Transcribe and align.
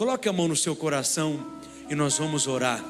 Coloque 0.00 0.30
a 0.30 0.32
mão 0.32 0.48
no 0.48 0.56
seu 0.56 0.74
coração 0.74 1.38
e 1.90 1.94
nós 1.94 2.16
vamos 2.16 2.46
orar. 2.46 2.82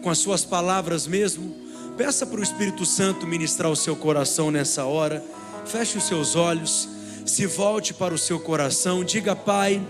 Com 0.00 0.08
as 0.08 0.16
suas 0.16 0.42
palavras 0.42 1.06
mesmo, 1.06 1.54
peça 1.98 2.24
para 2.24 2.40
o 2.40 2.42
Espírito 2.42 2.86
Santo 2.86 3.26
ministrar 3.26 3.70
o 3.70 3.76
seu 3.76 3.94
coração 3.94 4.50
nessa 4.50 4.86
hora. 4.86 5.22
Feche 5.66 5.98
os 5.98 6.04
seus 6.04 6.34
olhos, 6.34 6.88
se 7.26 7.44
volte 7.44 7.92
para 7.92 8.14
o 8.14 8.18
seu 8.18 8.40
coração, 8.40 9.04
diga: 9.04 9.36
Pai, 9.36 9.82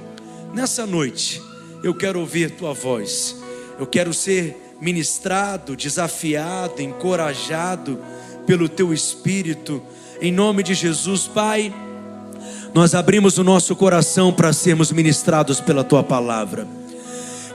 nessa 0.52 0.84
noite 0.84 1.40
eu 1.84 1.94
quero 1.94 2.18
ouvir 2.18 2.50
tua 2.50 2.74
voz. 2.74 3.36
Eu 3.78 3.86
quero 3.86 4.12
ser 4.12 4.74
ministrado, 4.80 5.76
desafiado, 5.76 6.82
encorajado 6.82 7.96
pelo 8.44 8.68
teu 8.68 8.92
espírito. 8.92 9.80
Em 10.20 10.32
nome 10.32 10.64
de 10.64 10.74
Jesus, 10.74 11.28
Pai, 11.28 11.72
nós 12.76 12.94
abrimos 12.94 13.38
o 13.38 13.42
nosso 13.42 13.74
coração 13.74 14.30
para 14.30 14.52
sermos 14.52 14.92
ministrados 14.92 15.62
pela 15.62 15.82
tua 15.82 16.02
palavra. 16.04 16.68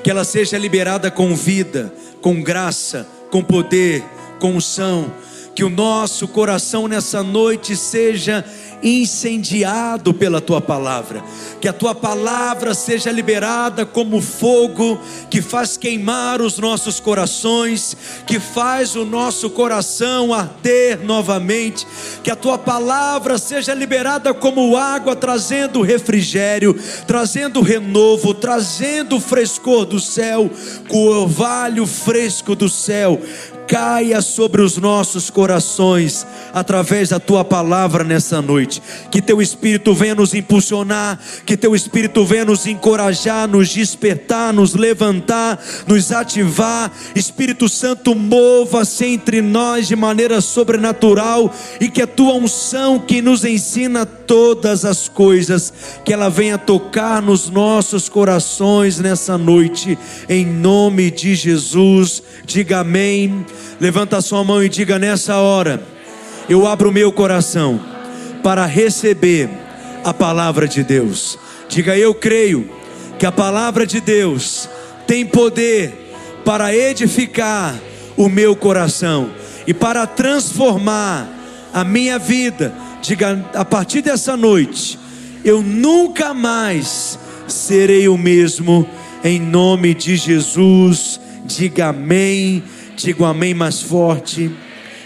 Que 0.03 0.09
ela 0.09 0.23
seja 0.23 0.57
liberada 0.57 1.11
com 1.11 1.35
vida, 1.35 1.93
com 2.23 2.41
graça, 2.41 3.05
com 3.29 3.43
poder, 3.43 4.03
com 4.39 4.55
unção. 4.55 5.13
Que 5.53 5.63
o 5.63 5.69
nosso 5.69 6.27
coração 6.27 6.87
nessa 6.87 7.21
noite 7.21 7.75
seja 7.75 8.43
incendiado 8.83 10.13
pela 10.13 10.41
tua 10.41 10.61
palavra. 10.61 11.23
Que 11.59 11.67
a 11.67 11.73
tua 11.73 11.93
palavra 11.93 12.73
seja 12.73 13.11
liberada 13.11 13.85
como 13.85 14.21
fogo 14.21 14.99
que 15.29 15.41
faz 15.41 15.77
queimar 15.77 16.41
os 16.41 16.57
nossos 16.57 16.99
corações, 16.99 17.95
que 18.25 18.39
faz 18.39 18.95
o 18.95 19.05
nosso 19.05 19.49
coração 19.49 20.33
arder 20.33 21.03
novamente. 21.03 21.85
Que 22.23 22.31
a 22.31 22.35
tua 22.35 22.57
palavra 22.57 23.37
seja 23.37 23.73
liberada 23.73 24.33
como 24.33 24.75
água, 24.75 25.15
trazendo 25.15 25.81
refrigério, 25.81 26.77
trazendo 27.05 27.61
renovo, 27.61 28.33
trazendo 28.33 29.19
frescor 29.19 29.85
do 29.85 29.99
céu, 29.99 30.49
com 30.87 30.97
o 30.97 31.21
orvalho 31.21 31.85
fresco 31.85 32.55
do 32.55 32.69
céu 32.69 33.19
caia 33.71 34.21
sobre 34.21 34.61
os 34.61 34.75
nossos 34.75 35.29
corações 35.29 36.27
através 36.53 37.07
da 37.07 37.21
tua 37.21 37.45
palavra 37.45 38.03
nessa 38.03 38.41
noite. 38.41 38.83
Que 39.09 39.21
teu 39.21 39.41
espírito 39.41 39.93
venha 39.93 40.13
nos 40.13 40.33
impulsionar, 40.33 41.17
que 41.45 41.55
teu 41.55 41.73
espírito 41.73 42.25
venha 42.25 42.43
nos 42.43 42.67
encorajar, 42.67 43.47
nos 43.47 43.69
despertar, 43.69 44.51
nos 44.51 44.73
levantar, 44.73 45.57
nos 45.87 46.11
ativar. 46.11 46.91
Espírito 47.15 47.69
Santo, 47.69 48.13
mova-se 48.13 49.05
entre 49.05 49.41
nós 49.41 49.87
de 49.87 49.95
maneira 49.95 50.41
sobrenatural 50.41 51.49
e 51.79 51.87
que 51.87 52.01
a 52.01 52.07
tua 52.07 52.33
unção 52.33 52.99
que 52.99 53.21
nos 53.21 53.45
ensina 53.45 54.05
todas 54.05 54.83
as 54.83 55.07
coisas, 55.07 55.71
que 56.03 56.11
ela 56.11 56.27
venha 56.27 56.57
tocar 56.57 57.21
nos 57.21 57.49
nossos 57.49 58.09
corações 58.09 58.99
nessa 58.99 59.37
noite, 59.37 59.97
em 60.27 60.45
nome 60.45 61.09
de 61.09 61.35
Jesus. 61.35 62.21
Diga 62.45 62.79
amém. 62.79 63.45
Levanta 63.79 64.17
a 64.17 64.21
sua 64.21 64.43
mão 64.43 64.63
e 64.63 64.69
diga 64.69 64.99
nessa 64.99 65.37
hora: 65.37 65.81
Eu 66.47 66.67
abro 66.67 66.89
o 66.89 66.93
meu 66.93 67.11
coração 67.11 67.79
para 68.43 68.65
receber 68.65 69.49
a 70.03 70.13
palavra 70.13 70.67
de 70.67 70.83
Deus. 70.83 71.37
Diga, 71.69 71.97
eu 71.97 72.13
creio 72.13 72.69
que 73.17 73.25
a 73.25 73.31
palavra 73.31 73.85
de 73.85 74.01
Deus 74.01 74.67
tem 75.07 75.25
poder 75.25 76.13
para 76.43 76.75
edificar 76.75 77.75
o 78.17 78.27
meu 78.27 78.55
coração 78.55 79.29
e 79.65 79.73
para 79.73 80.05
transformar 80.05 81.27
a 81.73 81.83
minha 81.83 82.17
vida. 82.19 82.73
Diga, 83.01 83.45
a 83.53 83.65
partir 83.65 84.01
dessa 84.01 84.35
noite, 84.35 84.99
eu 85.43 85.61
nunca 85.61 86.33
mais 86.33 87.17
serei 87.47 88.07
o 88.07 88.17
mesmo, 88.17 88.87
em 89.23 89.39
nome 89.39 89.93
de 89.93 90.15
Jesus. 90.15 91.19
Diga 91.45 91.87
amém. 91.87 92.63
Diga 93.03 93.23
um 93.23 93.25
amém 93.25 93.51
mais 93.51 93.81
forte. 93.81 94.51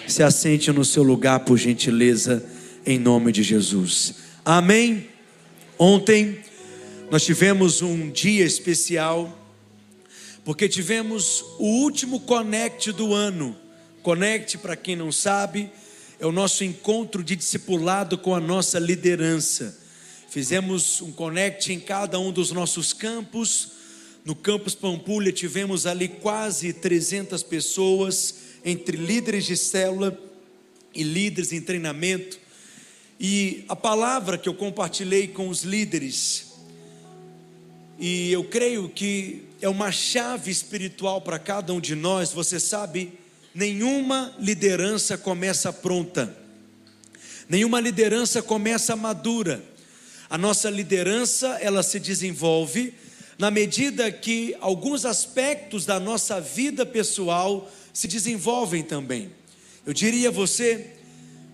Se 0.05 0.21
assente 0.21 0.69
no 0.69 0.83
seu 0.83 1.01
lugar, 1.01 1.39
por 1.39 1.57
gentileza, 1.57 2.45
em 2.85 2.99
nome 2.99 3.31
de 3.31 3.41
Jesus. 3.41 4.15
Amém. 4.43 5.07
Ontem 5.79 6.39
nós 7.09 7.23
tivemos 7.23 7.81
um 7.81 8.11
dia 8.11 8.43
especial, 8.43 9.33
porque 10.43 10.67
tivemos 10.67 11.41
o 11.57 11.83
último 11.83 12.19
Connect 12.19 12.91
do 12.91 13.13
ano. 13.13 13.55
Connect, 14.03 14.57
para 14.57 14.75
quem 14.75 14.97
não 14.97 15.09
sabe, 15.09 15.71
é 16.19 16.25
o 16.25 16.33
nosso 16.33 16.65
encontro 16.65 17.23
de 17.23 17.33
discipulado 17.33 18.17
com 18.17 18.35
a 18.35 18.41
nossa 18.41 18.77
liderança. 18.77 19.79
Fizemos 20.29 20.99
um 20.99 21.13
Connect 21.13 21.71
em 21.71 21.79
cada 21.79 22.19
um 22.19 22.33
dos 22.33 22.51
nossos 22.51 22.91
campos 22.91 23.71
no 24.25 24.33
campus 24.33 24.73
Pampulha 24.73 25.31
tivemos 25.31 25.85
ali 25.85 26.07
quase 26.07 26.73
300 26.73 27.43
pessoas, 27.43 28.33
entre 28.65 28.97
líderes 28.97 29.45
de 29.45 29.55
célula 29.55 30.19
e 30.95 31.03
líderes 31.03 31.53
em 31.53 31.61
treinamento. 31.61 32.39
E 33.19 33.63
a 33.69 33.75
palavra 33.75 34.35
que 34.35 34.49
eu 34.49 34.55
compartilhei 34.55 35.27
com 35.27 35.47
os 35.47 35.61
líderes, 35.61 36.53
e 37.99 38.31
eu 38.31 38.43
creio 38.43 38.89
que 38.89 39.43
é 39.61 39.69
uma 39.69 39.91
chave 39.91 40.49
espiritual 40.49 41.21
para 41.21 41.37
cada 41.37 41.71
um 41.71 41.79
de 41.79 41.93
nós, 41.93 42.33
você 42.33 42.59
sabe, 42.59 43.13
nenhuma 43.53 44.35
liderança 44.39 45.19
começa 45.19 45.71
pronta, 45.71 46.35
nenhuma 47.47 47.79
liderança 47.79 48.41
começa 48.41 48.95
madura. 48.95 49.63
A 50.27 50.35
nossa 50.35 50.67
liderança, 50.71 51.59
ela 51.61 51.83
se 51.83 51.99
desenvolve 51.99 52.91
na 53.37 53.51
medida 53.51 54.11
que 54.11 54.55
alguns 54.59 55.05
aspectos 55.05 55.85
da 55.85 55.99
nossa 55.99 56.39
vida 56.39 56.85
pessoal 56.85 57.71
se 57.93 58.07
desenvolvem 58.07 58.83
também. 58.83 59.31
Eu 59.85 59.93
diria 59.93 60.29
a 60.29 60.31
você 60.31 60.87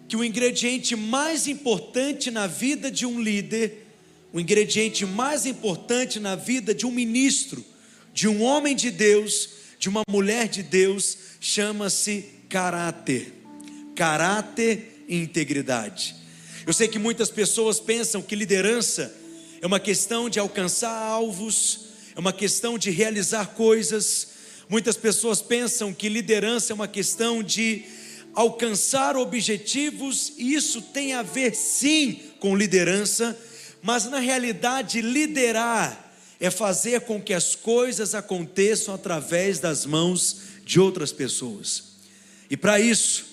que 0.07 0.15
o 0.15 0.23
ingrediente 0.23 0.95
mais 0.95 1.47
importante 1.47 2.29
na 2.29 2.45
vida 2.45 2.91
de 2.91 3.05
um 3.05 3.21
líder, 3.21 3.87
o 4.33 4.39
ingrediente 4.39 5.05
mais 5.05 5.45
importante 5.45 6.19
na 6.19 6.35
vida 6.35 6.73
de 6.73 6.85
um 6.85 6.91
ministro, 6.91 7.63
de 8.13 8.27
um 8.27 8.41
homem 8.43 8.75
de 8.75 8.91
Deus, 8.91 9.49
de 9.79 9.89
uma 9.89 10.03
mulher 10.09 10.47
de 10.47 10.63
Deus, 10.63 11.17
chama-se 11.39 12.25
caráter. 12.49 13.33
Caráter 13.95 15.05
e 15.07 15.17
integridade. 15.17 16.15
Eu 16.65 16.73
sei 16.73 16.87
que 16.87 16.99
muitas 16.99 17.29
pessoas 17.29 17.79
pensam 17.79 18.21
que 18.21 18.35
liderança 18.35 19.13
é 19.61 19.67
uma 19.67 19.79
questão 19.79 20.27
de 20.27 20.39
alcançar 20.39 20.91
alvos, 20.91 21.81
é 22.15 22.19
uma 22.19 22.33
questão 22.33 22.79
de 22.79 22.89
realizar 22.89 23.49
coisas. 23.49 24.29
Muitas 24.67 24.97
pessoas 24.97 25.39
pensam 25.39 25.93
que 25.93 26.09
liderança 26.09 26.73
é 26.73 26.75
uma 26.75 26.87
questão 26.87 27.43
de 27.43 27.85
alcançar 28.33 29.15
objetivos, 29.15 30.33
e 30.37 30.55
isso 30.55 30.81
tem 30.81 31.13
a 31.13 31.21
ver 31.21 31.53
sim 31.53 32.19
com 32.39 32.55
liderança, 32.55 33.37
mas 33.83 34.05
na 34.05 34.19
realidade, 34.19 35.01
liderar 35.01 36.11
é 36.39 36.49
fazer 36.49 37.01
com 37.01 37.21
que 37.21 37.33
as 37.33 37.55
coisas 37.55 38.15
aconteçam 38.15 38.95
através 38.95 39.59
das 39.59 39.85
mãos 39.85 40.37
de 40.65 40.79
outras 40.79 41.11
pessoas. 41.11 41.83
E 42.49 42.57
para 42.57 42.79
isso, 42.79 43.25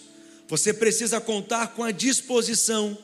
você 0.46 0.74
precisa 0.74 1.20
contar 1.20 1.68
com 1.68 1.82
a 1.82 1.90
disposição 1.90 2.98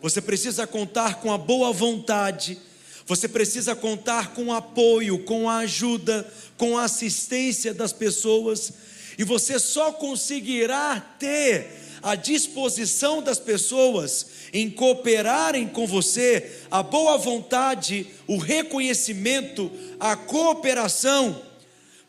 você 0.00 0.20
precisa 0.20 0.66
contar 0.66 1.20
com 1.20 1.32
a 1.32 1.38
boa 1.38 1.72
vontade, 1.72 2.58
você 3.06 3.26
precisa 3.26 3.74
contar 3.74 4.34
com 4.34 4.46
o 4.46 4.52
apoio, 4.52 5.24
com 5.24 5.48
a 5.48 5.58
ajuda, 5.58 6.30
com 6.56 6.76
a 6.76 6.84
assistência 6.84 7.72
das 7.72 7.92
pessoas, 7.92 8.72
e 9.18 9.24
você 9.24 9.58
só 9.58 9.92
conseguirá 9.92 11.00
ter 11.18 11.66
a 12.02 12.14
disposição 12.14 13.22
das 13.22 13.38
pessoas 13.38 14.26
em 14.52 14.70
cooperarem 14.70 15.66
com 15.66 15.86
você, 15.86 16.50
a 16.70 16.82
boa 16.82 17.18
vontade, 17.18 18.06
o 18.26 18.36
reconhecimento, 18.36 19.70
a 19.98 20.14
cooperação, 20.14 21.42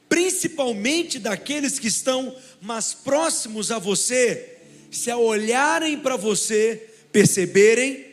principalmente 0.07 1.18
daqueles 1.18 1.80
que 1.80 1.88
estão 1.88 2.35
mais 2.62 2.94
próximos 2.94 3.71
a 3.71 3.80
você, 3.80 4.57
se 4.92 5.12
olharem 5.13 5.97
para 5.97 6.18
você, 6.18 6.88
perceberem 7.11 8.06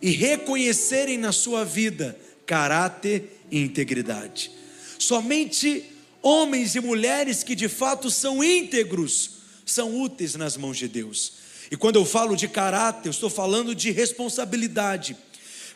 e 0.00 0.10
reconhecerem 0.10 1.18
na 1.18 1.32
sua 1.32 1.64
vida 1.64 2.18
caráter 2.46 3.40
e 3.50 3.60
integridade. 3.60 4.50
Somente 4.98 5.84
homens 6.22 6.74
e 6.74 6.80
mulheres 6.80 7.42
que 7.42 7.54
de 7.54 7.68
fato 7.68 8.10
são 8.10 8.42
íntegros 8.42 9.40
são 9.64 10.00
úteis 10.00 10.34
nas 10.34 10.56
mãos 10.56 10.76
de 10.76 10.88
Deus. 10.88 11.34
E 11.70 11.76
quando 11.76 11.96
eu 11.96 12.04
falo 12.04 12.34
de 12.36 12.48
caráter, 12.48 13.08
eu 13.08 13.12
estou 13.12 13.30
falando 13.30 13.74
de 13.74 13.90
responsabilidade. 13.90 15.16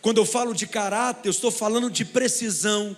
Quando 0.03 0.19
eu 0.19 0.27
falo 0.27 0.53
de 0.53 0.67
caráter, 0.67 1.29
eu 1.29 1.31
estou 1.31 1.51
falando 1.51 1.89
de 1.91 2.05
precisão, 2.05 2.97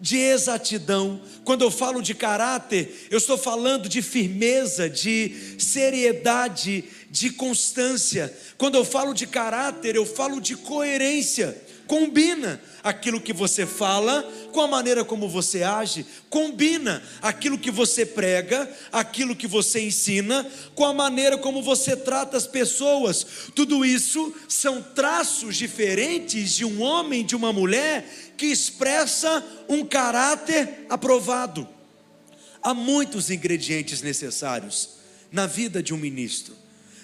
de 0.00 0.16
exatidão. 0.16 1.20
Quando 1.44 1.62
eu 1.62 1.70
falo 1.70 2.02
de 2.02 2.14
caráter, 2.14 3.06
eu 3.10 3.18
estou 3.18 3.38
falando 3.38 3.88
de 3.88 4.02
firmeza, 4.02 4.88
de 4.88 5.56
seriedade, 5.58 6.84
de 7.10 7.30
constância. 7.30 8.34
Quando 8.56 8.76
eu 8.76 8.84
falo 8.84 9.14
de 9.14 9.26
caráter, 9.26 9.96
eu 9.96 10.06
falo 10.06 10.40
de 10.40 10.56
coerência. 10.56 11.56
Combina 11.86 12.60
aquilo 12.82 13.18
que 13.18 13.32
você 13.32 13.64
fala 13.64 14.22
com 14.52 14.60
a 14.60 14.66
maneira 14.68 15.04
como 15.04 15.26
você 15.26 15.62
age, 15.62 16.04
combina 16.28 17.02
aquilo 17.22 17.58
que 17.58 17.70
você 17.70 18.04
prega, 18.04 18.70
aquilo 18.92 19.34
que 19.34 19.46
você 19.46 19.80
ensina, 19.80 20.46
com 20.74 20.84
a 20.84 20.92
maneira 20.92 21.38
como 21.38 21.62
você 21.62 21.96
trata 21.96 22.36
as 22.36 22.46
pessoas. 22.46 23.26
Tudo 23.54 23.86
isso 23.86 24.34
são 24.46 24.82
traços 24.82 25.56
diferentes 25.56 26.54
de 26.54 26.64
um 26.64 26.82
homem, 26.82 27.24
de 27.24 27.34
uma 27.34 27.52
mulher 27.52 28.06
que 28.38 28.46
expressa 28.46 29.44
um 29.68 29.84
caráter 29.84 30.86
aprovado. 30.88 31.68
Há 32.62 32.72
muitos 32.72 33.30
ingredientes 33.30 34.00
necessários 34.00 34.90
na 35.30 35.46
vida 35.46 35.82
de 35.82 35.92
um 35.92 35.98
ministro, 35.98 36.54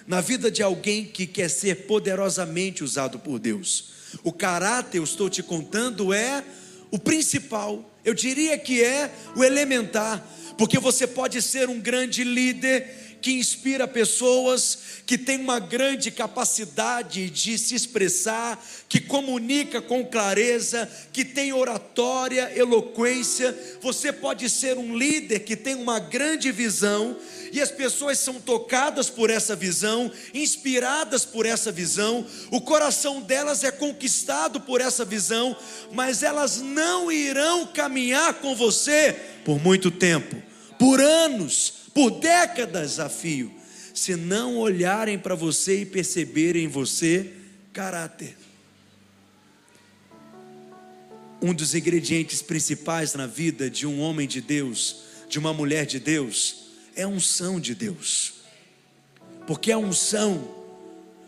na 0.07 0.21
vida 0.21 0.51
de 0.51 0.63
alguém 0.63 1.05
que 1.05 1.27
quer 1.27 1.51
ser 1.51 1.87
poderosamente 1.87 2.85
usado 2.85 3.19
por 3.19 3.39
Deus. 3.39 3.93
O 4.23 4.33
caráter, 4.33 4.99
eu 4.99 5.05
estou 5.05 5.29
te 5.29 5.43
contando, 5.43 6.15
é 6.15 6.45
o 6.91 6.99
principal, 6.99 7.93
eu 8.05 8.15
diria 8.15 8.57
que 8.57 8.83
é 8.83 9.11
o 9.37 9.43
elementar, 9.43 10.25
porque 10.57 10.79
você 10.79 11.07
pode 11.07 11.43
ser 11.43 11.69
um 11.69 11.81
grande 11.81 12.23
líder 12.23 13.04
que 13.25 13.33
inspira 13.33 13.89
pessoas, 13.89 14.79
que 15.07 15.17
tem 15.17 15.41
uma 15.41 15.59
grande 15.59 16.11
capacidade 16.11 17.31
de 17.31 17.57
se 17.57 17.75
expressar, 17.75 18.63
que 18.87 19.01
comunica 19.01 19.81
com 19.81 20.05
clareza, 20.05 20.87
que 21.11 21.25
tem 21.25 21.51
oratória, 21.51 22.53
eloquência. 22.55 23.57
Você 23.81 24.13
pode 24.13 24.51
ser 24.51 24.77
um 24.77 24.95
líder 24.95 25.39
que 25.39 25.57
tem 25.57 25.75
uma 25.75 25.99
grande 25.99 26.53
visão 26.53 27.17
e 27.51 27.63
as 27.63 27.71
pessoas 27.71 28.19
são 28.19 28.35
tocadas 28.35 29.09
por 29.09 29.31
essa 29.31 29.57
visão, 29.57 30.13
inspiradas 30.35 31.25
por 31.25 31.47
essa 31.47 31.73
visão, 31.73 32.27
o 32.51 32.61
coração 32.61 33.23
delas 33.23 33.65
é 33.65 33.71
conquistado 33.71 34.61
por 34.61 34.83
essa 34.83 35.03
visão, 35.03 35.57
mas 35.91 36.23
elas 36.23 36.61
não 36.61 37.11
irão 37.11 37.69
caminhar 37.69 38.35
com 38.35 38.55
você 38.55 39.17
por 39.47 39.59
muito 39.59 39.91
tempo, 39.91 40.37
por 40.79 41.01
anos 41.01 41.84
por 41.95 42.11
décadas 42.11 42.99
a 42.99 43.09
fio, 43.09 43.53
se 43.95 44.17
não 44.17 44.59
olharem 44.59 45.17
para 45.17 45.37
você 45.37 45.83
e 45.83 45.87
perceberem 45.87 46.65
em 46.65 46.69
você 46.69 47.31
caráter. 47.73 48.37
Um 51.41 51.55
dos 51.55 51.75
ingredientes 51.75 52.43
principais 52.43 53.15
na 53.15 53.27
vida 53.27 53.71
de 53.71 53.87
um 53.87 54.01
homem 54.01 54.27
de 54.27 54.41
Deus, 54.41 55.05
de 55.29 55.39
uma 55.39 55.55
mulher 55.55 55.87
de 55.87 56.01
Deus, 56.01 56.65
é 56.97 57.03
a 57.03 57.09
unção 57.09 57.61
de 57.61 57.75
Deus. 57.75 58.35
Porque 59.47 59.71
a 59.71 59.79
unção 59.79 60.65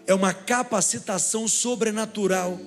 é 0.07 0.15
uma 0.15 0.35
capacitação 0.35 1.47
sobrenatural 1.47 2.61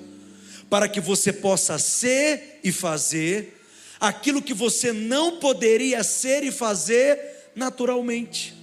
para 0.69 0.88
que 0.88 1.02
você 1.02 1.34
possa 1.34 1.80
ser 1.80 2.60
e 2.63 2.72
fazer 2.72 3.60
aquilo 4.00 4.42
que 4.42 4.54
você 4.54 4.94
não 4.94 5.40
poderia 5.40 6.04
ser 6.04 6.44
e 6.44 6.52
fazer 6.52 7.38
naturalmente. 7.56 8.56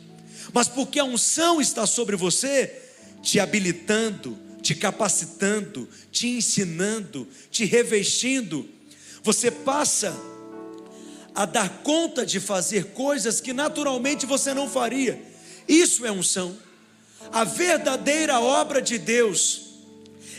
Mas 0.52 0.68
porque 0.68 0.98
a 0.98 1.04
unção 1.04 1.60
está 1.60 1.86
sobre 1.86 2.16
você, 2.16 2.82
te 3.22 3.40
habilitando, 3.40 4.38
te 4.62 4.74
capacitando, 4.74 5.88
te 6.10 6.28
ensinando, 6.28 7.26
te 7.50 7.64
revestindo, 7.64 8.68
você 9.22 9.50
passa 9.50 10.16
a 11.34 11.44
dar 11.44 11.82
conta 11.82 12.24
de 12.24 12.40
fazer 12.40 12.86
coisas 12.92 13.40
que 13.40 13.52
naturalmente 13.52 14.24
você 14.24 14.54
não 14.54 14.68
faria. 14.68 15.20
Isso 15.68 16.06
é 16.06 16.10
unção. 16.10 16.56
A 17.32 17.44
verdadeira 17.44 18.40
obra 18.40 18.80
de 18.80 18.98
Deus, 18.98 19.62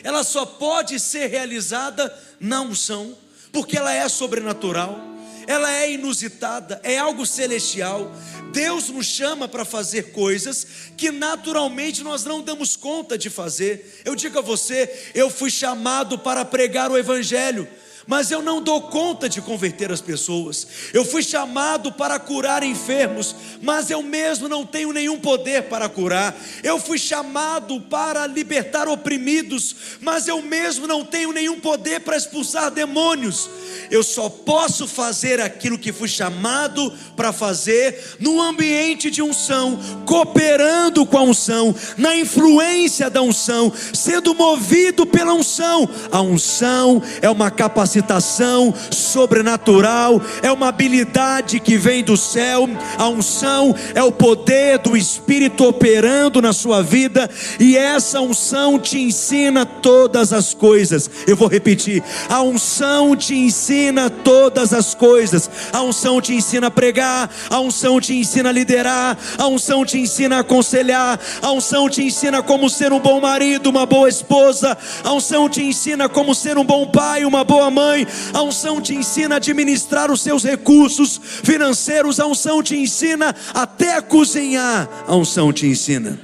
ela 0.04 0.24
só 0.24 0.46
pode 0.46 1.00
ser 1.00 1.28
realizada 1.28 2.14
na 2.40 2.62
unção, 2.62 3.16
porque 3.52 3.78
ela 3.78 3.94
é 3.94 4.08
sobrenatural 4.08 5.17
ela 5.48 5.74
é 5.74 5.92
inusitada, 5.92 6.80
é 6.84 6.98
algo 6.98 7.26
celestial. 7.26 8.14
Deus 8.52 8.90
nos 8.90 9.08
chama 9.08 9.48
para 9.48 9.66
fazer 9.66 10.12
coisas 10.12 10.68
que 10.96 11.10
naturalmente 11.10 12.04
nós 12.04 12.24
não 12.26 12.42
damos 12.42 12.76
conta 12.76 13.18
de 13.18 13.30
fazer. 13.30 14.02
Eu 14.06 14.16
digo 14.16 14.38
a 14.38 14.42
você, 14.42 15.12
eu 15.16 15.30
fui 15.30 15.50
chamado 15.50 16.20
para 16.20 16.46
pregar 16.46 16.92
o 16.92 16.98
Evangelho 16.98 17.68
mas 18.07 18.31
eu 18.31 18.42
não 18.42 18.62
dou 18.62 18.83
conta 18.83 19.27
de 19.27 19.42
converter 19.42 19.92
as 19.92 20.00
pessoas. 20.00 20.65
Eu 20.94 21.04
fui 21.04 21.21
chamado 21.21 21.92
para 21.92 22.18
curar 22.18 22.63
enfermos, 22.63 23.36
mas 23.62 23.92
eu 23.92 24.01
mesmo 24.01 24.48
não 24.48 24.65
tenho 24.65 24.94
nenhum 24.94 25.19
poder 25.19 25.63
para 25.63 25.89
curar. 25.89 26.33
Eu 26.63 26.80
fui 26.80 26.98
chamado 26.98 27.81
para 27.81 28.25
libertar 28.25 28.88
oprimidos, 28.88 29.75
mas 30.00 30.27
eu 30.27 30.42
mesmo 30.42 30.88
não 30.88 31.04
tenho 31.04 31.33
nenhum 31.33 31.59
poder 31.59 32.00
para 32.00 32.15
expulsar 32.15 32.71
demônios. 32.71 33.50
Eu 33.92 34.01
só 34.04 34.30
posso 34.30 34.88
fazer 34.88 35.42
aquilo 35.42 35.77
que 35.77 35.92
fui 35.92 36.07
chamado 36.07 36.94
para 37.15 37.33
fazer 37.33 38.15
no 38.19 38.42
ambiente 38.42 39.12
de 39.12 39.21
unção, 39.21 39.80
cooperando 40.06 41.06
com 41.06 41.18
a 41.18 41.24
unção, 41.24 41.75
na 41.98 42.15
influência 42.15 43.09
da 43.09 43.21
unção, 43.21 43.71
sendo 43.94 44.33
movido 44.33 45.06
pela 45.06 45.33
unção. 45.33 45.89
A 46.09 46.21
unção 46.21 47.01
é 47.21 47.30
uma 47.30 47.51
capacitação 47.51 47.97
capacitação 47.98 48.74
sobrenatural, 48.92 50.22
é 50.42 50.52
uma 50.52 50.68
habilidade 50.68 51.60
que 51.60 51.78
vem 51.78 52.04
do 52.04 52.16
céu, 52.16 52.70
a 52.98 53.08
unção 53.08 53.76
é 53.96 54.04
o 54.04 54.12
poder 54.12 54.78
do 54.80 54.96
Espírito 54.96 55.66
operando 55.66 56.42
na 56.42 56.54
sua 56.54 56.84
vida, 56.84 57.30
e 57.60 57.76
essa 57.76 58.22
unção 58.22 58.78
te 58.80 59.00
ensina 59.00 59.66
todas 59.66 60.32
as 60.32 60.54
coisas. 60.54 61.10
Eu 61.26 61.36
vou 61.36 61.48
repetir: 61.48 62.04
a 62.30 62.42
unção 62.42 63.16
te 63.16 63.36
ensina 63.36 64.10
todas 64.10 64.74
as 64.74 64.94
coisas, 64.94 65.50
a 65.74 65.82
unção 65.82 66.22
te 66.22 66.34
ensina 66.34 66.68
a 66.68 66.72
pregar, 66.72 67.30
a 67.50 67.60
unção 67.60 68.00
te 68.00 68.14
ensina 68.14 68.50
a 68.50 68.52
liderar, 68.52 69.18
a 69.38 69.48
unção 69.48 69.86
te 69.86 69.98
ensina 69.98 70.38
a 70.38 70.40
aconselhar, 70.40 71.20
a 71.42 71.52
unção 71.52 71.90
te 71.90 72.04
ensina 72.04 72.42
como 72.44 72.70
ser 72.70 72.92
um 72.94 73.00
bom 73.00 73.20
marido, 73.20 73.70
uma 73.70 73.86
boa 73.86 74.10
esposa, 74.10 74.78
a 75.04 75.14
unção 75.14 75.50
te 75.50 75.64
ensina 75.64 76.08
como 76.10 76.36
ser 76.36 76.58
um 76.58 76.64
bom 76.64 76.86
pai, 76.88 77.26
uma 77.26 77.44
boa 77.44 77.72
mãe 77.72 77.87
mãe, 77.88 78.06
a 78.34 78.42
unção 78.42 78.81
te 78.81 78.94
ensina 78.94 79.36
a 79.36 79.38
administrar 79.38 80.12
os 80.12 80.22
seus 80.22 80.44
recursos 80.44 81.19
financeiros, 81.44 82.19
a 82.19 82.28
unção 82.28 82.62
te 82.62 82.75
ensina 82.75 83.34
até 83.54 83.95
a 83.95 84.01
cozinhar, 84.01 85.06
a 85.07 85.16
unção 85.16 85.54
te 85.54 85.66
ensina. 85.66 86.19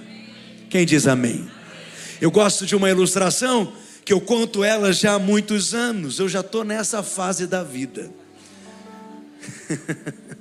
Quem 0.69 0.85
diz 0.85 1.07
amém? 1.07 1.49
Eu 2.19 2.29
gosto 2.29 2.65
de 2.65 2.75
uma 2.75 2.89
ilustração 2.89 3.71
que 4.03 4.11
eu 4.11 4.19
conto 4.19 4.63
ela 4.63 4.91
já 4.91 5.13
há 5.13 5.19
muitos 5.19 5.73
anos, 5.73 6.19
eu 6.19 6.27
já 6.27 6.41
estou 6.41 6.65
nessa 6.65 7.01
fase 7.01 7.47
da 7.47 7.63
vida. 7.63 8.11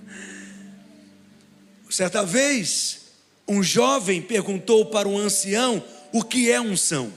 Certa 1.88 2.24
vez, 2.24 3.02
um 3.46 3.62
jovem 3.62 4.20
perguntou 4.20 4.86
para 4.86 5.08
um 5.08 5.18
ancião 5.18 5.82
o 6.12 6.22
que 6.24 6.50
é 6.50 6.60
unção. 6.60 7.12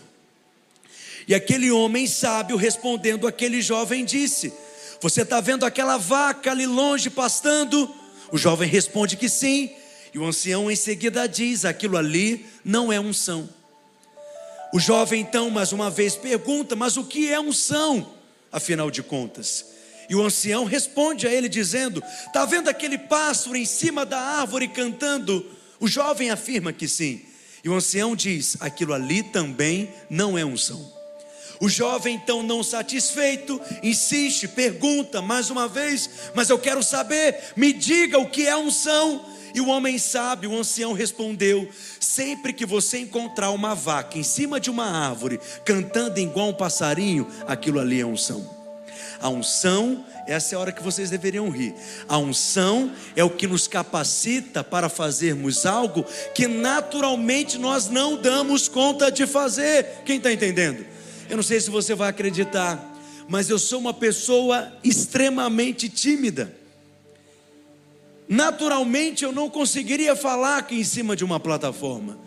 E 1.27 1.33
aquele 1.33 1.71
homem 1.71 2.05
sábio 2.05 2.55
respondendo 2.55 3.27
aquele 3.27 3.61
jovem 3.61 4.05
disse: 4.05 4.53
Você 5.01 5.21
está 5.21 5.41
vendo 5.41 5.65
aquela 5.65 5.97
vaca 5.97 6.51
ali 6.51 6.65
longe 6.65 7.09
pastando? 7.09 7.93
O 8.31 8.37
jovem 8.37 8.69
responde 8.69 9.17
que 9.17 9.29
sim. 9.29 9.71
E 10.13 10.19
o 10.19 10.25
ancião 10.25 10.69
em 10.69 10.75
seguida 10.75 11.27
diz: 11.27 11.65
Aquilo 11.65 11.97
ali 11.97 12.45
não 12.63 12.91
é 12.93 12.99
unção. 12.99 13.49
O 14.73 14.79
jovem 14.79 15.21
então 15.21 15.49
mais 15.49 15.71
uma 15.71 15.89
vez 15.89 16.15
pergunta: 16.15 16.75
Mas 16.75 16.95
o 16.95 17.03
que 17.03 17.31
é 17.31 17.39
unção? 17.39 18.13
Afinal 18.51 18.91
de 18.91 19.01
contas. 19.01 19.65
E 20.07 20.15
o 20.15 20.21
ancião 20.21 20.63
responde 20.63 21.27
a 21.27 21.33
ele 21.33 21.49
dizendo: 21.49 22.03
Está 22.27 22.45
vendo 22.45 22.69
aquele 22.69 22.97
pássaro 22.97 23.55
em 23.55 23.65
cima 23.65 24.05
da 24.05 24.19
árvore 24.19 24.67
cantando? 24.67 25.45
O 25.79 25.87
jovem 25.87 26.29
afirma 26.29 26.71
que 26.71 26.87
sim. 26.87 27.25
E 27.63 27.69
o 27.69 27.73
ancião 27.73 28.15
diz: 28.15 28.57
Aquilo 28.59 28.93
ali 28.93 29.23
também 29.23 29.91
não 30.07 30.37
é 30.37 30.45
unção. 30.45 30.93
O 31.59 31.69
jovem, 31.69 32.15
então, 32.15 32.43
não 32.43 32.63
satisfeito, 32.63 33.59
insiste, 33.81 34.47
pergunta 34.47 35.21
mais 35.21 35.49
uma 35.49 35.67
vez: 35.67 36.09
Mas 36.33 36.49
eu 36.49 36.59
quero 36.59 36.83
saber, 36.83 37.37
me 37.55 37.71
diga 37.71 38.19
o 38.19 38.29
que 38.29 38.47
é 38.47 38.55
unção. 38.55 39.25
E 39.53 39.61
o 39.61 39.69
homem 39.69 39.97
sábio, 39.97 40.51
o 40.51 40.59
ancião, 40.59 40.91
respondeu: 40.91 41.69
Sempre 41.99 42.51
que 42.51 42.65
você 42.65 42.99
encontrar 42.99 43.51
uma 43.51 43.73
vaca 43.73 44.17
em 44.17 44.23
cima 44.23 44.59
de 44.59 44.69
uma 44.69 44.85
árvore, 44.85 45.39
cantando 45.63 46.19
igual 46.19 46.49
um 46.49 46.53
passarinho, 46.53 47.27
aquilo 47.47 47.79
ali 47.79 48.01
é 48.01 48.05
unção. 48.05 48.53
A 49.21 49.29
unção, 49.29 50.05
essa 50.27 50.53
é 50.53 50.57
a 50.57 50.59
hora 50.59 50.71
que 50.73 50.83
vocês 50.83 51.09
deveriam 51.09 51.49
rir. 51.49 51.73
A 52.07 52.17
unção 52.17 52.91
é 53.15 53.23
o 53.23 53.29
que 53.29 53.47
nos 53.47 53.65
capacita 53.65 54.61
para 54.61 54.89
fazermos 54.89 55.65
algo 55.65 56.05
que 56.33 56.47
naturalmente 56.47 57.57
nós 57.57 57.87
não 57.87 58.17
damos 58.17 58.67
conta 58.67 59.09
de 59.09 59.25
fazer. 59.25 60.01
Quem 60.03 60.17
está 60.17 60.33
entendendo? 60.33 60.85
Eu 61.29 61.37
não 61.37 61.43
sei 61.43 61.59
se 61.59 61.69
você 61.69 61.95
vai 61.95 62.09
acreditar, 62.09 62.93
mas 63.27 63.49
eu 63.49 63.57
sou 63.57 63.79
uma 63.79 63.93
pessoa 63.93 64.71
extremamente 64.83 65.89
tímida. 65.89 66.55
Naturalmente 68.27 69.23
eu 69.23 69.31
não 69.31 69.49
conseguiria 69.49 70.15
falar 70.15 70.57
aqui 70.57 70.75
em 70.75 70.83
cima 70.83 71.15
de 71.15 71.23
uma 71.23 71.39
plataforma. 71.39 72.17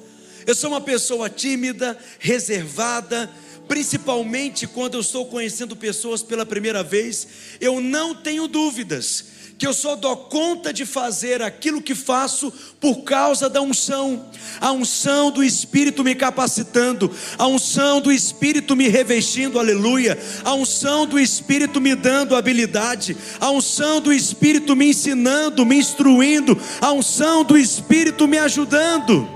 Eu 0.46 0.54
sou 0.54 0.70
uma 0.70 0.80
pessoa 0.80 1.28
tímida, 1.28 1.96
reservada, 2.18 3.30
principalmente 3.68 4.66
quando 4.66 4.94
eu 4.94 5.00
estou 5.00 5.26
conhecendo 5.26 5.76
pessoas 5.76 6.22
pela 6.22 6.46
primeira 6.46 6.82
vez, 6.82 7.28
eu 7.60 7.80
não 7.80 8.14
tenho 8.14 8.48
dúvidas 8.48 9.37
que 9.58 9.66
eu 9.66 9.74
só 9.74 9.96
dou 9.96 10.16
conta 10.16 10.72
de 10.72 10.86
fazer 10.86 11.42
aquilo 11.42 11.82
que 11.82 11.94
faço 11.94 12.52
por 12.80 13.02
causa 13.02 13.50
da 13.50 13.60
unção, 13.60 14.24
a 14.60 14.70
unção 14.70 15.32
do 15.32 15.42
Espírito 15.42 16.04
me 16.04 16.14
capacitando, 16.14 17.10
a 17.36 17.46
unção 17.48 18.00
do 18.00 18.12
Espírito 18.12 18.76
me 18.76 18.86
revestindo, 18.86 19.58
aleluia, 19.58 20.16
a 20.44 20.54
unção 20.54 21.04
do 21.04 21.18
Espírito 21.18 21.80
me 21.80 21.96
dando 21.96 22.36
habilidade, 22.36 23.16
a 23.40 23.50
unção 23.50 24.00
do 24.00 24.12
Espírito 24.12 24.76
me 24.76 24.90
ensinando, 24.90 25.66
me 25.66 25.76
instruindo, 25.76 26.56
a 26.80 26.92
unção 26.92 27.42
do 27.42 27.58
Espírito 27.58 28.28
me 28.28 28.38
ajudando, 28.38 29.28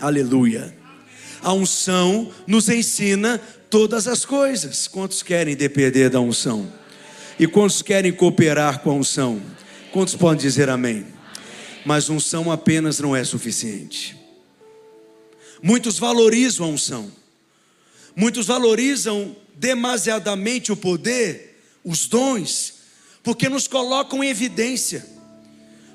aleluia. 0.00 0.80
A 1.42 1.52
unção 1.52 2.30
nos 2.46 2.68
ensina 2.68 3.40
todas 3.68 4.06
as 4.06 4.24
coisas. 4.24 4.86
Quantos 4.86 5.24
querem 5.24 5.56
depender 5.56 6.08
da 6.08 6.20
unção? 6.20 6.81
E 7.38 7.46
quantos 7.46 7.82
querem 7.82 8.12
cooperar 8.12 8.80
com 8.80 8.90
a 8.90 8.94
unção? 8.94 9.40
Quantos 9.90 10.14
podem 10.14 10.40
dizer 10.40 10.68
amém? 10.68 11.06
Mas 11.84 12.08
unção 12.08 12.50
apenas 12.50 13.00
não 13.00 13.14
é 13.14 13.24
suficiente. 13.24 14.16
Muitos 15.62 15.98
valorizam 15.98 16.66
a 16.66 16.68
unção. 16.68 17.10
Muitos 18.14 18.46
valorizam 18.46 19.34
demasiadamente 19.54 20.72
o 20.72 20.76
poder, 20.76 21.62
os 21.84 22.06
dons, 22.06 22.74
porque 23.22 23.48
nos 23.48 23.66
colocam 23.66 24.22
em 24.22 24.28
evidência, 24.28 25.06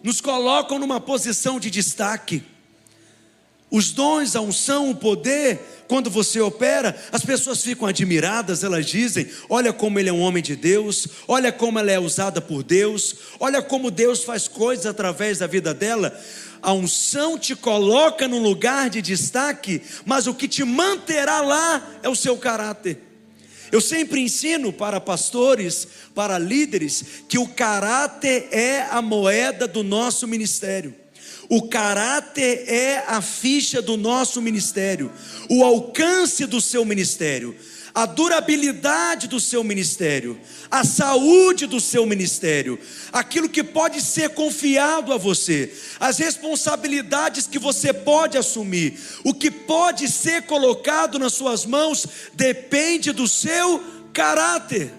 nos 0.03 0.21
colocam 0.21 0.79
numa 0.79 0.99
posição 0.99 1.59
de 1.59 1.69
destaque. 1.69 2.43
Os 3.69 3.91
dons, 3.91 4.35
a 4.35 4.41
unção, 4.41 4.89
o 4.89 4.95
poder, 4.95 5.83
quando 5.87 6.09
você 6.09 6.39
opera, 6.39 6.95
as 7.11 7.23
pessoas 7.23 7.61
ficam 7.61 7.87
admiradas, 7.87 8.63
elas 8.63 8.85
dizem: 8.85 9.27
olha 9.49 9.73
como 9.73 9.99
ele 9.99 10.09
é 10.09 10.13
um 10.13 10.21
homem 10.21 10.41
de 10.41 10.55
Deus, 10.55 11.07
olha 11.27 11.51
como 11.51 11.77
ela 11.77 11.91
é 11.91 11.99
usada 11.99 12.39
por 12.39 12.63
Deus, 12.63 13.15
olha 13.39 13.61
como 13.61 13.91
Deus 13.91 14.23
faz 14.23 14.47
coisas 14.47 14.85
através 14.85 15.39
da 15.39 15.47
vida 15.47 15.73
dela. 15.73 16.17
A 16.61 16.73
unção 16.73 17.37
te 17.37 17.55
coloca 17.55 18.27
num 18.27 18.41
lugar 18.41 18.89
de 18.89 19.01
destaque, 19.01 19.81
mas 20.05 20.27
o 20.27 20.33
que 20.33 20.47
te 20.47 20.63
manterá 20.63 21.41
lá 21.41 21.99
é 22.01 22.09
o 22.09 22.15
seu 22.15 22.37
caráter. 22.37 22.99
Eu 23.71 23.81
sempre 23.81 24.21
ensino 24.21 24.71
para 24.71 24.99
pastores, 24.99 25.87
para 26.15 26.39
líderes, 26.39 27.03
que 27.27 27.37
o 27.37 27.47
caráter 27.47 28.47
é 28.51 28.87
a 28.89 29.01
moeda 29.01 29.67
do 29.67 29.83
nosso 29.83 30.25
ministério. 30.25 30.95
O 31.49 31.67
caráter 31.69 32.65
é 32.67 33.03
a 33.07 33.21
ficha 33.21 33.81
do 33.81 33.95
nosso 33.95 34.41
ministério, 34.41 35.11
o 35.49 35.63
alcance 35.63 36.45
do 36.45 36.59
seu 36.59 36.83
ministério, 36.83 37.55
a 37.95 38.05
durabilidade 38.05 39.27
do 39.27 39.39
seu 39.39 39.63
ministério, 39.63 40.37
a 40.69 40.83
saúde 40.83 41.65
do 41.65 41.79
seu 41.79 42.05
ministério, 42.05 42.77
aquilo 43.13 43.47
que 43.47 43.63
pode 43.63 44.01
ser 44.01 44.31
confiado 44.31 45.13
a 45.13 45.17
você, 45.17 45.73
as 45.99 46.17
responsabilidades 46.17 47.47
que 47.47 47.57
você 47.57 47.93
pode 47.93 48.37
assumir, 48.37 48.99
o 49.23 49.33
que 49.33 49.49
pode 49.49 50.09
ser 50.09 50.43
colocado 50.43 51.17
nas 51.17 51.33
suas 51.33 51.65
mãos, 51.65 52.05
depende 52.33 53.13
do 53.13 53.27
seu 53.27 53.81
caráter. 54.11 54.91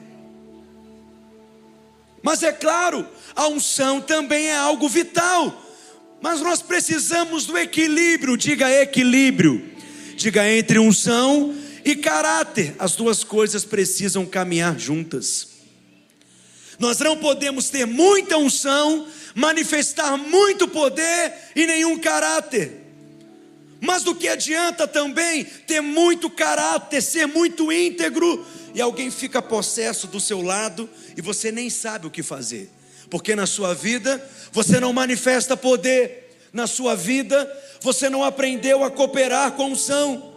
Mas 2.23 2.43
é 2.43 2.53
claro, 2.53 3.07
a 3.37 3.47
unção 3.49 4.01
também 4.01 4.47
é 4.47 4.57
algo 4.57 4.89
vital 4.89 5.68
mas 6.21 6.41
nós 6.41 6.61
precisamos 6.61 7.47
do 7.47 7.57
equilíbrio, 7.57 8.37
diga 8.37 8.71
equilíbrio, 8.71 9.65
diga 10.17 10.49
entre 10.49 10.79
unção 10.79 11.55
e 11.85 11.95
caráter, 11.95 12.75
as 12.79 12.97
duas 12.97 13.23
coisas 13.23 13.65
precisam 13.65 14.27
caminhar 14.27 14.79
juntas. 14.79 15.49
Nós 16.79 16.99
não 16.99 17.17
podemos 17.17 17.71
ter 17.71 17.87
muita 17.87 18.37
unção, 18.37 19.07
manifestar 19.35 20.17
muito 20.17 20.69
poder 20.69 21.33
e 21.55 21.67
nenhum 21.67 21.99
caráter. 21.99 22.85
Mas 23.81 24.03
do 24.03 24.15
que 24.15 24.29
adianta 24.29 24.87
também 24.87 25.45
ter 25.45 25.81
muito 25.81 26.29
caráter, 26.29 27.01
ser 27.01 27.27
muito 27.27 27.73
íntegro 27.73 28.45
e 28.75 28.81
alguém 28.81 29.11
fica 29.11 29.41
possesso 29.41 30.07
do 30.09 30.21
seu 30.21 30.43
lado 30.43 30.89
e 31.17 31.23
você 31.23 31.53
nem 31.53 31.71
sabe 31.71 32.07
o 32.07 32.11
que 32.11 32.23
fazer? 32.23 32.71
Porque 33.11 33.35
na 33.35 33.47
sua 33.47 33.75
vida 33.75 34.23
você 34.53 34.81
não 34.81 34.93
manifesta 34.93 35.57
poder, 35.57 36.37
na 36.53 36.67
sua 36.67 36.95
vida 36.95 37.51
você 37.81 38.11
não 38.11 38.25
aprendeu 38.25 38.83
a 38.85 38.91
cooperar 38.91 39.53
com 39.53 39.73
unção. 39.73 40.35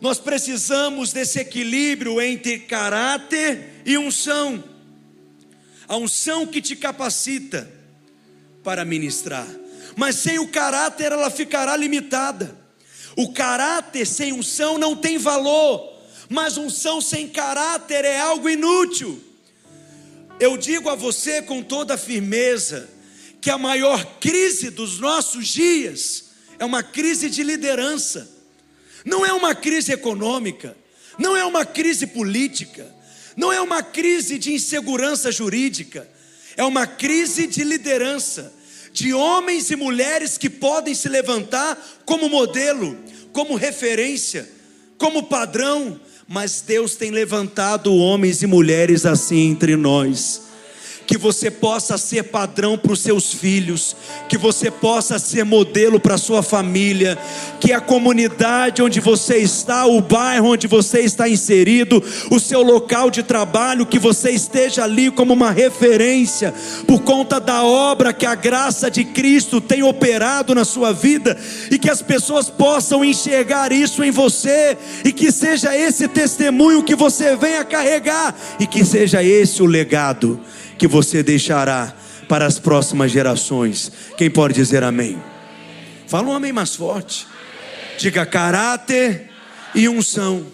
Nós 0.00 0.18
precisamos 0.18 1.12
desse 1.12 1.38
equilíbrio 1.38 2.20
entre 2.20 2.58
caráter 2.60 3.82
e 3.86 3.96
unção. 3.96 4.64
A 5.86 5.96
unção 5.96 6.46
que 6.46 6.60
te 6.60 6.74
capacita 6.74 7.70
para 8.64 8.84
ministrar, 8.84 9.46
mas 9.96 10.16
sem 10.16 10.38
o 10.38 10.48
caráter 10.48 11.12
ela 11.12 11.30
ficará 11.30 11.76
limitada. 11.76 12.56
O 13.16 13.32
caráter 13.32 14.06
sem 14.06 14.32
unção 14.32 14.78
não 14.78 14.96
tem 14.96 15.18
valor, 15.18 15.92
mas 16.28 16.56
unção 16.56 17.00
sem 17.00 17.28
caráter 17.28 18.04
é 18.04 18.18
algo 18.18 18.48
inútil. 18.48 19.22
Eu 20.42 20.56
digo 20.56 20.88
a 20.88 20.96
você 20.96 21.40
com 21.40 21.62
toda 21.62 21.96
firmeza 21.96 22.90
que 23.40 23.48
a 23.48 23.56
maior 23.56 24.04
crise 24.18 24.70
dos 24.70 24.98
nossos 24.98 25.46
dias 25.46 26.30
é 26.58 26.64
uma 26.64 26.82
crise 26.82 27.30
de 27.30 27.44
liderança, 27.44 28.28
não 29.04 29.24
é 29.24 29.32
uma 29.32 29.54
crise 29.54 29.92
econômica, 29.92 30.76
não 31.16 31.36
é 31.36 31.44
uma 31.44 31.64
crise 31.64 32.08
política, 32.08 32.92
não 33.36 33.52
é 33.52 33.60
uma 33.60 33.84
crise 33.84 34.36
de 34.36 34.52
insegurança 34.52 35.30
jurídica, 35.30 36.10
é 36.56 36.64
uma 36.64 36.88
crise 36.88 37.46
de 37.46 37.62
liderança, 37.62 38.52
de 38.92 39.14
homens 39.14 39.70
e 39.70 39.76
mulheres 39.76 40.36
que 40.36 40.50
podem 40.50 40.92
se 40.92 41.08
levantar 41.08 42.02
como 42.04 42.28
modelo, 42.28 42.98
como 43.32 43.54
referência, 43.54 44.50
como 44.98 45.22
padrão, 45.22 46.00
mas 46.32 46.64
Deus 46.66 46.96
tem 46.96 47.10
levantado 47.10 47.94
homens 47.94 48.40
e 48.40 48.46
mulheres 48.46 49.04
assim 49.04 49.50
entre 49.50 49.76
nós 49.76 50.51
que 51.12 51.18
você 51.18 51.50
possa 51.50 51.98
ser 51.98 52.22
padrão 52.22 52.78
para 52.78 52.90
os 52.90 53.00
seus 53.00 53.34
filhos, 53.34 53.94
que 54.30 54.38
você 54.38 54.70
possa 54.70 55.18
ser 55.18 55.44
modelo 55.44 56.00
para 56.00 56.14
a 56.14 56.18
sua 56.18 56.42
família, 56.42 57.18
que 57.60 57.70
a 57.70 57.82
comunidade 57.82 58.80
onde 58.80 58.98
você 58.98 59.36
está, 59.36 59.84
o 59.84 60.00
bairro 60.00 60.52
onde 60.52 60.66
você 60.66 61.00
está 61.00 61.28
inserido, 61.28 62.02
o 62.30 62.40
seu 62.40 62.62
local 62.62 63.10
de 63.10 63.22
trabalho, 63.22 63.84
que 63.84 63.98
você 63.98 64.30
esteja 64.30 64.84
ali 64.84 65.10
como 65.10 65.34
uma 65.34 65.50
referência, 65.50 66.54
por 66.86 67.02
conta 67.02 67.38
da 67.38 67.62
obra 67.62 68.14
que 68.14 68.24
a 68.24 68.34
graça 68.34 68.90
de 68.90 69.04
Cristo 69.04 69.60
tem 69.60 69.82
operado 69.82 70.54
na 70.54 70.64
sua 70.64 70.94
vida, 70.94 71.36
e 71.70 71.78
que 71.78 71.90
as 71.90 72.00
pessoas 72.00 72.48
possam 72.48 73.04
enxergar 73.04 73.70
isso 73.70 74.02
em 74.02 74.10
você, 74.10 74.78
e 75.04 75.12
que 75.12 75.30
seja 75.30 75.76
esse 75.76 76.08
testemunho 76.08 76.82
que 76.82 76.94
você 76.94 77.36
venha 77.36 77.66
carregar, 77.66 78.34
e 78.58 78.66
que 78.66 78.82
seja 78.82 79.22
esse 79.22 79.62
o 79.62 79.66
legado 79.66 80.40
que 80.82 80.88
você 80.88 81.22
deixará 81.22 81.94
para 82.28 82.44
as 82.44 82.58
próximas 82.58 83.12
gerações. 83.12 83.92
Quem 84.16 84.28
pode 84.28 84.54
dizer 84.54 84.82
amém? 84.82 85.22
Fala 86.08 86.26
um 86.26 86.32
amém 86.32 86.52
mais 86.52 86.74
forte. 86.74 87.24
Diga 87.96 88.26
caráter 88.26 89.30
e 89.76 89.88
unção. 89.88 90.44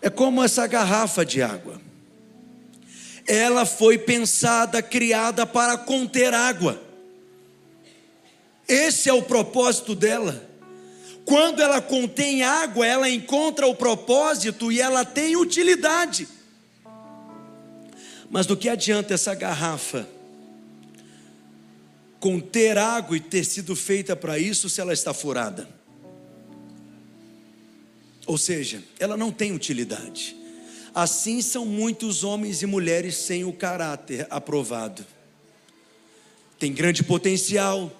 É 0.00 0.08
como 0.08 0.44
essa 0.44 0.64
garrafa 0.68 1.26
de 1.26 1.42
água. 1.42 1.80
Ela 3.26 3.66
foi 3.66 3.98
pensada, 3.98 4.80
criada 4.80 5.44
para 5.44 5.76
conter 5.76 6.32
água. 6.32 6.80
Esse 8.68 9.08
é 9.08 9.12
o 9.12 9.22
propósito 9.22 9.96
dela. 9.96 10.40
Quando 11.24 11.60
ela 11.60 11.80
contém 11.80 12.44
água, 12.44 12.86
ela 12.86 13.10
encontra 13.10 13.66
o 13.66 13.74
propósito 13.74 14.70
e 14.70 14.80
ela 14.80 15.04
tem 15.04 15.34
utilidade. 15.34 16.28
Mas 18.30 18.46
do 18.46 18.56
que 18.56 18.68
adianta 18.68 19.14
essa 19.14 19.34
garrafa 19.34 20.08
conter 22.18 22.76
água 22.76 23.16
e 23.16 23.20
ter 23.20 23.44
sido 23.44 23.76
feita 23.76 24.16
para 24.16 24.38
isso 24.38 24.68
se 24.68 24.80
ela 24.80 24.92
está 24.92 25.14
furada? 25.14 25.68
Ou 28.26 28.36
seja, 28.36 28.82
ela 28.98 29.16
não 29.16 29.30
tem 29.30 29.52
utilidade. 29.52 30.36
Assim 30.92 31.40
são 31.40 31.64
muitos 31.64 32.24
homens 32.24 32.62
e 32.62 32.66
mulheres 32.66 33.16
sem 33.16 33.44
o 33.44 33.52
caráter 33.52 34.26
aprovado. 34.30 35.06
Tem 36.58 36.72
grande 36.72 37.04
potencial, 37.04 37.92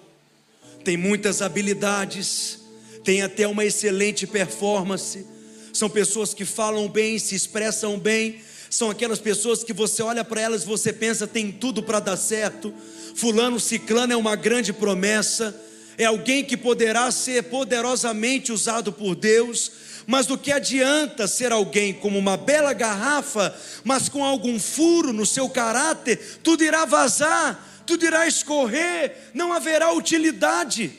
tem 0.83 0.97
muitas 0.97 1.41
habilidades, 1.41 2.59
tem 3.03 3.21
até 3.21 3.47
uma 3.47 3.63
excelente 3.63 4.27
performance. 4.27 5.25
São 5.71 5.89
pessoas 5.89 6.33
que 6.33 6.43
falam 6.43 6.89
bem, 6.89 7.19
se 7.19 7.35
expressam 7.35 7.99
bem, 7.99 8.41
são 8.69 8.89
aquelas 8.89 9.19
pessoas 9.19 9.63
que 9.63 9.73
você 9.73 10.01
olha 10.01 10.23
para 10.23 10.41
elas 10.41 10.63
e 10.63 10.67
você 10.67 10.91
pensa 10.91 11.25
tem 11.27 11.51
tudo 11.51 11.81
para 11.81 11.99
dar 11.99 12.17
certo. 12.17 12.73
Fulano, 13.15 13.59
ciclano 13.59 14.13
é 14.13 14.15
uma 14.15 14.35
grande 14.35 14.73
promessa. 14.73 15.55
é 15.97 16.05
alguém 16.05 16.43
que 16.43 16.55
poderá 16.55 17.09
ser 17.09 17.43
poderosamente 17.43 18.51
usado 18.51 18.93
por 18.93 19.15
Deus, 19.15 19.71
mas 20.05 20.27
do 20.27 20.37
que 20.37 20.51
adianta 20.51 21.27
ser 21.27 21.51
alguém 21.51 21.91
como 21.91 22.19
uma 22.19 22.37
bela 22.37 22.71
garrafa, 22.71 23.55
mas 23.83 24.07
com 24.07 24.23
algum 24.23 24.59
furo 24.59 25.11
no 25.11 25.25
seu 25.25 25.49
caráter, 25.49 26.39
tudo 26.43 26.63
irá 26.63 26.85
vazar, 26.85 27.83
tudo 27.85 28.05
irá 28.05 28.27
escorrer, 28.27 29.31
não 29.33 29.51
haverá 29.51 29.91
utilidade. 29.91 30.91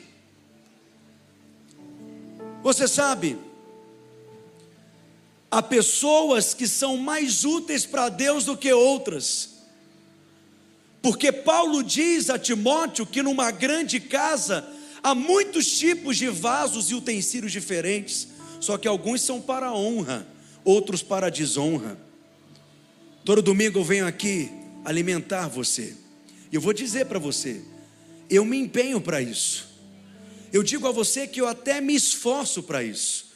Você 2.61 2.87
sabe, 2.87 3.37
há 5.51 5.61
pessoas 5.61 6.53
que 6.53 6.67
são 6.67 6.97
mais 6.97 7.43
úteis 7.43 7.85
para 7.85 8.09
Deus 8.09 8.45
do 8.45 8.55
que 8.55 8.71
outras. 8.71 9.49
Porque 11.01 11.31
Paulo 11.31 11.81
diz 11.81 12.29
a 12.29 12.37
Timóteo 12.37 13.05
que 13.05 13.23
numa 13.23 13.51
grande 13.51 13.99
casa 13.99 14.67
há 15.01 15.15
muitos 15.15 15.77
tipos 15.79 16.17
de 16.17 16.27
vasos 16.27 16.91
e 16.91 16.95
utensílios 16.95 17.51
diferentes, 17.51 18.27
só 18.59 18.77
que 18.77 18.87
alguns 18.87 19.21
são 19.21 19.39
para 19.39 19.73
honra, 19.73 20.27
outros 20.63 21.01
para 21.01 21.29
desonra. 21.29 21.97
Todo 23.23 23.41
domingo 23.41 23.79
eu 23.79 23.83
venho 23.83 24.05
aqui 24.05 24.51
alimentar 24.83 25.47
você. 25.47 25.95
E 26.51 26.55
eu 26.55 26.61
vou 26.61 26.73
dizer 26.73 27.05
para 27.05 27.19
você, 27.19 27.61
eu 28.29 28.43
me 28.43 28.57
empenho 28.57 28.99
para 28.99 29.21
isso. 29.21 29.69
Eu 30.51 30.63
digo 30.63 30.87
a 30.87 30.91
você 30.91 31.27
que 31.27 31.39
eu 31.39 31.47
até 31.47 31.79
me 31.79 31.95
esforço 31.95 32.63
para 32.63 32.83
isso. 32.83 33.28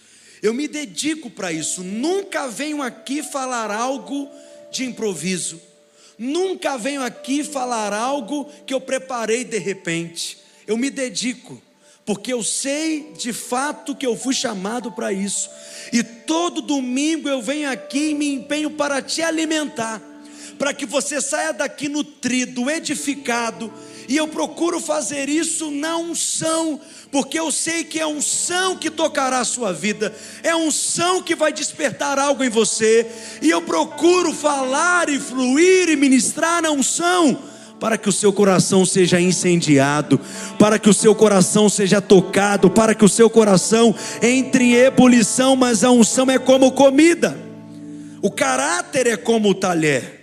Eu 0.43 0.53
me 0.53 0.67
dedico 0.67 1.29
para 1.29 1.53
isso. 1.53 1.81
Nunca 1.81 2.49
venho 2.49 2.81
aqui 2.81 3.23
falar 3.23 3.71
algo 3.71 4.29
de 4.69 4.83
improviso. 4.83 5.61
Nunca 6.17 6.77
venho 6.77 7.01
aqui 7.01 7.45
falar 7.45 7.93
algo 7.93 8.51
que 8.67 8.73
eu 8.73 8.81
preparei 8.81 9.45
de 9.45 9.57
repente. 9.57 10.37
Eu 10.67 10.75
me 10.75 10.89
dedico, 10.89 11.61
porque 12.05 12.33
eu 12.33 12.43
sei 12.43 13.13
de 13.17 13.31
fato 13.31 13.95
que 13.95 14.05
eu 14.05 14.17
fui 14.17 14.33
chamado 14.33 14.91
para 14.91 15.13
isso. 15.13 15.49
E 15.93 16.03
todo 16.03 16.61
domingo 16.61 17.29
eu 17.29 17.41
venho 17.41 17.71
aqui 17.71 18.09
e 18.09 18.13
me 18.13 18.33
empenho 18.33 18.71
para 18.71 19.01
te 19.01 19.21
alimentar, 19.21 20.01
para 20.59 20.73
que 20.73 20.85
você 20.85 21.21
saia 21.21 21.53
daqui 21.53 21.87
nutrido, 21.87 22.69
edificado. 22.69 23.71
E 24.07 24.17
eu 24.17 24.27
procuro 24.27 24.79
fazer 24.79 25.29
isso 25.29 25.71
na 25.71 25.97
unção, 25.97 26.79
porque 27.11 27.39
eu 27.39 27.51
sei 27.51 27.83
que 27.83 27.99
é 27.99 28.07
unção 28.07 28.75
que 28.75 28.89
tocará 28.89 29.39
a 29.39 29.45
sua 29.45 29.71
vida, 29.71 30.13
é 30.41 30.55
unção 30.55 31.21
que 31.21 31.35
vai 31.35 31.53
despertar 31.53 32.19
algo 32.19 32.43
em 32.43 32.49
você, 32.49 33.07
e 33.41 33.49
eu 33.49 33.61
procuro 33.61 34.33
falar 34.33 35.09
e 35.09 35.19
fluir 35.19 35.89
e 35.89 35.95
ministrar 35.95 36.61
na 36.61 36.71
unção, 36.71 37.37
para 37.79 37.97
que 37.97 38.07
o 38.07 38.13
seu 38.13 38.31
coração 38.31 38.85
seja 38.85 39.19
incendiado, 39.19 40.19
para 40.57 40.79
que 40.79 40.89
o 40.89 40.93
seu 40.93 41.13
coração 41.13 41.67
seja 41.67 41.99
tocado, 42.01 42.69
para 42.69 42.95
que 42.95 43.03
o 43.03 43.09
seu 43.09 43.29
coração 43.29 43.93
entre 44.21 44.63
em 44.63 44.73
ebulição, 44.75 45.55
mas 45.55 45.83
a 45.83 45.91
unção 45.91 46.31
é 46.31 46.39
como 46.39 46.71
comida, 46.71 47.37
o 48.21 48.31
caráter 48.31 49.07
é 49.07 49.17
como 49.17 49.49
o 49.49 49.53
talher, 49.53 50.22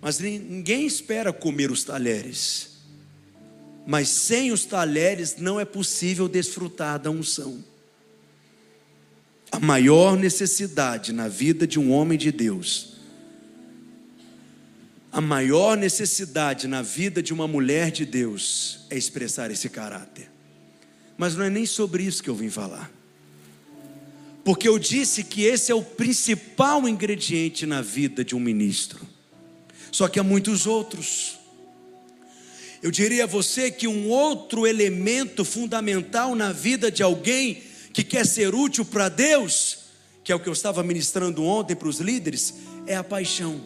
mas 0.00 0.18
ninguém 0.18 0.86
espera 0.86 1.32
comer 1.32 1.70
os 1.70 1.84
talheres 1.84 2.68
mas 3.90 4.10
sem 4.10 4.52
os 4.52 4.66
talheres 4.66 5.38
não 5.38 5.58
é 5.58 5.64
possível 5.64 6.28
desfrutar 6.28 6.98
da 6.98 7.10
unção. 7.10 7.64
A 9.50 9.58
maior 9.58 10.14
necessidade 10.14 11.10
na 11.10 11.26
vida 11.26 11.66
de 11.66 11.80
um 11.80 11.90
homem 11.90 12.18
de 12.18 12.30
Deus, 12.30 12.98
a 15.10 15.22
maior 15.22 15.74
necessidade 15.74 16.68
na 16.68 16.82
vida 16.82 17.22
de 17.22 17.32
uma 17.32 17.48
mulher 17.48 17.90
de 17.90 18.04
Deus 18.04 18.80
é 18.90 18.98
expressar 18.98 19.50
esse 19.50 19.70
caráter. 19.70 20.30
Mas 21.16 21.34
não 21.34 21.46
é 21.46 21.48
nem 21.48 21.64
sobre 21.64 22.02
isso 22.02 22.22
que 22.22 22.28
eu 22.28 22.34
vim 22.34 22.50
falar. 22.50 22.92
Porque 24.44 24.68
eu 24.68 24.78
disse 24.78 25.24
que 25.24 25.44
esse 25.44 25.72
é 25.72 25.74
o 25.74 25.82
principal 25.82 26.86
ingrediente 26.86 27.64
na 27.64 27.80
vida 27.80 28.22
de 28.22 28.36
um 28.36 28.40
ministro. 28.40 29.00
Só 29.90 30.08
que 30.08 30.18
há 30.18 30.22
muitos 30.22 30.66
outros. 30.66 31.38
Eu 32.82 32.90
diria 32.90 33.24
a 33.24 33.26
você 33.26 33.70
que 33.70 33.88
um 33.88 34.08
outro 34.08 34.66
elemento 34.66 35.44
fundamental 35.44 36.34
na 36.34 36.52
vida 36.52 36.90
de 36.90 37.02
alguém 37.02 37.62
que 37.92 38.04
quer 38.04 38.24
ser 38.24 38.54
útil 38.54 38.84
para 38.84 39.08
Deus, 39.08 39.78
que 40.22 40.30
é 40.30 40.34
o 40.34 40.38
que 40.38 40.48
eu 40.48 40.52
estava 40.52 40.82
ministrando 40.84 41.42
ontem 41.42 41.74
para 41.74 41.88
os 41.88 41.98
líderes, 41.98 42.54
é 42.86 42.94
a 42.94 43.02
paixão. 43.02 43.60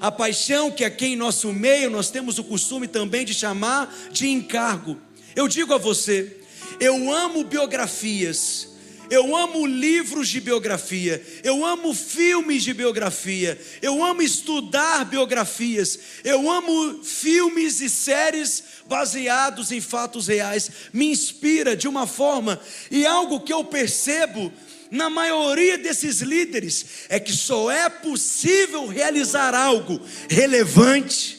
A 0.00 0.10
paixão 0.10 0.70
que 0.70 0.84
aqui 0.84 1.06
em 1.06 1.16
nosso 1.16 1.52
meio 1.52 1.88
nós 1.88 2.10
temos 2.10 2.38
o 2.38 2.44
costume 2.44 2.88
também 2.88 3.24
de 3.24 3.32
chamar 3.32 3.94
de 4.10 4.28
encargo. 4.28 5.00
Eu 5.34 5.46
digo 5.46 5.72
a 5.72 5.78
você, 5.78 6.38
eu 6.80 7.12
amo 7.12 7.44
biografias, 7.44 8.75
eu 9.10 9.36
amo 9.36 9.66
livros 9.66 10.28
de 10.28 10.40
biografia, 10.40 11.24
eu 11.42 11.64
amo 11.64 11.94
filmes 11.94 12.62
de 12.62 12.72
biografia, 12.74 13.58
eu 13.80 14.04
amo 14.04 14.22
estudar 14.22 15.04
biografias, 15.04 15.98
eu 16.24 16.50
amo 16.50 17.02
filmes 17.02 17.80
e 17.80 17.88
séries 17.88 18.62
baseados 18.86 19.72
em 19.72 19.80
fatos 19.80 20.28
reais. 20.28 20.70
Me 20.92 21.06
inspira 21.06 21.76
de 21.76 21.88
uma 21.88 22.06
forma, 22.06 22.60
e 22.90 23.06
algo 23.06 23.40
que 23.40 23.52
eu 23.52 23.64
percebo 23.64 24.52
na 24.90 25.10
maioria 25.10 25.76
desses 25.76 26.20
líderes 26.20 26.86
é 27.08 27.18
que 27.18 27.32
só 27.32 27.70
é 27.70 27.88
possível 27.88 28.86
realizar 28.86 29.54
algo 29.54 30.00
relevante 30.28 31.35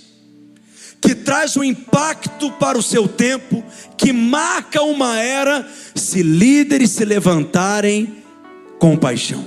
que 1.01 1.15
traz 1.15 1.55
um 1.55 1.63
impacto 1.63 2.51
para 2.53 2.77
o 2.77 2.83
seu 2.83 3.07
tempo, 3.07 3.63
que 3.97 4.11
marca 4.11 4.81
uma 4.81 5.19
era, 5.19 5.67
se 5.95 6.21
líderes 6.23 6.91
se 6.91 7.05
levantarem 7.05 8.23
com 8.79 8.97
paixão. 8.97 9.45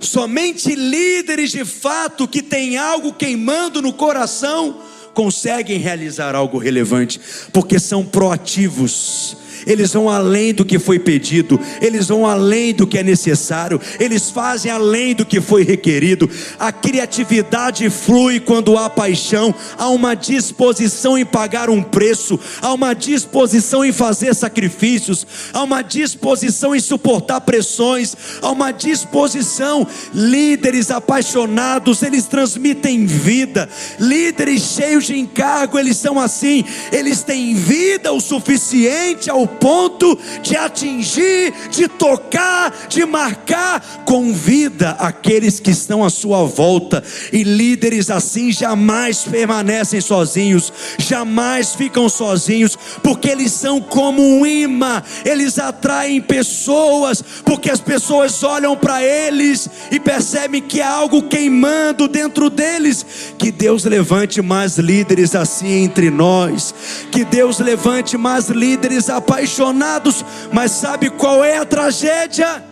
Somente 0.00 0.74
líderes 0.74 1.50
de 1.50 1.64
fato 1.64 2.26
que 2.26 2.42
têm 2.42 2.78
algo 2.78 3.12
queimando 3.12 3.82
no 3.82 3.92
coração 3.92 4.80
conseguem 5.12 5.78
realizar 5.78 6.34
algo 6.34 6.56
relevante, 6.56 7.20
porque 7.52 7.78
são 7.78 8.04
proativos, 8.04 9.36
eles 9.66 9.92
vão 9.92 10.08
além 10.08 10.52
do 10.52 10.64
que 10.64 10.78
foi 10.78 10.98
pedido, 10.98 11.58
eles 11.80 12.08
vão 12.08 12.26
além 12.26 12.74
do 12.74 12.86
que 12.86 12.98
é 12.98 13.02
necessário, 13.02 13.80
eles 13.98 14.30
fazem 14.30 14.70
além 14.70 15.14
do 15.14 15.24
que 15.24 15.40
foi 15.40 15.64
requerido. 15.64 16.28
A 16.58 16.72
criatividade 16.72 17.88
flui 17.90 18.40
quando 18.40 18.76
há 18.76 18.88
paixão, 18.88 19.54
há 19.76 19.88
uma 19.88 20.14
disposição 20.14 21.16
em 21.16 21.24
pagar 21.24 21.70
um 21.70 21.82
preço, 21.82 22.38
há 22.60 22.72
uma 22.72 22.94
disposição 22.94 23.84
em 23.84 23.92
fazer 23.92 24.34
sacrifícios, 24.34 25.26
há 25.52 25.62
uma 25.62 25.82
disposição 25.82 26.74
em 26.74 26.80
suportar 26.80 27.40
pressões, 27.40 28.16
há 28.42 28.50
uma 28.50 28.72
disposição. 28.72 29.86
Líderes 30.14 30.90
apaixonados, 30.90 32.02
eles 32.02 32.26
transmitem 32.26 33.06
vida, 33.06 33.68
líderes 33.98 34.62
cheios 34.62 35.06
de 35.06 35.18
encargo, 35.18 35.78
eles 35.78 35.96
são 35.96 36.18
assim, 36.18 36.64
eles 36.92 37.22
têm 37.22 37.54
vida 37.54 38.12
o 38.12 38.20
suficiente 38.20 39.30
ao 39.30 39.46
ponto 39.50 40.18
de 40.42 40.56
atingir, 40.56 41.52
de 41.70 41.88
tocar, 41.88 42.86
de 42.88 43.04
marcar 43.04 44.04
com 44.04 44.32
vida 44.32 44.90
aqueles 44.98 45.60
que 45.60 45.70
estão 45.70 46.04
à 46.04 46.10
sua 46.10 46.44
volta. 46.44 47.02
E 47.32 47.42
líderes 47.42 48.10
assim 48.10 48.52
jamais 48.52 49.24
permanecem 49.24 50.00
sozinhos, 50.00 50.72
jamais 50.98 51.74
ficam 51.74 52.08
sozinhos, 52.08 52.78
porque 53.02 53.28
eles 53.28 53.52
são 53.52 53.80
como 53.80 54.22
um 54.22 54.46
imã, 54.46 55.02
eles 55.24 55.58
atraem 55.58 56.20
pessoas, 56.20 57.22
porque 57.44 57.70
as 57.70 57.80
pessoas 57.80 58.42
olham 58.42 58.76
para 58.76 59.02
eles 59.02 59.68
e 59.90 59.98
percebem 59.98 60.62
que 60.62 60.80
há 60.80 60.90
algo 60.90 61.22
queimando 61.24 62.08
dentro 62.08 62.48
deles. 62.48 63.04
Que 63.38 63.50
Deus 63.50 63.84
levante 63.84 64.40
mais 64.40 64.78
líderes 64.78 65.34
assim 65.34 65.84
entre 65.84 66.10
nós, 66.10 66.74
que 67.10 67.24
Deus 67.24 67.58
levante 67.58 68.16
mais 68.16 68.48
líderes 68.48 69.10
apaixonados 69.10 69.39
apaixonados, 69.40 70.16
mas 70.52 70.72
sabe 70.72 71.08
qual 71.08 71.42
é 71.42 71.56
a 71.56 71.64
tragédia? 71.64 72.62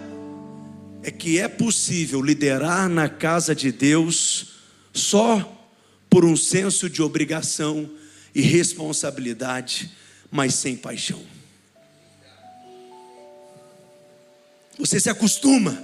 É 1.02 1.10
que 1.10 1.38
é 1.38 1.48
possível 1.48 2.20
liderar 2.20 2.88
na 2.88 3.08
casa 3.08 3.54
de 3.54 3.72
Deus 3.72 4.48
só 4.92 5.54
por 6.10 6.24
um 6.24 6.36
senso 6.36 6.90
de 6.90 7.02
obrigação 7.02 7.88
e 8.34 8.42
responsabilidade, 8.42 9.90
mas 10.30 10.54
sem 10.54 10.76
paixão. 10.76 11.22
Você 14.78 15.00
se 15.00 15.08
acostuma, 15.08 15.82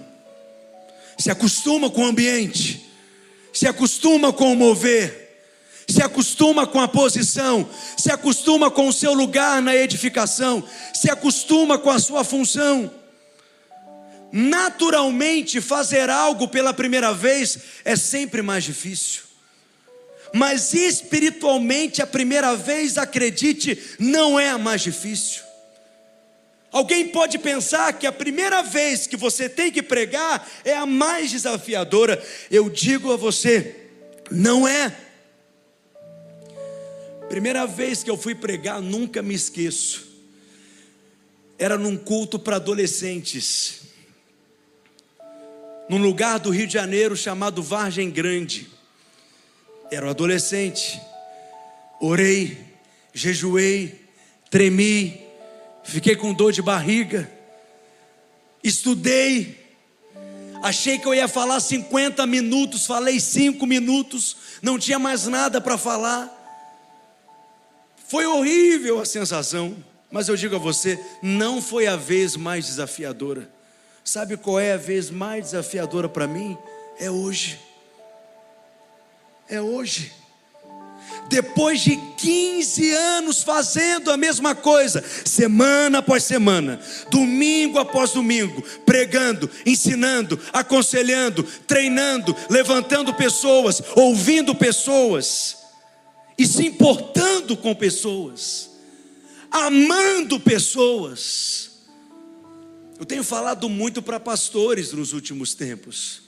se 1.18 1.30
acostuma 1.30 1.88
com 1.90 2.02
o 2.02 2.06
ambiente, 2.06 2.84
se 3.52 3.66
acostuma 3.66 4.32
com 4.32 4.52
o 4.52 4.56
mover, 4.56 5.23
se 5.88 6.02
acostuma 6.02 6.66
com 6.66 6.80
a 6.80 6.88
posição, 6.88 7.68
se 7.96 8.10
acostuma 8.10 8.70
com 8.70 8.88
o 8.88 8.92
seu 8.92 9.12
lugar 9.12 9.60
na 9.60 9.74
edificação, 9.74 10.62
se 10.94 11.10
acostuma 11.10 11.78
com 11.78 11.90
a 11.90 11.98
sua 11.98 12.24
função. 12.24 12.90
Naturalmente, 14.32 15.60
fazer 15.60 16.10
algo 16.10 16.48
pela 16.48 16.74
primeira 16.74 17.12
vez 17.14 17.58
é 17.84 17.94
sempre 17.94 18.42
mais 18.42 18.64
difícil. 18.64 19.22
mas 20.34 20.74
espiritualmente 20.74 22.02
a 22.02 22.06
primeira 22.06 22.56
vez, 22.56 22.98
acredite, 22.98 23.80
não 24.00 24.38
é 24.38 24.48
a 24.50 24.58
mais 24.58 24.82
difícil. 24.82 25.44
Alguém 26.72 27.06
pode 27.06 27.38
pensar 27.38 27.92
que 27.92 28.04
a 28.04 28.10
primeira 28.10 28.60
vez 28.60 29.06
que 29.06 29.16
você 29.16 29.48
tem 29.48 29.70
que 29.70 29.80
pregar 29.80 30.44
é 30.64 30.74
a 30.74 30.84
mais 30.84 31.30
desafiadora. 31.30 32.20
Eu 32.50 32.68
digo 32.68 33.12
a 33.12 33.16
você, 33.16 33.76
não 34.28 34.66
é. 34.66 34.92
Primeira 37.34 37.66
vez 37.66 38.04
que 38.04 38.08
eu 38.08 38.16
fui 38.16 38.32
pregar, 38.32 38.80
nunca 38.80 39.20
me 39.20 39.34
esqueço. 39.34 40.06
Era 41.58 41.76
num 41.76 41.96
culto 41.96 42.38
para 42.38 42.54
adolescentes, 42.54 43.80
num 45.90 45.98
lugar 45.98 46.38
do 46.38 46.50
Rio 46.50 46.68
de 46.68 46.74
Janeiro 46.74 47.16
chamado 47.16 47.60
Vargem 47.60 48.08
Grande. 48.08 48.68
Era 49.90 50.06
um 50.06 50.10
adolescente. 50.10 51.00
Orei, 52.00 52.56
jejuei, 53.12 54.00
tremi, 54.48 55.20
fiquei 55.82 56.14
com 56.14 56.32
dor 56.32 56.52
de 56.52 56.62
barriga, 56.62 57.28
estudei, 58.62 59.58
achei 60.62 61.00
que 61.00 61.06
eu 61.08 61.12
ia 61.12 61.26
falar 61.26 61.58
50 61.58 62.24
minutos, 62.28 62.86
falei 62.86 63.18
5 63.18 63.66
minutos, 63.66 64.36
não 64.62 64.78
tinha 64.78 65.00
mais 65.00 65.26
nada 65.26 65.60
para 65.60 65.76
falar. 65.76 66.33
Foi 68.06 68.26
horrível 68.26 69.00
a 69.00 69.06
sensação, 69.06 69.76
mas 70.10 70.28
eu 70.28 70.36
digo 70.36 70.54
a 70.54 70.58
você, 70.58 70.98
não 71.22 71.60
foi 71.60 71.86
a 71.86 71.96
vez 71.96 72.36
mais 72.36 72.66
desafiadora. 72.66 73.48
Sabe 74.04 74.36
qual 74.36 74.60
é 74.60 74.74
a 74.74 74.76
vez 74.76 75.10
mais 75.10 75.46
desafiadora 75.46 76.08
para 76.08 76.26
mim? 76.26 76.56
É 76.98 77.10
hoje. 77.10 77.58
É 79.48 79.60
hoje. 79.60 80.12
Depois 81.28 81.80
de 81.80 81.96
15 81.96 82.92
anos 82.92 83.42
fazendo 83.42 84.10
a 84.10 84.16
mesma 84.16 84.54
coisa, 84.54 85.02
semana 85.24 85.98
após 85.98 86.24
semana, 86.24 86.78
domingo 87.10 87.78
após 87.78 88.12
domingo, 88.12 88.62
pregando, 88.84 89.50
ensinando, 89.64 90.38
aconselhando, 90.52 91.42
treinando, 91.42 92.36
levantando 92.50 93.14
pessoas, 93.14 93.82
ouvindo 93.96 94.54
pessoas 94.54 95.63
e 96.36 96.46
se 96.46 96.66
importando 96.66 97.56
com 97.56 97.74
pessoas, 97.74 98.70
amando 99.50 100.40
pessoas. 100.40 101.70
Eu 102.98 103.04
tenho 103.04 103.24
falado 103.24 103.68
muito 103.68 104.02
para 104.02 104.18
pastores 104.20 104.92
nos 104.92 105.12
últimos 105.12 105.54
tempos. 105.54 106.22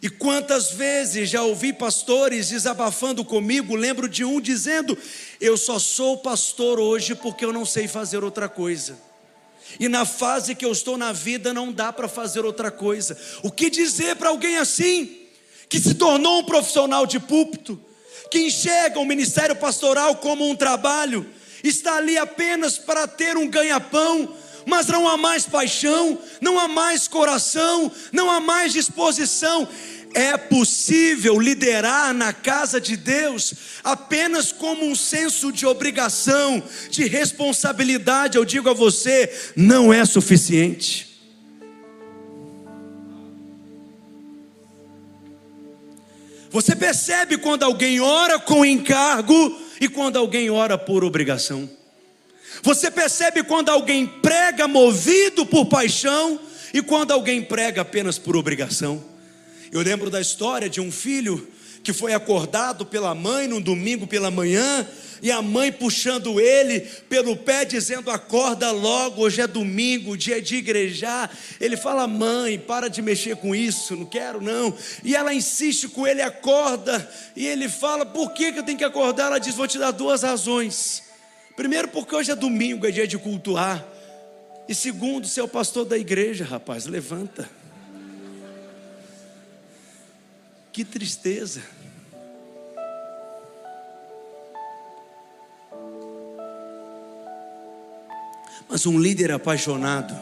E 0.00 0.08
quantas 0.08 0.72
vezes 0.72 1.28
já 1.28 1.42
ouvi 1.42 1.72
pastores 1.72 2.50
desabafando 2.50 3.24
comigo, 3.24 3.74
lembro 3.74 4.08
de 4.08 4.24
um 4.24 4.40
dizendo: 4.40 4.96
Eu 5.40 5.56
só 5.56 5.78
sou 5.78 6.18
pastor 6.18 6.78
hoje 6.78 7.14
porque 7.14 7.44
eu 7.44 7.52
não 7.52 7.64
sei 7.64 7.88
fazer 7.88 8.22
outra 8.22 8.48
coisa. 8.48 8.98
E 9.78 9.88
na 9.88 10.06
fase 10.06 10.54
que 10.54 10.64
eu 10.64 10.72
estou 10.72 10.96
na 10.96 11.12
vida 11.12 11.52
não 11.52 11.72
dá 11.72 11.92
para 11.92 12.08
fazer 12.08 12.44
outra 12.44 12.70
coisa. 12.70 13.18
O 13.42 13.50
que 13.50 13.68
dizer 13.68 14.16
para 14.16 14.30
alguém 14.30 14.56
assim, 14.56 15.26
que 15.68 15.78
se 15.78 15.94
tornou 15.94 16.40
um 16.40 16.44
profissional 16.44 17.06
de 17.06 17.20
púlpito, 17.20 17.78
que 18.30 18.40
enxerga 18.40 18.98
o 18.98 19.04
ministério 19.04 19.56
pastoral 19.56 20.16
como 20.16 20.48
um 20.48 20.56
trabalho, 20.56 21.26
está 21.62 21.96
ali 21.96 22.16
apenas 22.16 22.78
para 22.78 23.06
ter 23.06 23.36
um 23.36 23.48
ganha-pão, 23.48 24.34
mas 24.66 24.86
não 24.86 25.08
há 25.08 25.16
mais 25.16 25.46
paixão, 25.46 26.18
não 26.40 26.58
há 26.58 26.68
mais 26.68 27.08
coração, 27.08 27.90
não 28.12 28.30
há 28.30 28.38
mais 28.38 28.72
disposição. 28.72 29.66
É 30.14 30.36
possível 30.36 31.38
liderar 31.38 32.14
na 32.14 32.32
casa 32.32 32.80
de 32.80 32.96
Deus 32.96 33.54
apenas 33.84 34.52
como 34.52 34.84
um 34.84 34.94
senso 34.94 35.52
de 35.52 35.66
obrigação, 35.66 36.62
de 36.90 37.06
responsabilidade. 37.06 38.36
Eu 38.36 38.44
digo 38.44 38.68
a 38.68 38.74
você, 38.74 39.52
não 39.54 39.92
é 39.92 40.04
suficiente. 40.04 41.07
Você 46.50 46.74
percebe 46.74 47.36
quando 47.36 47.62
alguém 47.62 48.00
ora 48.00 48.38
com 48.38 48.64
encargo 48.64 49.60
e 49.80 49.88
quando 49.88 50.16
alguém 50.16 50.50
ora 50.50 50.78
por 50.78 51.04
obrigação. 51.04 51.68
Você 52.62 52.90
percebe 52.90 53.42
quando 53.42 53.68
alguém 53.68 54.06
prega 54.06 54.66
movido 54.66 55.44
por 55.46 55.66
paixão 55.66 56.40
e 56.72 56.82
quando 56.82 57.12
alguém 57.12 57.42
prega 57.42 57.82
apenas 57.82 58.18
por 58.18 58.36
obrigação. 58.36 59.02
Eu 59.70 59.82
lembro 59.82 60.10
da 60.10 60.20
história 60.20 60.68
de 60.68 60.80
um 60.80 60.90
filho 60.90 61.46
que 61.88 61.92
foi 61.94 62.12
acordado 62.12 62.84
pela 62.84 63.14
mãe 63.14 63.48
num 63.48 63.62
domingo 63.62 64.06
pela 64.06 64.30
manhã 64.30 64.86
e 65.22 65.32
a 65.32 65.40
mãe 65.40 65.72
puxando 65.72 66.38
ele 66.38 66.80
pelo 67.08 67.34
pé, 67.34 67.64
dizendo: 67.64 68.10
Acorda 68.10 68.70
logo, 68.70 69.22
hoje 69.22 69.40
é 69.40 69.46
domingo, 69.46 70.14
dia 70.14 70.42
de 70.42 70.56
igrejar. 70.56 71.30
Ele 71.58 71.78
fala: 71.78 72.06
Mãe, 72.06 72.58
para 72.58 72.88
de 72.88 73.00
mexer 73.00 73.36
com 73.36 73.54
isso, 73.54 73.96
não 73.96 74.04
quero 74.04 74.38
não. 74.42 74.76
E 75.02 75.16
ela 75.16 75.32
insiste 75.32 75.88
com 75.88 76.06
ele: 76.06 76.20
Acorda. 76.20 77.10
E 77.34 77.46
ele 77.46 77.70
fala: 77.70 78.04
Por 78.04 78.34
que, 78.34 78.52
que 78.52 78.58
eu 78.58 78.64
tenho 78.64 78.76
que 78.76 78.84
acordar? 78.84 79.28
Ela 79.28 79.38
diz: 79.38 79.54
Vou 79.54 79.66
te 79.66 79.78
dar 79.78 79.92
duas 79.92 80.22
razões. 80.22 81.04
Primeiro, 81.56 81.88
porque 81.88 82.14
hoje 82.14 82.30
é 82.30 82.36
domingo, 82.36 82.86
é 82.86 82.90
dia 82.90 83.08
de 83.08 83.16
cultuar. 83.16 83.82
E 84.68 84.74
segundo, 84.74 85.26
você 85.26 85.40
é 85.40 85.46
pastor 85.46 85.86
da 85.86 85.96
igreja, 85.96 86.44
rapaz, 86.44 86.84
levanta. 86.84 87.48
Que 90.78 90.84
tristeza. 90.84 91.60
Mas 98.68 98.86
um 98.86 98.96
líder 98.96 99.32
apaixonado, 99.32 100.16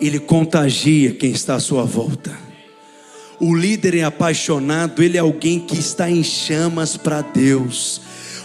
ele 0.00 0.18
contagia 0.18 1.14
quem 1.14 1.30
está 1.30 1.54
à 1.54 1.60
sua 1.60 1.84
volta. 1.84 2.36
O 3.38 3.54
líder 3.54 3.98
é 3.98 4.02
apaixonado, 4.02 5.00
ele 5.00 5.16
é 5.16 5.20
alguém 5.20 5.60
que 5.60 5.78
está 5.78 6.10
em 6.10 6.24
chamas 6.24 6.96
para 6.96 7.20
Deus. 7.20 8.00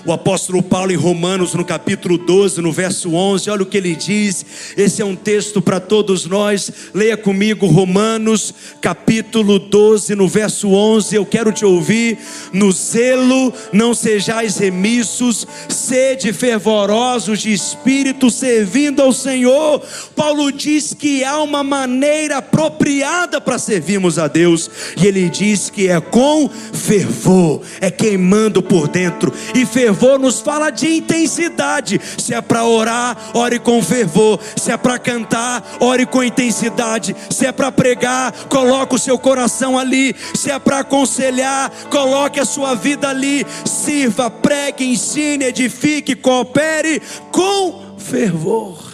O 0.05 0.13
apóstolo 0.13 0.63
Paulo 0.63 0.93
em 0.93 0.95
Romanos, 0.95 1.53
no 1.53 1.65
capítulo 1.65 2.17
12, 2.17 2.61
no 2.61 2.71
verso 2.71 3.13
11, 3.13 3.49
olha 3.49 3.63
o 3.63 3.65
que 3.65 3.77
ele 3.77 3.95
diz. 3.95 4.45
Esse 4.77 5.01
é 5.01 5.05
um 5.05 5.15
texto 5.15 5.61
para 5.61 5.79
todos 5.79 6.25
nós. 6.25 6.71
Leia 6.93 7.17
comigo 7.17 7.67
Romanos, 7.67 8.53
capítulo 8.79 9.59
12, 9.59 10.15
no 10.15 10.25
verso 10.25 10.69
11. 10.69 11.15
Eu 11.15 11.25
quero 11.25 11.51
te 11.51 11.65
ouvir. 11.65 12.17
No 12.53 12.71
zelo 12.71 13.53
não 13.73 13.93
sejais 13.93 14.57
remissos, 14.57 15.45
sede 15.67 16.31
fervorosos 16.31 17.41
de 17.41 17.51
espírito, 17.51 18.31
servindo 18.31 19.01
ao 19.01 19.11
Senhor. 19.11 19.81
Paulo 20.15 20.49
diz 20.49 20.93
que 20.93 21.25
há 21.25 21.41
uma 21.41 21.61
maneira 21.61 22.37
apropriada 22.37 23.41
para 23.41 23.59
servirmos 23.59 24.17
a 24.17 24.27
Deus, 24.27 24.69
e 24.99 25.05
ele 25.05 25.29
diz 25.29 25.69
que 25.69 25.89
é 25.89 25.99
com 25.99 26.49
fervor, 26.49 27.61
é 27.81 27.91
queimando 27.91 28.63
por 28.63 28.87
dentro, 28.87 29.33
e 29.53 29.65
fervor 29.65 29.88
fervor 29.89 30.19
nos 30.19 30.39
fala 30.39 30.69
de 30.69 30.87
intensidade. 30.87 31.99
Se 32.17 32.33
é 32.33 32.41
para 32.41 32.63
orar, 32.63 33.31
ore 33.33 33.57
com 33.57 33.81
fervor. 33.81 34.39
Se 34.55 34.71
é 34.71 34.77
para 34.77 34.99
cantar, 34.99 35.77
ore 35.79 36.05
com 36.05 36.23
intensidade. 36.23 37.15
Se 37.29 37.45
é 37.47 37.51
para 37.51 37.71
pregar, 37.71 38.31
coloque 38.45 38.95
o 38.95 38.99
seu 38.99 39.17
coração 39.17 39.77
ali. 39.79 40.15
Se 40.35 40.51
é 40.51 40.59
para 40.59 40.79
aconselhar, 40.79 41.71
coloque 41.89 42.39
a 42.39 42.45
sua 42.45 42.75
vida 42.75 43.09
ali. 43.09 43.45
Sirva, 43.65 44.29
pregue, 44.29 44.85
ensine, 44.85 45.45
edifique, 45.45 46.15
coopere 46.15 47.01
com 47.31 47.97
fervor. 47.97 48.93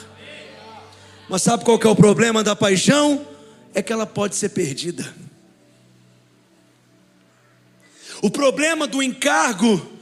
Mas 1.28 1.42
sabe 1.42 1.66
qual 1.66 1.78
que 1.78 1.88
é 1.88 1.90
o 1.90 1.96
problema 1.96 2.44
da 2.44 2.56
paixão? 2.56 3.26
É 3.74 3.82
que 3.82 3.92
ela 3.92 4.06
pode 4.06 4.36
ser 4.36 4.50
perdida. 4.50 5.14
O 8.22 8.32
problema 8.32 8.88
do 8.88 9.04
encargo 9.04 9.95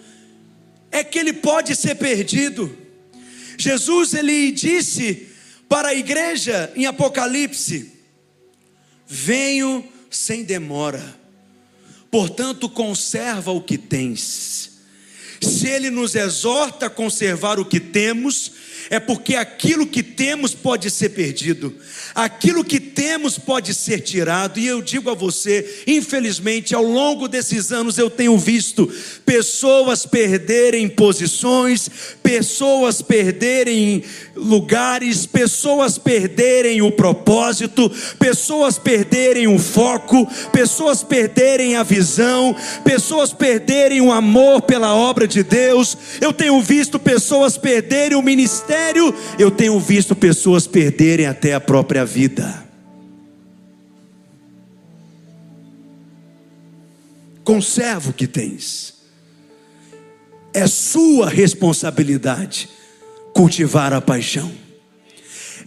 é 0.94 1.04
que 1.04 1.18
ele 1.18 1.34
pode 1.34 1.76
ser 1.76 1.96
perdido. 1.96 2.78
Jesus 3.58 4.14
ele 4.14 4.52
disse 4.52 5.28
para 5.68 5.90
a 5.90 5.96
igreja 5.96 6.72
em 6.76 6.86
Apocalipse: 6.86 7.92
Venho 9.08 9.84
sem 10.10 10.44
demora. 10.44 11.20
Portanto, 12.12 12.70
conserva 12.70 13.52
o 13.52 13.62
que 13.62 13.78
tens. 13.78 14.72
Se 15.42 15.68
ele 15.68 15.90
nos 15.90 16.14
exorta 16.14 16.86
a 16.86 16.90
conservar 16.90 17.60
o 17.60 17.66
que 17.66 17.80
temos, 17.80 18.52
é 18.94 19.00
porque 19.00 19.36
aquilo 19.36 19.88
que 19.88 20.04
temos 20.04 20.54
pode 20.54 20.92
ser 20.92 21.10
perdido. 21.10 21.74
Aquilo 22.14 22.64
que 22.64 22.80
temos 22.80 23.40
pode 23.40 23.74
ser 23.74 24.02
tirado, 24.02 24.60
e 24.60 24.68
eu 24.68 24.84
digo 24.84 25.10
a 25.10 25.16
você, 25.16 25.82
infelizmente, 25.88 26.76
ao 26.76 26.84
longo 26.84 27.28
desses 27.28 27.72
anos 27.72 27.98
eu 27.98 28.08
tenho 28.08 28.38
visto 28.38 28.88
pessoas 29.26 30.06
perderem 30.06 30.88
posições, 30.88 31.90
pessoas 32.22 33.02
perderem 33.02 34.04
lugares, 34.36 35.26
pessoas 35.26 35.98
perderem 35.98 36.84
o 36.84 36.92
propósito, 36.92 37.92
pessoas 38.20 38.78
perderem 38.78 39.48
o 39.48 39.58
foco, 39.58 40.28
pessoas 40.52 41.02
perderem 41.02 41.76
a 41.78 41.82
visão, 41.82 42.56
pessoas 42.84 43.34
perderem 43.34 44.02
o 44.02 44.12
amor 44.12 44.62
pela 44.62 44.94
obra 44.96 45.28
de 45.28 45.42
Deus. 45.42 45.98
Eu 46.22 46.32
tenho 46.32 46.62
visto 46.62 47.00
pessoas 47.00 47.58
perderem 47.58 48.16
o 48.16 48.22
ministério, 48.22 48.83
eu 49.38 49.52
tenho 49.52 49.80
visto 49.80 50.15
pessoas 50.15 50.67
perderem 50.67 51.26
até 51.26 51.54
a 51.54 51.60
própria 51.60 52.06
vida. 52.06 52.63
Conserva 57.43 58.10
o 58.10 58.13
que 58.13 58.26
tens. 58.26 58.93
É 60.54 60.67
sua 60.67 61.30
responsabilidade 61.30 62.69
cultivar 63.34 63.91
a 63.93 64.00
paixão. 64.00 64.52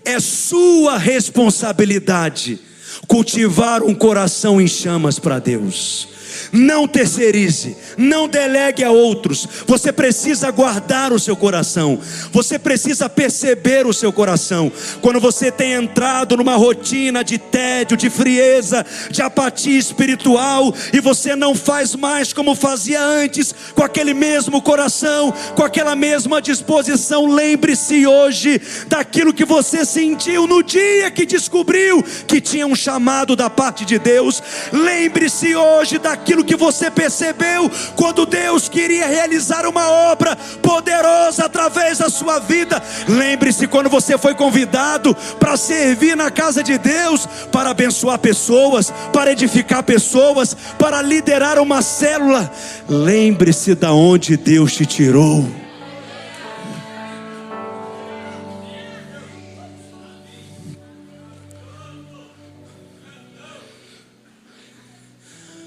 É 0.05 0.21
sua 0.21 0.97
responsabilidade 0.97 2.61
cultivar 3.09 3.83
um 3.83 3.95
coração 3.95 4.61
em 4.61 4.69
chamas 4.69 5.19
para 5.19 5.39
Deus. 5.39 6.16
Não 6.53 6.87
terceirize, 6.87 7.77
não 7.97 8.29
delegue 8.29 8.85
a 8.85 8.91
outros. 8.91 9.47
Você 9.67 9.93
precisa 9.93 10.51
guardar 10.51 11.13
o 11.13 11.19
seu 11.19 11.37
coração. 11.37 11.99
Você 12.33 12.59
precisa 12.59 13.09
perceber 13.09 13.87
o 13.87 13.93
seu 13.93 14.13
coração. 14.13 14.71
Quando 15.01 15.21
você 15.21 15.51
tem 15.51 15.73
entrado 15.73 16.37
numa 16.37 16.57
rotina 16.57 17.23
de 17.25 17.39
tédio, 17.39 17.97
de 17.97 18.11
frieza, 18.11 18.85
de 19.11 19.23
apatia 19.23 19.79
espiritual 19.79 20.75
e 20.93 21.01
você 21.01 21.35
não 21.35 21.55
faz 21.55 21.95
mais 21.95 22.33
como 22.33 22.55
fazia 22.55 23.03
antes, 23.03 23.55
com 23.75 23.83
aquele 23.83 24.15
mesmo 24.15 24.61
coração, 24.63 25.33
com 25.55 25.63
aquela 25.63 25.95
mesma 25.95 26.41
disposição, 26.41 27.27
lembre-se 27.27 28.07
hoje 28.07 28.61
daquilo 28.89 29.33
que 29.33 29.45
você 29.45 29.85
sentiu 29.85 30.47
no 30.47 30.63
dia 30.63 31.11
que 31.11 31.27
descobriu 31.27 32.03
que 32.27 32.41
tinha 32.41 32.67
um 32.67 32.75
chamado 32.75 33.35
da 33.35 33.49
parte 33.49 33.85
de 33.85 33.99
Deus. 33.99 34.43
Lembre-se 34.73 35.55
hoje 35.55 35.99
daquilo 35.99 36.36
que 36.45 36.57
você 36.57 36.91
percebeu 36.91 37.71
quando 37.95 38.27
Deus 38.27 38.69
queria 38.69 39.07
realizar 39.07 39.67
uma 39.67 39.89
obra 39.89 40.37
poderosa 40.63 41.45
através 41.45 41.99
da 41.99 42.09
sua 42.09 42.39
vida. 42.39 42.83
Lembre-se 43.09 43.67
quando 43.67 43.91
você 43.91 44.17
foi 44.17 44.35
convidado 44.35 45.15
para 45.39 45.57
servir 45.57 46.17
na 46.17 46.31
casa 46.31 46.63
de 46.63 46.79
Deus, 46.79 47.27
para 47.51 47.71
abençoar 47.71 48.19
pessoas, 48.19 48.93
para 49.13 49.33
edificar 49.33 49.83
pessoas, 49.83 50.57
para 50.79 51.03
liderar 51.03 51.59
uma 51.59 51.83
célula. 51.83 52.51
Lembre-se 52.89 53.75
da 53.75 53.93
onde 53.93 54.37
Deus 54.37 54.75
te 54.75 54.87
tirou. 54.87 55.66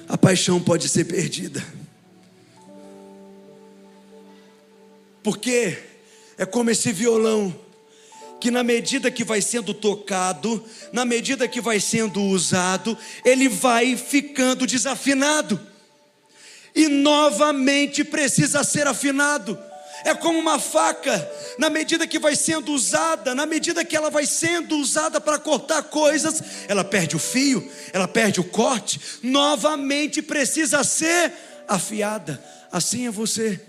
A 0.10 0.18
paixão 0.18 0.60
pode 0.60 0.90
ser 0.90 1.06
perdida. 1.06 1.64
Porque 5.22 5.78
é 6.36 6.46
como 6.48 6.72
esse 6.72 6.92
violão 6.92 7.56
que 8.40 8.50
na 8.50 8.64
medida 8.64 9.12
que 9.12 9.24
vai 9.24 9.42
sendo 9.42 9.74
tocado, 9.74 10.66
na 10.92 11.06
medida 11.06 11.48
que 11.48 11.62
vai 11.62 11.80
sendo 11.80 12.24
usado, 12.24 12.98
ele 13.24 13.48
vai 13.48 13.96
ficando 13.96 14.66
desafinado. 14.66 15.60
E 16.74 16.88
novamente 16.88 18.04
precisa 18.04 18.64
ser 18.64 18.88
afinado. 18.88 19.60
É 20.04 20.14
como 20.16 20.40
uma 20.40 20.60
faca, 20.60 21.30
na 21.58 21.70
medida 21.70 22.08
que 22.08 22.20
vai 22.20 22.36
sendo 22.36 22.72
usada, 22.72 23.36
na 23.36 23.46
medida 23.46 23.84
que 23.84 23.96
ela 23.96 24.10
vai 24.10 24.26
sendo 24.26 24.78
usada 24.78 25.20
para 25.20 25.38
cortar 25.38 25.84
coisas, 25.84 26.42
ela 26.68 26.84
perde 26.84 27.16
o 27.16 27.20
fio, 27.20 27.70
ela 27.92 28.08
perde 28.08 28.40
o 28.40 28.44
corte, 28.44 29.00
novamente 29.22 30.22
precisa 30.22 30.84
ser 30.84 31.34
afiada. 31.68 32.44
Assim 32.72 33.08
é 33.08 33.12
você, 33.12 33.60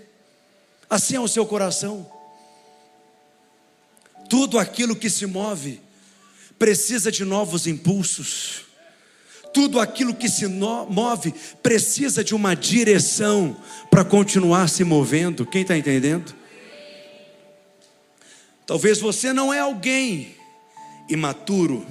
assim 0.89 1.15
é 1.15 1.19
o 1.19 1.27
seu 1.27 1.45
coração. 1.45 2.09
Tudo 4.29 4.57
aquilo 4.57 4.95
que 4.95 5.09
se 5.09 5.25
move 5.25 5.81
precisa 6.57 7.11
de 7.11 7.25
novos 7.25 7.67
impulsos. 7.67 8.70
Tudo 9.53 9.79
aquilo 9.79 10.13
que 10.13 10.29
se 10.29 10.47
move 10.47 11.33
precisa 11.61 12.23
de 12.23 12.33
uma 12.33 12.55
direção 12.55 13.55
para 13.89 14.05
continuar 14.05 14.69
se 14.69 14.83
movendo. 14.83 15.45
Quem 15.45 15.63
está 15.63 15.77
entendendo? 15.77 16.33
Talvez 18.65 18.99
você 18.99 19.33
não 19.33 19.53
é 19.53 19.59
alguém 19.59 20.35
imaturo, 21.09 21.85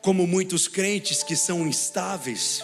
como 0.00 0.24
muitos 0.24 0.68
crentes 0.68 1.24
que 1.24 1.34
são 1.34 1.66
instáveis. 1.66 2.62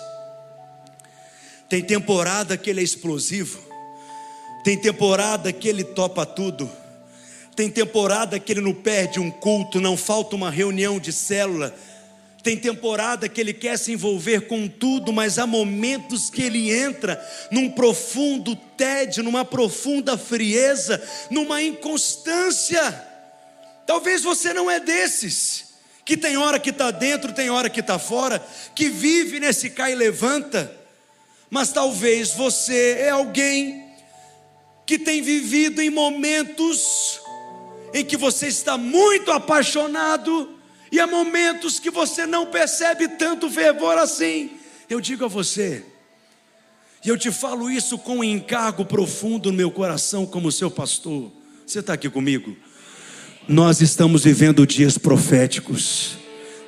Tem 1.68 1.82
temporada 1.82 2.56
que 2.56 2.70
ele 2.70 2.80
é 2.80 2.84
explosivo, 2.84 3.58
tem 4.62 4.78
temporada 4.78 5.52
que 5.52 5.66
ele 5.66 5.82
topa 5.82 6.24
tudo, 6.24 6.70
tem 7.56 7.68
temporada 7.68 8.38
que 8.38 8.52
ele 8.52 8.60
não 8.60 8.74
perde 8.74 9.18
um 9.18 9.30
culto, 9.30 9.80
não 9.80 9.96
falta 9.96 10.36
uma 10.36 10.50
reunião 10.50 11.00
de 11.00 11.12
célula 11.12 11.74
tem 12.42 12.56
temporada 12.56 13.28
que 13.28 13.40
ele 13.40 13.54
quer 13.54 13.78
se 13.78 13.92
envolver 13.92 14.42
com 14.48 14.66
tudo, 14.66 15.12
mas 15.12 15.38
há 15.38 15.46
momentos 15.46 16.28
que 16.28 16.42
ele 16.42 16.72
entra 16.72 17.24
num 17.50 17.70
profundo 17.70 18.56
tédio, 18.76 19.22
numa 19.22 19.44
profunda 19.44 20.18
frieza, 20.18 21.00
numa 21.30 21.62
inconstância. 21.62 22.80
Talvez 23.86 24.22
você 24.22 24.52
não 24.52 24.70
é 24.70 24.80
desses, 24.80 25.66
que 26.04 26.16
tem 26.16 26.36
hora 26.36 26.58
que 26.58 26.70
está 26.70 26.90
dentro, 26.90 27.32
tem 27.32 27.48
hora 27.48 27.70
que 27.70 27.80
está 27.80 27.98
fora, 27.98 28.44
que 28.74 28.88
vive 28.88 29.38
nesse 29.38 29.70
cai 29.70 29.92
e 29.92 29.96
levanta, 29.96 30.74
mas 31.48 31.72
talvez 31.72 32.32
você 32.32 32.96
é 32.98 33.10
alguém 33.10 33.84
que 34.84 34.98
tem 34.98 35.22
vivido 35.22 35.80
em 35.80 35.90
momentos 35.90 37.20
em 37.94 38.04
que 38.04 38.16
você 38.16 38.48
está 38.48 38.76
muito 38.76 39.30
apaixonado, 39.30 40.58
e 40.92 41.00
há 41.00 41.06
momentos 41.06 41.80
que 41.80 41.90
você 41.90 42.26
não 42.26 42.46
percebe 42.46 43.08
tanto 43.08 43.50
fervor 43.50 43.96
assim. 43.96 44.50
Eu 44.90 45.00
digo 45.00 45.24
a 45.24 45.28
você, 45.28 45.82
e 47.04 47.08
eu 47.08 47.16
te 47.16 47.32
falo 47.32 47.70
isso 47.70 47.98
com 47.98 48.18
um 48.18 48.24
encargo 48.24 48.84
profundo 48.84 49.50
no 49.50 49.56
meu 49.56 49.70
coração, 49.70 50.24
como 50.24 50.52
seu 50.52 50.70
pastor. 50.70 51.32
Você 51.66 51.80
está 51.80 51.94
aqui 51.94 52.08
comigo? 52.08 52.56
Nós 53.48 53.80
estamos 53.80 54.22
vivendo 54.22 54.66
dias 54.66 54.96
proféticos. 54.96 56.21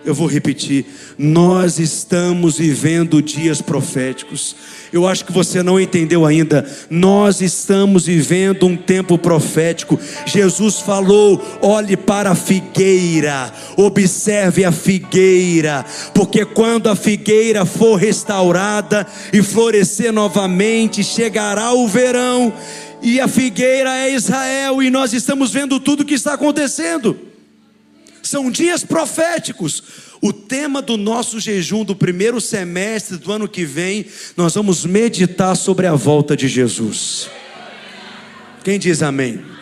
Eu 0.05 0.15
vou 0.15 0.27
repetir, 0.27 0.85
nós 1.17 1.79
estamos 1.79 2.59
vivendo 2.59 3.23
dias 3.23 3.63
proféticos. 3.63 4.55
Eu 4.93 5.09
acho 5.09 5.25
que 5.25 5.33
você 5.33 5.63
não 5.63 5.81
entendeu 5.81 6.27
ainda. 6.27 6.69
Nós 6.91 7.41
estamos 7.41 8.05
vivendo 8.05 8.67
um 8.67 8.77
tempo 8.77 9.17
profético. 9.17 9.99
Jesus 10.27 10.79
falou: 10.81 11.43
olhe 11.63 11.97
para 11.97 12.33
a 12.33 12.35
figueira, 12.35 13.51
observe 13.79 14.63
a 14.63 14.71
figueira, 14.71 15.87
porque 16.13 16.45
quando 16.45 16.91
a 16.91 16.95
figueira 16.95 17.65
for 17.65 17.97
restaurada 17.97 19.07
e 19.33 19.43
florescer 19.43 20.13
novamente, 20.13 21.03
chegará 21.03 21.73
o 21.73 21.89
verão. 21.89 22.53
E 23.01 23.21
a 23.21 23.29
figueira 23.29 23.97
é 23.97 24.13
Israel, 24.13 24.83
e 24.83 24.91
nós 24.91 25.15
estamos 25.15 25.51
vendo 25.51 25.81
tudo 25.81 26.03
o 26.03 26.05
que 26.05 26.15
está 26.15 26.35
acontecendo. 26.35 27.34
São 28.25 28.51
dias 28.51 28.83
proféticos. 28.83 29.83
O 30.21 30.33
tema 30.33 30.81
do 30.81 30.97
nosso 30.97 31.39
jejum 31.39 31.85
do 31.85 31.95
primeiro 31.95 32.41
semestre 32.41 33.19
do 33.19 33.31
ano 33.31 33.47
que 33.47 33.65
vem, 33.65 34.07
nós 34.37 34.55
vamos 34.55 34.87
meditar 34.87 35.55
sobre 35.55 35.87
a 35.87 35.95
volta 35.95 36.35
de 36.35 36.49
Jesus. 36.49 37.29
Quem 38.65 38.79
diz 38.79 39.03
amém? 39.03 39.54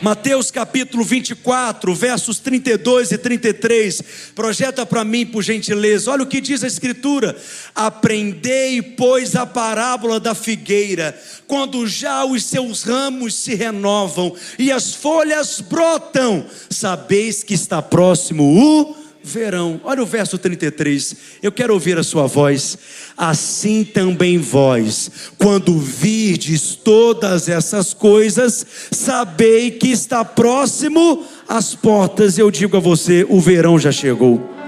Mateus 0.00 0.50
capítulo 0.50 1.02
24, 1.02 1.94
versos 1.94 2.38
32 2.38 3.12
e 3.12 3.18
33. 3.18 4.02
Projeta 4.34 4.86
para 4.86 5.04
mim, 5.04 5.26
por 5.26 5.42
gentileza. 5.42 6.10
Olha 6.10 6.22
o 6.22 6.26
que 6.26 6.40
diz 6.40 6.62
a 6.62 6.66
Escritura: 6.66 7.36
Aprendei, 7.74 8.80
pois, 8.80 9.34
a 9.34 9.44
parábola 9.44 10.20
da 10.20 10.34
figueira, 10.34 11.18
quando 11.46 11.86
já 11.86 12.24
os 12.24 12.44
seus 12.44 12.82
ramos 12.82 13.34
se 13.34 13.54
renovam 13.54 14.34
e 14.58 14.70
as 14.70 14.94
folhas 14.94 15.60
brotam, 15.60 16.46
sabeis 16.70 17.42
que 17.42 17.54
está 17.54 17.82
próximo 17.82 18.44
o 18.44 19.07
verão. 19.28 19.80
Olha 19.84 20.02
o 20.02 20.06
verso 20.06 20.38
33. 20.38 21.16
Eu 21.42 21.52
quero 21.52 21.74
ouvir 21.74 21.98
a 21.98 22.02
sua 22.02 22.26
voz. 22.26 22.78
Assim 23.16 23.84
também 23.84 24.38
vós, 24.38 25.10
quando 25.38 25.78
virdes 25.78 26.74
todas 26.74 27.48
essas 27.48 27.92
coisas, 27.94 28.66
sabei 28.90 29.70
que 29.70 29.88
está 29.88 30.24
próximo 30.24 31.24
às 31.48 31.74
portas. 31.74 32.38
Eu 32.38 32.50
digo 32.50 32.76
a 32.76 32.80
você: 32.80 33.26
o 33.28 33.40
verão 33.40 33.78
já 33.78 33.92
chegou. 33.92 34.58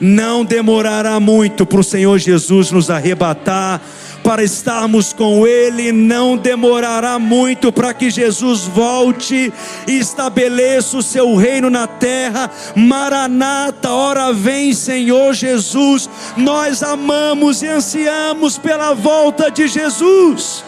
Não 0.00 0.44
demorará 0.44 1.20
muito 1.20 1.64
para 1.64 1.80
o 1.80 1.84
Senhor 1.84 2.18
Jesus 2.18 2.72
nos 2.72 2.90
arrebatar 2.90 3.80
para 4.22 4.42
estarmos 4.44 5.12
com 5.12 5.46
Ele, 5.46 5.92
não 5.92 6.36
demorará 6.36 7.18
muito 7.18 7.72
para 7.72 7.92
que 7.92 8.10
Jesus 8.10 8.62
volte 8.62 9.52
e 9.86 9.98
estabeleça 9.98 10.96
o 10.96 11.02
seu 11.02 11.34
reino 11.34 11.68
na 11.68 11.86
terra. 11.86 12.50
Maranata, 12.74 13.90
hora 13.90 14.32
vem, 14.32 14.72
Senhor 14.72 15.34
Jesus. 15.34 16.08
Nós 16.36 16.82
amamos 16.82 17.62
e 17.62 17.66
ansiamos 17.66 18.58
pela 18.58 18.94
volta 18.94 19.50
de 19.50 19.66
Jesus. 19.66 20.64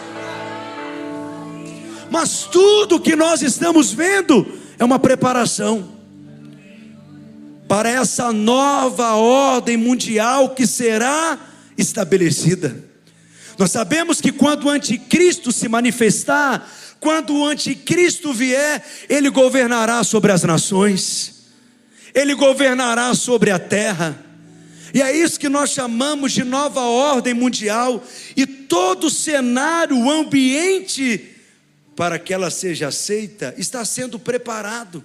Mas 2.11 2.43
tudo 2.43 2.99
que 2.99 3.15
nós 3.15 3.41
estamos 3.41 3.91
vendo 3.91 4.45
é 4.77 4.83
uma 4.85 4.99
preparação 4.99 5.95
para 7.67 7.89
essa 7.89 8.31
nova 8.31 9.15
ordem 9.15 9.75
mundial 9.75 10.49
que 10.49 10.67
será 10.67 11.37
estabelecida. 11.77 12.84
Nós 13.57 13.71
sabemos 13.71 14.19
que 14.19 14.31
quando 14.31 14.65
o 14.65 14.69
anticristo 14.69 15.51
se 15.51 15.67
manifestar, 15.67 16.69
quando 16.99 17.35
o 17.35 17.45
anticristo 17.45 18.33
vier, 18.33 18.83
ele 19.07 19.29
governará 19.29 20.03
sobre 20.03 20.31
as 20.31 20.43
nações, 20.43 21.45
ele 22.13 22.35
governará 22.35 23.13
sobre 23.13 23.51
a 23.51 23.59
terra. 23.59 24.21
E 24.93 25.01
é 25.01 25.15
isso 25.15 25.39
que 25.39 25.49
nós 25.49 25.71
chamamos 25.71 26.31
de 26.33 26.43
nova 26.43 26.81
ordem 26.81 27.33
mundial, 27.33 28.03
e 28.35 28.45
todo 28.45 29.07
o 29.07 29.11
cenário, 29.11 29.97
o 29.97 30.09
ambiente 30.09 31.31
para 31.95 32.19
que 32.19 32.33
ela 32.33 32.49
seja 32.49 32.87
aceita, 32.87 33.53
está 33.57 33.85
sendo 33.85 34.19
preparado. 34.19 35.03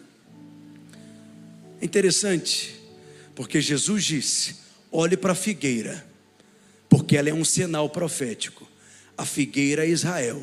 Interessante, 1.81 2.75
porque 3.35 3.61
Jesus 3.61 4.05
disse: 4.05 4.57
olhe 4.91 5.17
para 5.17 5.33
a 5.33 5.37
figueira 5.37 6.10
porque 6.91 7.17
ela 7.17 7.31
é 7.31 7.33
um 7.33 7.45
sinal 7.45 7.89
profético. 7.89 8.69
A 9.17 9.25
figueira 9.25 9.87
é 9.87 9.89
Israel. 9.89 10.43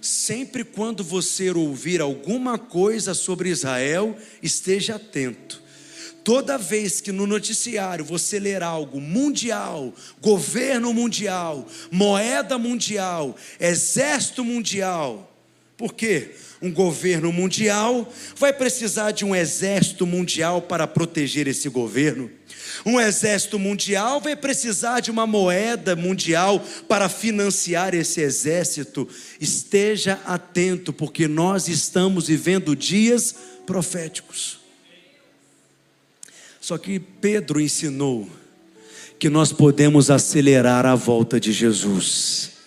Sempre 0.00 0.64
quando 0.64 1.04
você 1.04 1.50
ouvir 1.50 2.00
alguma 2.00 2.56
coisa 2.56 3.12
sobre 3.12 3.50
Israel, 3.50 4.16
esteja 4.42 4.94
atento. 4.94 5.60
Toda 6.22 6.56
vez 6.56 7.00
que 7.00 7.12
no 7.12 7.26
noticiário 7.26 8.04
você 8.04 8.38
ler 8.38 8.62
algo 8.62 9.00
mundial, 9.00 9.92
governo 10.20 10.94
mundial, 10.94 11.66
moeda 11.90 12.56
mundial, 12.56 13.36
exército 13.58 14.44
mundial, 14.44 15.30
por 15.76 15.94
quê? 15.94 16.32
Um 16.60 16.70
governo 16.70 17.32
mundial 17.32 18.06
vai 18.36 18.52
precisar 18.52 19.12
de 19.12 19.24
um 19.24 19.34
exército 19.34 20.06
mundial 20.06 20.60
para 20.60 20.86
proteger 20.86 21.48
esse 21.48 21.70
governo. 21.70 22.30
Um 22.84 23.00
exército 23.00 23.58
mundial 23.58 24.20
vai 24.20 24.36
precisar 24.36 25.00
de 25.00 25.10
uma 25.10 25.26
moeda 25.26 25.96
mundial 25.96 26.64
para 26.88 27.08
financiar 27.08 27.94
esse 27.94 28.20
exército. 28.20 29.08
Esteja 29.40 30.20
atento, 30.24 30.92
porque 30.92 31.26
nós 31.28 31.68
estamos 31.68 32.28
vivendo 32.28 32.76
dias 32.76 33.34
proféticos. 33.66 34.58
Só 36.60 36.76
que 36.76 37.00
Pedro 37.00 37.60
ensinou 37.60 38.28
que 39.18 39.28
nós 39.28 39.52
podemos 39.52 40.10
acelerar 40.10 40.86
a 40.86 40.94
volta 40.94 41.38
de 41.38 41.52
Jesus. 41.52 42.59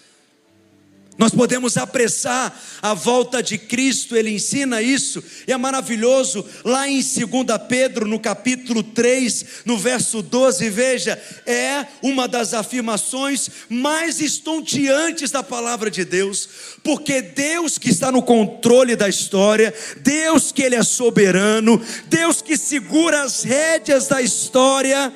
Nós 1.16 1.32
podemos 1.32 1.78
apressar 1.78 2.60
a 2.82 2.96
volta 2.96 3.42
de 3.44 3.58
Cristo, 3.58 4.16
ele 4.16 4.32
ensina 4.32 4.82
isso, 4.82 5.24
e 5.48 5.52
é 5.52 5.58
maravilhoso, 5.58 6.44
lá 6.66 6.90
em 6.90 6.96
2 6.96 7.24
Pedro, 7.70 8.08
no 8.08 8.20
capítulo 8.20 8.82
3, 8.82 9.46
no 9.64 9.78
verso 9.78 10.24
12, 10.24 10.68
veja, 10.72 11.22
é 11.46 11.86
uma 12.02 12.28
das 12.28 12.54
afirmações 12.56 13.48
mais 13.70 14.20
estonteantes 14.22 15.30
da 15.30 15.44
palavra 15.44 15.92
de 15.92 16.04
Deus, 16.04 16.50
porque 16.84 17.22
Deus 17.22 17.78
que 17.78 17.92
está 17.92 18.12
no 18.12 18.24
controle 18.24 18.96
da 18.96 19.08
história, 19.08 19.72
Deus 19.98 20.52
que 20.52 20.64
Ele 20.64 20.76
é 20.76 20.84
soberano, 20.84 21.80
Deus 22.08 22.42
que 22.42 22.58
segura 22.58 23.22
as 23.22 23.44
rédeas 23.44 24.08
da 24.08 24.20
história, 24.20 25.14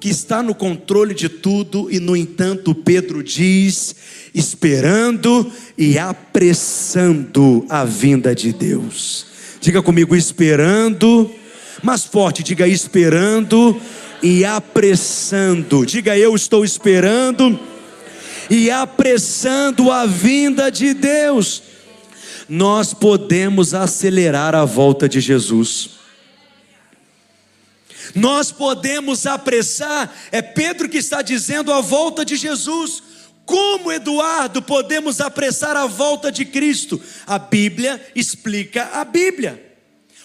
que 0.00 0.08
está 0.08 0.42
no 0.42 0.54
controle 0.54 1.14
de 1.14 1.28
tudo, 1.28 1.90
e 1.90 2.00
no 2.00 2.16
entanto, 2.16 2.74
Pedro 2.74 3.22
diz: 3.22 3.94
esperando 4.34 5.52
e 5.76 5.98
apressando 5.98 7.66
a 7.68 7.84
vinda 7.84 8.34
de 8.34 8.50
Deus. 8.50 9.26
Diga 9.60 9.82
comigo, 9.82 10.16
esperando, 10.16 11.30
mais 11.82 12.04
forte, 12.04 12.42
diga 12.42 12.66
esperando 12.66 13.78
e 14.22 14.42
apressando. 14.42 15.84
Diga 15.84 16.16
eu 16.16 16.34
estou 16.34 16.64
esperando 16.64 17.60
e 18.48 18.70
apressando 18.70 19.92
a 19.92 20.06
vinda 20.06 20.70
de 20.70 20.94
Deus. 20.94 21.62
Nós 22.48 22.94
podemos 22.94 23.74
acelerar 23.74 24.54
a 24.54 24.64
volta 24.64 25.06
de 25.06 25.20
Jesus 25.20 25.99
nós 28.14 28.50
podemos 28.52 29.26
apressar, 29.26 30.14
é 30.30 30.42
Pedro 30.42 30.88
que 30.88 30.98
está 30.98 31.22
dizendo 31.22 31.72
a 31.72 31.80
volta 31.80 32.24
de 32.24 32.36
Jesus. 32.36 33.02
Como, 33.44 33.90
Eduardo, 33.90 34.62
podemos 34.62 35.20
apressar 35.20 35.76
a 35.76 35.86
volta 35.86 36.30
de 36.30 36.44
Cristo? 36.44 37.00
A 37.26 37.38
Bíblia 37.38 38.00
explica 38.14 38.90
a 38.92 39.04
Bíblia. 39.04 39.70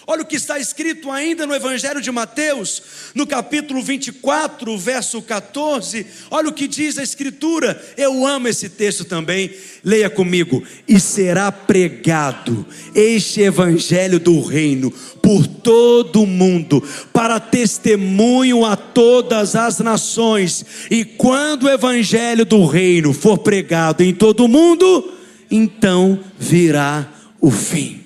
Olha 0.08 0.22
o 0.22 0.26
que 0.26 0.36
está 0.36 0.56
escrito 0.56 1.10
ainda 1.10 1.44
no 1.44 1.54
Evangelho 1.54 2.00
de 2.00 2.12
Mateus, 2.12 2.80
no 3.12 3.26
capítulo 3.26 3.82
24, 3.82 4.78
verso 4.78 5.20
14. 5.20 6.06
Olha 6.30 6.48
o 6.48 6.52
que 6.52 6.68
diz 6.68 6.96
a 6.96 7.02
Escritura. 7.02 7.82
Eu 7.96 8.24
amo 8.24 8.46
esse 8.46 8.68
texto 8.68 9.04
também. 9.04 9.52
Leia 9.82 10.08
comigo. 10.08 10.62
E 10.86 11.00
será 11.00 11.50
pregado 11.50 12.64
este 12.94 13.40
Evangelho 13.40 14.20
do 14.20 14.40
Reino 14.40 14.94
por 15.26 15.44
todo 15.44 16.22
o 16.22 16.26
mundo, 16.26 16.80
para 17.12 17.40
testemunho 17.40 18.64
a 18.64 18.76
todas 18.76 19.56
as 19.56 19.80
nações. 19.80 20.64
E 20.88 21.04
quando 21.04 21.64
o 21.64 21.68
Evangelho 21.68 22.44
do 22.44 22.64
Reino 22.64 23.12
for 23.12 23.38
pregado 23.38 24.04
em 24.04 24.14
todo 24.14 24.44
o 24.44 24.48
mundo, 24.48 25.12
então 25.50 26.20
virá 26.38 27.08
o 27.40 27.50
fim. 27.50 28.02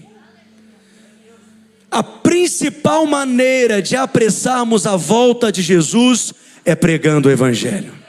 A 1.90 2.02
principal 2.02 3.04
maneira 3.04 3.82
de 3.82 3.96
apressarmos 3.96 4.86
a 4.86 4.96
volta 4.96 5.52
de 5.52 5.60
Jesus 5.60 6.32
é 6.64 6.74
pregando 6.74 7.28
o 7.28 7.30
Evangelho. 7.30 7.99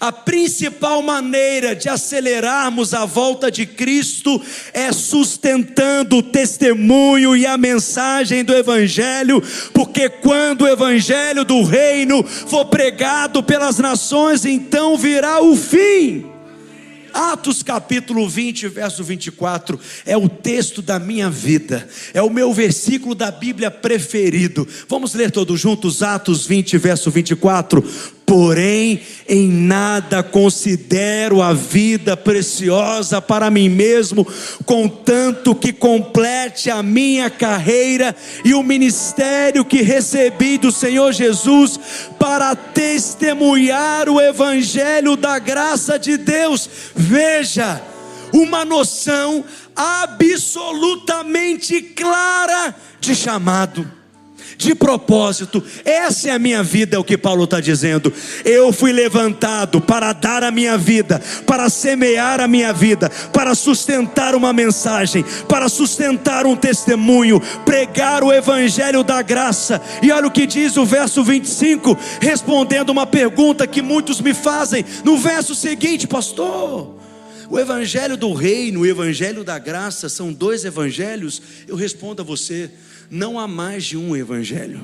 A 0.00 0.10
principal 0.10 1.02
maneira 1.02 1.76
de 1.76 1.86
acelerarmos 1.86 2.94
a 2.94 3.04
volta 3.04 3.50
de 3.50 3.66
Cristo 3.66 4.40
é 4.72 4.90
sustentando 4.92 6.16
o 6.16 6.22
testemunho 6.22 7.36
e 7.36 7.44
a 7.44 7.58
mensagem 7.58 8.42
do 8.42 8.54
Evangelho, 8.54 9.42
porque 9.74 10.08
quando 10.08 10.62
o 10.62 10.68
Evangelho 10.68 11.44
do 11.44 11.62
Reino 11.62 12.24
for 12.24 12.64
pregado 12.64 13.42
pelas 13.42 13.78
nações, 13.78 14.46
então 14.46 14.96
virá 14.96 15.42
o 15.42 15.54
fim. 15.54 16.24
Atos 17.12 17.62
capítulo 17.62 18.26
20, 18.26 18.68
verso 18.68 19.04
24, 19.04 19.78
é 20.06 20.16
o 20.16 20.28
texto 20.28 20.80
da 20.80 20.98
minha 20.98 21.28
vida, 21.28 21.86
é 22.14 22.22
o 22.22 22.30
meu 22.30 22.54
versículo 22.54 23.14
da 23.14 23.30
Bíblia 23.30 23.70
preferido. 23.70 24.66
Vamos 24.88 25.12
ler 25.12 25.30
todos 25.30 25.60
juntos, 25.60 26.02
Atos 26.02 26.46
20, 26.46 26.78
verso 26.78 27.10
24 27.10 27.84
porém 28.30 29.02
em 29.28 29.46
nada 29.48 30.22
considero 30.22 31.42
a 31.42 31.52
vida 31.52 32.16
preciosa 32.16 33.20
para 33.20 33.50
mim 33.50 33.68
mesmo, 33.68 34.24
contanto 34.64 35.52
que 35.52 35.72
complete 35.72 36.70
a 36.70 36.80
minha 36.80 37.28
carreira 37.28 38.14
e 38.44 38.54
o 38.54 38.62
ministério 38.62 39.64
que 39.64 39.82
recebi 39.82 40.58
do 40.58 40.70
Senhor 40.70 41.12
Jesus 41.12 41.80
para 42.20 42.54
testemunhar 42.54 44.08
o 44.08 44.20
evangelho 44.20 45.16
da 45.16 45.40
graça 45.40 45.98
de 45.98 46.16
Deus. 46.16 46.70
Veja, 46.94 47.82
uma 48.32 48.64
noção 48.64 49.44
absolutamente 49.74 51.82
clara 51.82 52.76
de 53.00 53.16
chamado 53.16 53.99
de 54.60 54.74
propósito. 54.74 55.62
Essa 55.84 56.28
é 56.28 56.32
a 56.32 56.38
minha 56.38 56.62
vida, 56.62 56.96
é 56.96 56.98
o 56.98 57.04
que 57.04 57.16
Paulo 57.16 57.44
está 57.44 57.60
dizendo. 57.60 58.12
Eu 58.44 58.72
fui 58.72 58.92
levantado 58.92 59.80
para 59.80 60.12
dar 60.12 60.44
a 60.44 60.50
minha 60.50 60.76
vida, 60.76 61.20
para 61.46 61.70
semear 61.70 62.40
a 62.40 62.46
minha 62.46 62.72
vida, 62.72 63.10
para 63.32 63.54
sustentar 63.54 64.34
uma 64.34 64.52
mensagem, 64.52 65.24
para 65.48 65.68
sustentar 65.68 66.44
um 66.44 66.54
testemunho, 66.54 67.40
pregar 67.64 68.22
o 68.22 68.32
evangelho 68.32 69.02
da 69.02 69.22
graça. 69.22 69.80
E 70.02 70.12
olha 70.12 70.26
o 70.26 70.30
que 70.30 70.46
diz 70.46 70.76
o 70.76 70.84
verso 70.84 71.24
25, 71.24 71.96
respondendo 72.20 72.90
uma 72.90 73.06
pergunta 73.06 73.66
que 73.66 73.80
muitos 73.80 74.20
me 74.20 74.34
fazem 74.34 74.84
no 75.04 75.16
verso 75.16 75.54
seguinte, 75.54 76.06
pastor. 76.06 77.00
O 77.48 77.58
evangelho 77.58 78.16
do 78.16 78.32
reino, 78.32 78.80
o 78.80 78.86
evangelho 78.86 79.42
da 79.42 79.58
graça 79.58 80.08
são 80.08 80.32
dois 80.32 80.64
evangelhos. 80.64 81.42
Eu 81.66 81.74
respondo 81.74 82.22
a 82.22 82.24
você: 82.24 82.70
não 83.10 83.38
há 83.38 83.48
mais 83.48 83.84
de 83.84 83.96
um 83.96 84.16
evangelho. 84.16 84.80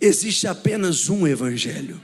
Existe 0.00 0.46
apenas 0.46 1.08
um 1.08 1.26
evangelho, 1.26 2.00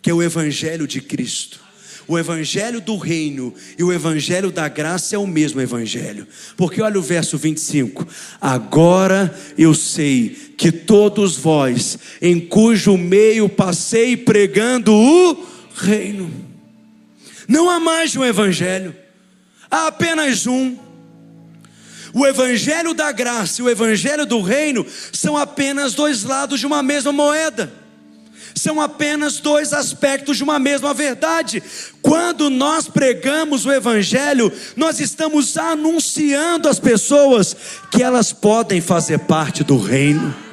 que 0.00 0.08
é 0.08 0.14
o 0.14 0.22
evangelho 0.22 0.86
de 0.86 1.00
Cristo. 1.00 1.60
O 2.06 2.18
evangelho 2.18 2.80
do 2.80 2.96
reino 2.96 3.54
e 3.78 3.84
o 3.84 3.92
evangelho 3.92 4.50
da 4.50 4.68
graça 4.68 5.14
é 5.14 5.18
o 5.18 5.26
mesmo 5.26 5.60
evangelho. 5.60 6.26
Porque 6.56 6.82
olha 6.82 6.98
o 6.98 7.02
verso 7.02 7.38
25: 7.38 8.06
Agora 8.40 9.32
eu 9.56 9.74
sei 9.74 10.54
que 10.56 10.72
todos 10.72 11.36
vós, 11.36 11.98
em 12.20 12.40
cujo 12.40 12.96
meio 12.96 13.48
passei 13.48 14.16
pregando 14.16 14.92
o 14.92 15.46
reino. 15.74 16.32
Não 17.46 17.70
há 17.70 17.78
mais 17.78 18.12
de 18.12 18.18
um 18.18 18.24
evangelho, 18.24 18.94
há 19.70 19.88
apenas 19.88 20.46
um. 20.46 20.89
O 22.12 22.26
evangelho 22.26 22.92
da 22.92 23.12
graça 23.12 23.60
e 23.60 23.64
o 23.64 23.70
evangelho 23.70 24.26
do 24.26 24.40
reino 24.40 24.86
são 25.12 25.36
apenas 25.36 25.94
dois 25.94 26.24
lados 26.24 26.60
de 26.60 26.66
uma 26.66 26.82
mesma 26.82 27.12
moeda. 27.12 27.72
São 28.54 28.80
apenas 28.80 29.38
dois 29.38 29.72
aspectos 29.72 30.36
de 30.36 30.42
uma 30.42 30.58
mesma 30.58 30.92
verdade. 30.92 31.62
Quando 32.02 32.50
nós 32.50 32.88
pregamos 32.88 33.64
o 33.64 33.72
Evangelho, 33.72 34.52
nós 34.76 34.98
estamos 34.98 35.56
anunciando 35.56 36.68
às 36.68 36.80
pessoas 36.80 37.56
que 37.92 38.02
elas 38.02 38.32
podem 38.32 38.80
fazer 38.80 39.20
parte 39.20 39.62
do 39.62 39.78
reino 39.78 40.49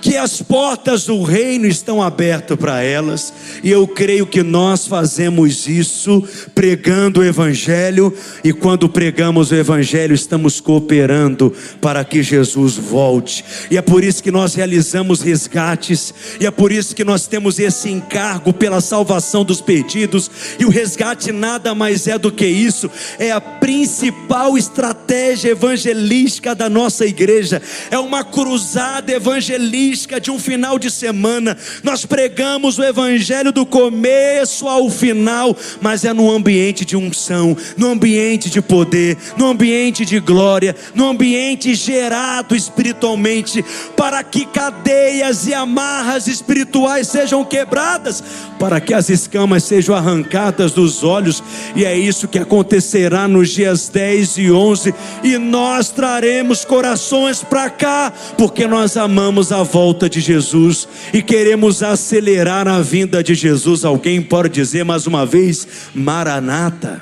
que 0.00 0.16
as 0.16 0.40
portas 0.40 1.04
do 1.04 1.22
reino 1.22 1.66
estão 1.66 2.02
abertas 2.02 2.56
para 2.56 2.82
elas, 2.82 3.32
e 3.62 3.70
eu 3.70 3.86
creio 3.86 4.26
que 4.26 4.42
nós 4.42 4.86
fazemos 4.86 5.66
isso 5.68 6.24
pregando 6.54 7.20
o 7.20 7.24
Evangelho, 7.24 8.12
e 8.42 8.52
quando 8.52 8.88
pregamos 8.88 9.50
o 9.50 9.54
Evangelho, 9.54 10.14
estamos 10.14 10.60
cooperando 10.60 11.52
para 11.80 12.04
que 12.04 12.22
Jesus 12.22 12.76
volte, 12.76 13.44
e 13.70 13.76
é 13.76 13.82
por 13.82 14.02
isso 14.02 14.22
que 14.22 14.30
nós 14.30 14.54
realizamos 14.54 15.20
resgates, 15.20 16.14
e 16.40 16.46
é 16.46 16.50
por 16.50 16.72
isso 16.72 16.94
que 16.94 17.04
nós 17.04 17.26
temos 17.26 17.58
esse 17.58 17.90
encargo 17.90 18.52
pela 18.52 18.80
salvação 18.80 19.44
dos 19.44 19.60
perdidos, 19.60 20.30
e 20.58 20.64
o 20.64 20.70
resgate 20.70 21.30
nada 21.30 21.74
mais 21.74 22.06
é 22.06 22.18
do 22.18 22.32
que 22.32 22.46
isso, 22.46 22.90
é 23.18 23.30
a 23.30 23.40
principal 23.40 24.56
estratégia 24.56 25.50
evangelística 25.50 26.54
da 26.54 26.70
nossa 26.70 27.04
igreja, 27.04 27.60
é 27.90 27.98
uma 27.98 28.24
cruzada 28.24 29.12
evangelística 29.12 29.89
de 30.20 30.30
um 30.30 30.38
final 30.38 30.78
de 30.78 30.90
semana. 30.90 31.56
Nós 31.82 32.06
pregamos 32.06 32.78
o 32.78 32.84
evangelho 32.84 33.52
do 33.52 33.66
começo 33.66 34.68
ao 34.68 34.88
final, 34.88 35.56
mas 35.80 36.04
é 36.04 36.12
no 36.12 36.30
ambiente 36.30 36.84
de 36.84 36.96
unção, 36.96 37.56
no 37.76 37.88
ambiente 37.88 38.48
de 38.48 38.62
poder, 38.62 39.16
no 39.36 39.46
ambiente 39.46 40.04
de 40.04 40.20
glória, 40.20 40.76
no 40.94 41.08
ambiente 41.08 41.74
gerado 41.74 42.54
espiritualmente, 42.54 43.64
para 43.96 44.22
que 44.22 44.46
cadeias 44.46 45.46
e 45.46 45.54
amarras 45.54 46.26
espirituais 46.26 47.08
sejam 47.08 47.44
quebradas, 47.44 48.22
para 48.58 48.80
que 48.80 48.94
as 48.94 49.08
escamas 49.08 49.64
sejam 49.64 49.94
arrancadas 49.94 50.72
dos 50.72 51.02
olhos, 51.02 51.42
e 51.74 51.84
é 51.84 51.96
isso 51.96 52.28
que 52.28 52.38
acontecerá 52.38 53.26
nos 53.26 53.50
dias 53.50 53.88
10 53.88 54.38
e 54.38 54.50
11, 54.52 54.94
e 55.24 55.36
nós 55.36 55.90
traremos 55.90 56.64
corações 56.64 57.42
para 57.42 57.68
cá, 57.68 58.12
porque 58.36 58.66
nós 58.66 58.96
amamos 58.96 59.50
a 59.50 59.62
voz 59.62 59.79
volta 59.80 60.10
de 60.10 60.20
Jesus 60.20 60.86
e 61.10 61.22
queremos 61.22 61.82
acelerar 61.82 62.68
a 62.68 62.82
vinda 62.82 63.24
de 63.24 63.34
Jesus. 63.34 63.82
Alguém 63.82 64.20
pode 64.20 64.50
dizer 64.50 64.84
mais 64.84 65.06
uma 65.06 65.24
vez: 65.24 65.66
Maranata. 65.94 67.00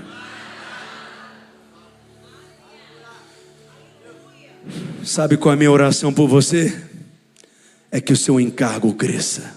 Sabe 5.03 5.37
qual 5.37 5.53
é 5.53 5.55
a 5.55 5.59
minha 5.59 5.73
oração 5.73 6.13
por 6.13 6.29
você? 6.29 6.73
É 7.91 8.01
que 8.01 8.13
o 8.13 8.17
seu 8.17 8.39
encargo 8.39 8.95
cresça, 8.95 9.53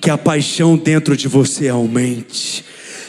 que 0.00 0.10
a 0.10 0.18
paixão 0.18 0.76
dentro 0.76 1.16
de 1.16 1.28
você 1.28 1.68
aumente, 1.68 2.64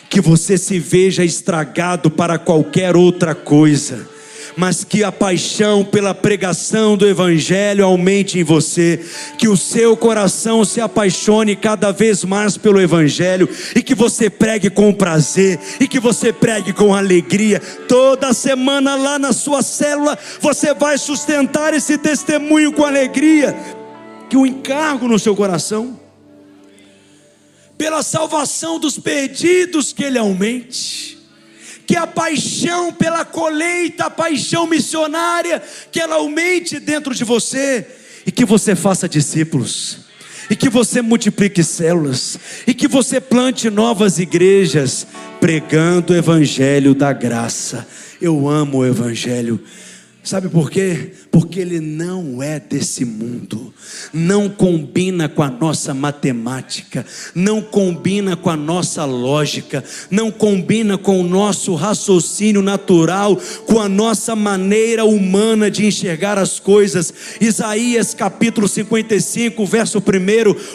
que 0.07 0.21
você 0.21 0.55
se 0.55 0.77
veja 0.77 1.25
estragado 1.25 2.11
para 2.11 2.37
qualquer 2.37 2.95
outra 2.95 3.33
coisa 3.33 4.12
mas 4.55 4.83
que 4.83 5.03
a 5.03 5.11
paixão 5.11 5.83
pela 5.83 6.13
pregação 6.13 6.95
do 6.95 7.07
Evangelho 7.07 7.85
aumente 7.85 8.39
em 8.39 8.43
você, 8.43 8.99
que 9.37 9.47
o 9.47 9.57
seu 9.57 9.95
coração 9.97 10.63
se 10.63 10.79
apaixone 10.79 11.55
cada 11.55 11.91
vez 11.91 12.23
mais 12.23 12.57
pelo 12.57 12.81
Evangelho 12.81 13.49
e 13.75 13.81
que 13.81 13.95
você 13.95 14.29
pregue 14.29 14.69
com 14.69 14.93
prazer 14.93 15.59
e 15.79 15.87
que 15.87 15.99
você 15.99 16.31
pregue 16.31 16.73
com 16.73 16.93
alegria. 16.93 17.59
Toda 17.87 18.33
semana 18.33 18.95
lá 18.95 19.17
na 19.17 19.33
sua 19.33 19.61
célula 19.61 20.17
você 20.39 20.73
vai 20.73 20.97
sustentar 20.97 21.73
esse 21.73 21.97
testemunho 21.97 22.71
com 22.73 22.85
alegria, 22.85 23.55
que 24.29 24.37
o 24.37 24.45
encargo 24.45 25.07
no 25.07 25.19
seu 25.19 25.35
coração, 25.35 25.99
pela 27.77 28.03
salvação 28.03 28.79
dos 28.79 28.97
perdidos, 28.97 29.91
que 29.91 30.03
ele 30.03 30.17
aumente 30.17 31.22
que 31.85 31.95
a 31.95 32.07
paixão 32.07 32.93
pela 32.93 33.25
colheita, 33.25 34.05
a 34.05 34.09
paixão 34.09 34.67
missionária, 34.67 35.61
que 35.91 35.99
ela 35.99 36.15
aumente 36.15 36.79
dentro 36.79 37.13
de 37.13 37.23
você 37.23 37.85
e 38.25 38.31
que 38.31 38.45
você 38.45 38.75
faça 38.75 39.07
discípulos. 39.07 39.99
E 40.49 40.55
que 40.55 40.69
você 40.69 41.01
multiplique 41.01 41.63
células, 41.63 42.37
e 42.67 42.73
que 42.73 42.85
você 42.85 43.21
plante 43.21 43.69
novas 43.69 44.19
igrejas, 44.19 45.07
pregando 45.39 46.11
o 46.11 46.15
Evangelho 46.15 46.93
da 46.93 47.13
graça. 47.13 47.87
Eu 48.21 48.49
amo 48.49 48.79
o 48.79 48.85
Evangelho 48.85 49.63
Sabe 50.23 50.47
por 50.47 50.71
quê? 50.71 51.11
Porque 51.33 51.59
ele 51.59 51.79
não 51.79 52.43
é 52.43 52.59
desse 52.59 53.03
mundo, 53.03 53.73
não 54.13 54.47
combina 54.47 55.27
com 55.27 55.41
a 55.41 55.49
nossa 55.49 55.91
matemática, 55.91 57.03
não 57.33 57.59
combina 57.59 58.35
com 58.35 58.51
a 58.51 58.55
nossa 58.55 59.03
lógica, 59.03 59.83
não 60.11 60.29
combina 60.29 60.95
com 60.95 61.19
o 61.19 61.27
nosso 61.27 61.73
raciocínio 61.73 62.61
natural, 62.61 63.35
com 63.65 63.81
a 63.81 63.89
nossa 63.89 64.35
maneira 64.35 65.05
humana 65.05 65.71
de 65.71 65.87
enxergar 65.87 66.37
as 66.37 66.59
coisas. 66.59 67.11
Isaías 67.41 68.13
capítulo 68.13 68.67
55, 68.67 69.65
verso 69.65 69.97
1, 69.97 70.03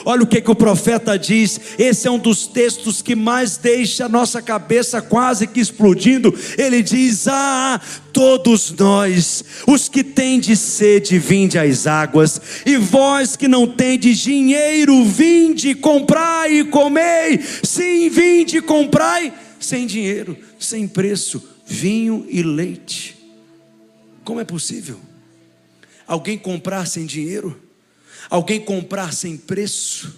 olha 0.04 0.24
o 0.24 0.26
que, 0.26 0.40
que 0.40 0.50
o 0.50 0.56
profeta 0.56 1.16
diz. 1.16 1.60
Esse 1.78 2.08
é 2.08 2.10
um 2.10 2.18
dos 2.18 2.48
textos 2.48 3.00
que 3.00 3.14
mais 3.14 3.56
deixa 3.58 4.06
a 4.06 4.08
nossa 4.08 4.42
cabeça 4.42 5.00
quase 5.00 5.46
que 5.46 5.60
explodindo. 5.60 6.34
Ele 6.58 6.82
diz: 6.82 7.28
Ah, 7.28 7.80
todos 8.12 8.72
nós, 8.72 9.44
os 9.64 9.88
que 9.88 10.02
de 10.47 10.47
sede, 10.56 11.18
vinde 11.18 11.58
às 11.58 11.86
águas, 11.86 12.40
e 12.64 12.76
vós 12.76 13.36
que 13.36 13.48
não 13.48 13.66
tendes 13.66 14.18
dinheiro, 14.18 15.04
vinde, 15.04 15.74
comprai 15.74 16.60
e 16.60 16.64
comei, 16.64 17.40
sim, 17.62 18.08
vinde, 18.08 18.60
comprai, 18.60 19.32
sem 19.60 19.86
dinheiro, 19.86 20.36
sem 20.58 20.86
preço, 20.86 21.42
vinho 21.66 22.26
e 22.28 22.42
leite. 22.42 23.16
Como 24.24 24.40
é 24.40 24.44
possível? 24.44 25.00
Alguém 26.06 26.38
comprar 26.38 26.86
sem 26.86 27.06
dinheiro? 27.06 27.60
Alguém 28.30 28.60
comprar 28.60 29.12
sem 29.12 29.36
preço? 29.36 30.14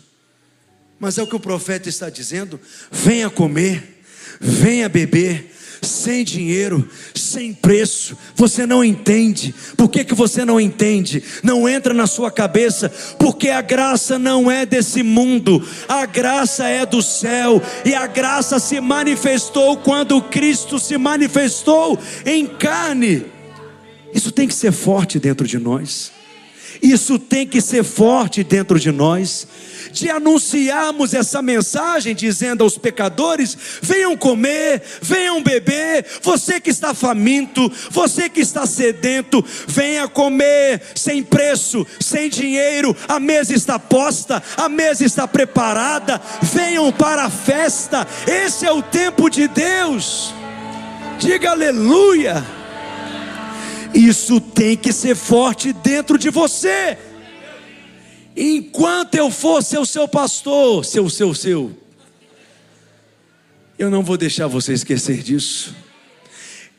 Mas 0.98 1.16
é 1.16 1.22
o 1.22 1.26
que 1.26 1.36
o 1.36 1.40
profeta 1.40 1.88
está 1.88 2.10
dizendo: 2.10 2.60
venha 2.92 3.30
comer, 3.30 4.02
venha 4.40 4.88
beber, 4.88 5.50
sem 5.82 6.24
dinheiro, 6.24 6.88
sem 7.14 7.52
preço. 7.52 8.16
Você 8.34 8.66
não 8.66 8.84
entende. 8.84 9.54
Por 9.76 9.88
que, 9.88 10.04
que 10.04 10.14
você 10.14 10.44
não 10.44 10.60
entende? 10.60 11.22
Não 11.42 11.68
entra 11.68 11.94
na 11.94 12.06
sua 12.06 12.30
cabeça, 12.30 12.88
porque 13.18 13.48
a 13.48 13.60
graça 13.60 14.18
não 14.18 14.50
é 14.50 14.66
desse 14.66 15.02
mundo, 15.02 15.66
a 15.88 16.04
graça 16.06 16.68
é 16.68 16.84
do 16.84 17.02
céu, 17.02 17.62
e 17.84 17.94
a 17.94 18.06
graça 18.06 18.58
se 18.58 18.80
manifestou 18.80 19.76
quando 19.76 20.20
Cristo 20.22 20.78
se 20.78 20.96
manifestou 20.98 21.98
em 22.24 22.46
carne. 22.46 23.26
Isso 24.12 24.32
tem 24.32 24.48
que 24.48 24.54
ser 24.54 24.72
forte 24.72 25.18
dentro 25.18 25.46
de 25.46 25.58
nós. 25.58 26.12
Isso 26.82 27.18
tem 27.18 27.46
que 27.46 27.60
ser 27.60 27.84
forte 27.84 28.42
dentro 28.42 28.78
de 28.78 28.90
nós 28.90 29.46
de 29.92 30.08
anunciarmos 30.08 31.14
essa 31.14 31.42
mensagem, 31.42 32.14
dizendo 32.14 32.62
aos 32.62 32.78
pecadores: 32.78 33.56
venham 33.82 34.16
comer, 34.16 34.82
venham 35.00 35.42
beber, 35.42 36.06
você 36.22 36.60
que 36.60 36.70
está 36.70 36.94
faminto, 36.94 37.70
você 37.90 38.28
que 38.28 38.40
está 38.40 38.66
sedento, 38.66 39.44
venha 39.66 40.08
comer 40.08 40.82
sem 40.94 41.22
preço, 41.22 41.86
sem 42.00 42.28
dinheiro, 42.28 42.96
a 43.08 43.18
mesa 43.18 43.54
está 43.54 43.78
posta, 43.78 44.42
a 44.56 44.68
mesa 44.68 45.04
está 45.04 45.26
preparada, 45.26 46.20
venham 46.42 46.90
para 46.92 47.24
a 47.24 47.30
festa, 47.30 48.06
esse 48.26 48.66
é 48.66 48.72
o 48.72 48.82
tempo 48.82 49.28
de 49.28 49.48
Deus. 49.48 50.34
Diga 51.18 51.50
aleluia. 51.50 52.59
Isso 53.94 54.40
tem 54.40 54.76
que 54.76 54.92
ser 54.92 55.14
forte 55.14 55.72
dentro 55.72 56.18
de 56.18 56.30
você. 56.30 56.96
Enquanto 58.36 59.14
eu 59.16 59.30
for 59.30 59.62
ser 59.62 59.78
o 59.78 59.86
seu 59.86 60.06
pastor, 60.06 60.84
seu, 60.84 61.08
seu, 61.10 61.34
seu, 61.34 61.76
eu 63.78 63.90
não 63.90 64.02
vou 64.02 64.16
deixar 64.16 64.46
você 64.46 64.72
esquecer 64.72 65.22
disso 65.22 65.74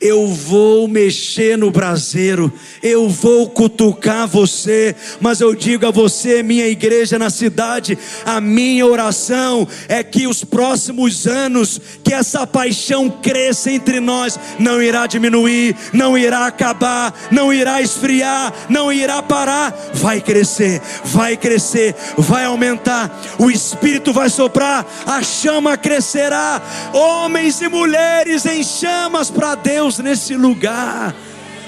eu 0.02 0.26
vou 0.26 0.88
mexer 0.88 1.56
no 1.56 1.70
braseiro, 1.70 2.52
eu 2.82 3.08
vou 3.08 3.48
cutucar 3.48 4.26
você, 4.26 4.96
mas 5.20 5.40
eu 5.40 5.54
digo 5.54 5.86
a 5.86 5.92
você, 5.92 6.42
minha 6.42 6.66
igreja 6.66 7.20
na 7.20 7.30
cidade, 7.30 7.96
a 8.26 8.40
minha 8.40 8.84
oração 8.84 9.66
é 9.88 10.02
que 10.02 10.26
os 10.26 10.42
próximos 10.42 11.28
anos, 11.28 11.80
que 12.02 12.12
essa 12.12 12.44
paixão 12.44 13.08
cresça 13.08 13.70
entre 13.70 14.00
nós, 14.00 14.38
não 14.58 14.82
irá 14.82 15.06
diminuir, 15.06 15.76
não 15.92 16.18
irá 16.18 16.46
acabar, 16.46 17.14
não 17.30 17.54
irá 17.54 17.80
esfriar, 17.80 18.52
não 18.68 18.92
irá 18.92 19.22
parar, 19.22 19.72
vai 19.94 20.20
crescer, 20.20 20.82
vai 21.04 21.36
crescer, 21.36 21.94
vai 22.18 22.44
aumentar, 22.44 23.22
o 23.38 23.48
Espírito 23.48 24.12
vai 24.12 24.28
soprar, 24.28 24.84
a 25.06 25.22
chama 25.22 25.76
crescerá, 25.76 26.60
homens 26.92 27.60
e 27.60 27.68
mulheres 27.68 28.44
em 28.46 28.64
chamas 28.64 29.30
para 29.30 29.54
Deus 29.54 29.91
Deus 29.92 29.98
nesse 29.98 30.34
lugar. 30.34 31.14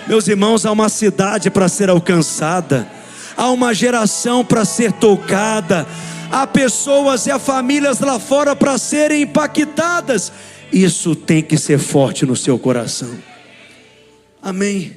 Meus 0.07 0.29
irmãos, 0.29 0.65
há 0.65 0.73
uma 0.73 0.89
cidade 0.89 1.51
para 1.51 1.69
ser 1.69 1.91
alcançada, 1.91 2.89
há 3.37 3.51
uma 3.51 3.75
geração 3.75 4.45
para 4.45 4.65
ser 4.65 4.93
tocada, 4.93 5.87
há 6.31 6.47
pessoas 6.47 7.27
e 7.27 7.31
há 7.31 7.39
famílias 7.39 8.01
lá 8.01 8.19
fora 8.19 8.55
para 8.55 8.79
serem 8.79 9.23
impactadas. 9.23 10.33
Isso 10.73 11.15
tem 11.15 11.43
que 11.43 11.59
ser 11.59 11.79
forte 11.79 12.25
no 12.25 12.37
seu 12.37 12.59
coração. 12.59 13.15
Amém. 14.43 14.97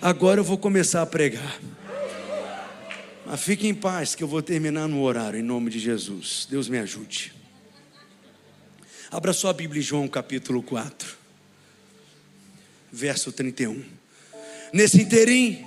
Agora 0.00 0.40
eu 0.40 0.44
vou 0.44 0.58
começar 0.58 1.02
a 1.02 1.06
pregar. 1.06 1.58
Mas 3.24 3.40
fique 3.40 3.66
em 3.66 3.74
paz, 3.74 4.14
que 4.14 4.22
eu 4.22 4.28
vou 4.28 4.42
terminar 4.42 4.88
no 4.88 5.02
horário, 5.02 5.38
em 5.38 5.42
nome 5.42 5.70
de 5.70 5.78
Jesus. 5.78 6.46
Deus 6.50 6.68
me 6.68 6.78
ajude. 6.78 7.32
Abra 9.10 9.32
sua 9.32 9.52
Bíblia 9.52 9.80
em 9.80 9.84
João 9.84 10.08
capítulo 10.08 10.62
4 10.62 11.21
verso 12.92 13.32
31. 13.32 13.82
Nesse 14.72 15.00
interim, 15.00 15.64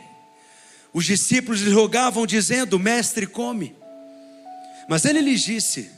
os 0.94 1.06
discípulos 1.06 1.62
lhe 1.62 1.72
rogavam, 1.72 2.26
dizendo: 2.26 2.78
Mestre, 2.78 3.26
come. 3.26 3.76
Mas 4.88 5.04
ele 5.04 5.20
lhes 5.20 5.42
disse: 5.42 5.90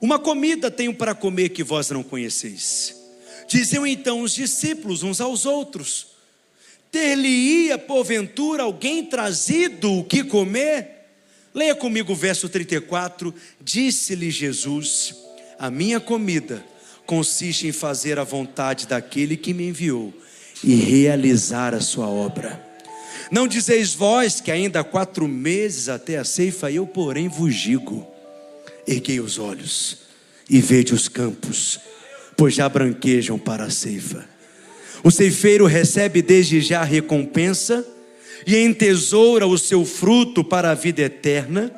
Uma 0.00 0.18
comida 0.18 0.70
tenho 0.70 0.94
para 0.94 1.14
comer 1.14 1.48
que 1.48 1.64
vós 1.64 1.88
não 1.90 2.02
conheceis. 2.02 2.94
Diziam 3.48 3.86
então 3.86 4.20
os 4.20 4.34
discípulos 4.34 5.02
uns 5.02 5.20
aos 5.20 5.46
outros: 5.46 6.08
Ter-lhe-ia 6.92 7.78
porventura 7.78 8.64
alguém 8.64 9.04
trazido 9.04 9.92
o 9.92 10.04
que 10.04 10.22
comer? 10.22 10.98
Leia 11.52 11.74
comigo 11.74 12.12
o 12.12 12.16
verso 12.16 12.48
34. 12.48 13.34
Disse-lhe 13.60 14.30
Jesus: 14.30 15.14
A 15.58 15.70
minha 15.70 15.98
comida 15.98 16.64
consiste 17.06 17.66
em 17.66 17.72
fazer 17.72 18.18
a 18.18 18.24
vontade 18.24 18.86
daquele 18.86 19.36
que 19.36 19.52
me 19.52 19.66
enviou 19.66 20.14
e 20.62 20.74
realizar 20.74 21.74
a 21.74 21.80
sua 21.80 22.08
obra. 22.08 22.60
Não 23.30 23.46
dizeis 23.46 23.94
vós 23.94 24.40
que 24.40 24.50
ainda 24.50 24.80
há 24.80 24.84
quatro 24.84 25.28
meses 25.28 25.88
até 25.88 26.18
a 26.18 26.24
ceifa, 26.24 26.70
eu, 26.70 26.86
porém, 26.86 27.28
vos 27.28 27.54
digo: 27.54 28.06
erguei 28.86 29.20
os 29.20 29.38
olhos 29.38 29.98
e 30.48 30.60
vede 30.60 30.92
os 30.92 31.08
campos, 31.08 31.78
pois 32.36 32.54
já 32.54 32.68
branquejam 32.68 33.38
para 33.38 33.64
a 33.64 33.70
ceifa. 33.70 34.28
O 35.02 35.10
ceifeiro 35.10 35.64
recebe 35.64 36.20
desde 36.20 36.60
já 36.60 36.80
a 36.80 36.84
recompensa 36.84 37.86
e 38.46 38.56
entesoura 38.56 39.46
o 39.46 39.56
seu 39.56 39.84
fruto 39.84 40.42
para 40.44 40.70
a 40.70 40.74
vida 40.74 41.02
eterna. 41.02 41.72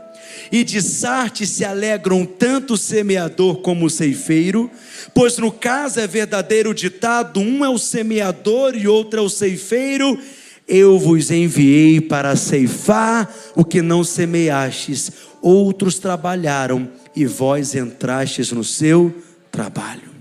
E 0.50 0.64
de 0.64 0.82
Sarte 0.82 1.46
se 1.46 1.64
alegram 1.64 2.24
tanto 2.24 2.74
o 2.74 2.78
semeador 2.78 3.56
como 3.56 3.86
o 3.86 3.90
ceifeiro, 3.90 4.70
pois 5.14 5.38
no 5.38 5.50
caso 5.50 6.00
é 6.00 6.06
verdadeiro 6.06 6.74
ditado: 6.74 7.40
um 7.40 7.64
é 7.64 7.68
o 7.68 7.78
semeador 7.78 8.76
e 8.76 8.86
outro 8.86 9.20
é 9.20 9.22
o 9.22 9.28
ceifeiro. 9.28 10.18
Eu 10.66 10.98
vos 10.98 11.30
enviei 11.30 12.00
para 12.00 12.36
ceifar 12.36 13.32
o 13.56 13.64
que 13.64 13.82
não 13.82 14.04
semeastes, 14.04 15.12
outros 15.40 15.98
trabalharam 15.98 16.90
e 17.14 17.26
vós 17.26 17.74
entrastes 17.74 18.52
no 18.52 18.62
seu 18.62 19.14
trabalho. 19.50 20.12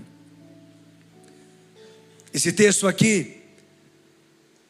Esse 2.34 2.52
texto 2.52 2.88
aqui 2.88 3.36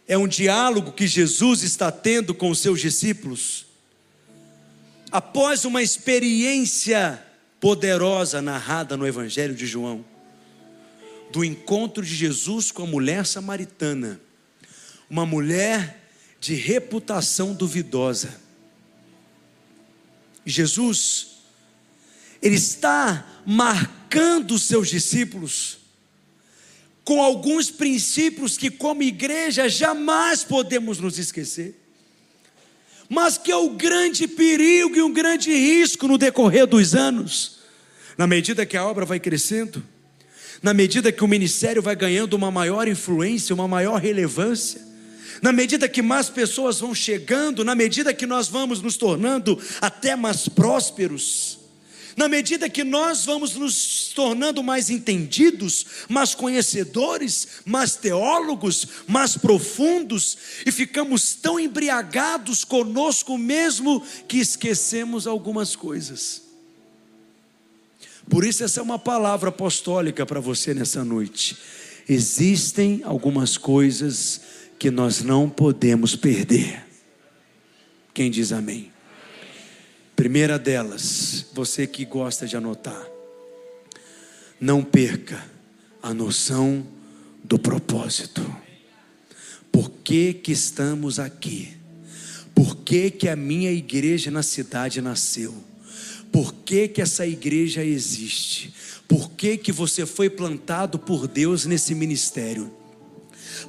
é 0.07 0.19
um 0.19 0.27
diálogo 0.29 0.93
que 0.93 1.07
Jesus 1.07 1.63
está 1.63 1.91
tendo 1.91 2.35
com 2.35 2.51
os 2.51 2.59
seus 2.59 2.81
discípulos 2.81 3.72
após 5.13 5.67
uma 5.67 5.83
experiência 5.83 7.23
poderosa 7.61 8.41
narrada 8.41 8.97
no 8.97 9.07
Evangelho 9.07 9.55
de 9.55 9.67
João, 9.67 10.03
do 11.31 11.45
encontro 11.45 12.03
de 12.03 12.15
Jesus 12.15 12.73
com 12.73 12.85
a 12.85 12.87
mulher 12.87 13.27
samaritana, 13.27 14.19
uma 15.11 15.27
mulher 15.27 16.09
de 16.41 16.55
reputação 16.55 17.53
duvidosa. 17.53 18.41
Jesus, 20.47 21.43
ele 22.41 22.57
está 22.57 23.43
marcando 23.47 24.53
os 24.55 24.63
seus 24.63 24.89
discípulos 24.89 25.79
com 27.05 27.23
alguns 27.23 27.71
princípios 27.71 28.57
que, 28.57 28.71
como 28.71 29.03
igreja, 29.03 29.69
jamais 29.69 30.43
podemos 30.43 30.99
nos 30.99 31.19
esquecer 31.19 31.82
mas 33.13 33.37
que 33.37 33.53
é 33.53 33.57
o 33.57 33.69
grande 33.69 34.27
perigo 34.27 34.97
e 34.97 35.03
um 35.03 35.13
grande 35.13 35.53
risco 35.53 36.09
no 36.09 36.17
decorrer 36.17 36.67
dos 36.67 36.95
anos, 36.95 37.59
na 38.17 38.27
medida 38.27 38.65
que 38.65 38.75
a 38.75 38.87
obra 38.87 39.05
vai 39.05 39.21
crescendo, 39.21 39.85
na 40.63 40.73
medida 40.73 41.13
que 41.13 41.23
o 41.23 41.29
ministério 41.29 41.83
vai 41.83 41.95
ganhando 41.95 42.33
uma 42.33 42.51
maior 42.51 42.89
influência, 42.89 43.55
uma 43.55 43.69
maior 43.69 44.01
relevância, 44.01 44.81
na 45.43 45.53
medida 45.53 45.91
que 45.91 46.01
mais 46.01 46.31
pessoas 46.31 46.81
vão 46.81 46.95
chegando, 46.95 47.63
na 47.63 47.75
medida 47.75 48.15
que 48.15 48.25
nós 48.25 48.49
vamos 48.49 48.81
nos 48.81 48.97
tornando 48.97 49.61
até 49.79 50.17
mais 50.17 50.49
prósperos, 50.49 51.59
na 52.17 52.29
medida 52.29 52.69
que 52.69 52.85
nós 52.85 53.25
vamos 53.25 53.55
nos 53.55 54.13
tornando 54.15 54.63
mais 54.63 54.91
entendidos, 54.91 55.87
mais 56.09 56.35
conhecedores, 56.35 57.49
mais 57.65 57.97
teólogos, 57.97 58.87
mais 59.07 59.37
profundos, 59.37 60.37
e 60.67 60.73
ficamos 60.73 61.35
tão 61.35 61.59
embriagados 61.59 62.65
conosco 62.65 63.39
mesmo 63.39 64.05
que 64.29 64.39
esquecemos 64.39 65.27
algumas 65.27 65.75
coisas. 65.75 66.43
Por 68.29 68.45
isso, 68.45 68.65
essa 68.65 68.81
é 68.81 68.83
uma 68.83 68.99
palavra 68.99 69.49
apostólica 69.49 70.25
para 70.25 70.41
você 70.41 70.73
nessa 70.73 71.05
noite. 71.05 71.57
Existem 72.09 73.03
algumas 73.05 73.57
coisas 73.57 74.41
que 74.79 74.91
nós 74.91 75.23
não 75.23 75.49
podemos 75.49 76.17
perder. 76.17 76.85
Quem 78.15 78.31
diz 78.31 78.53
amém? 78.53 78.92
Primeira 80.23 80.57
delas, 80.57 81.47
você 81.53 81.85
que 81.85 82.05
gosta 82.05 82.47
de 82.47 82.57
anotar, 82.57 83.09
não 84.61 84.81
perca 84.81 85.45
a 86.01 86.15
noção 86.15 86.87
do 87.43 87.59
propósito. 87.59 88.41
Por 89.73 89.91
que, 89.91 90.33
que 90.33 90.53
estamos 90.53 91.19
aqui? 91.19 91.77
Por 92.55 92.77
que, 92.77 93.11
que 93.11 93.29
a 93.29 93.35
minha 93.35 93.73
igreja 93.73 94.31
na 94.31 94.45
cidade 94.45 95.03
nasceu? 95.03 95.53
Por 96.31 96.55
que, 96.55 96.87
que 96.87 97.03
essa 97.03 97.27
igreja 97.27 97.85
existe? 97.85 98.73
Por 99.09 99.29
que, 99.33 99.57
que 99.57 99.73
você 99.73 100.07
foi 100.07 100.31
plantado 100.31 101.01
por 101.01 101.27
Deus 101.27 101.67
nesse 101.67 101.97
ministério? 101.97 102.73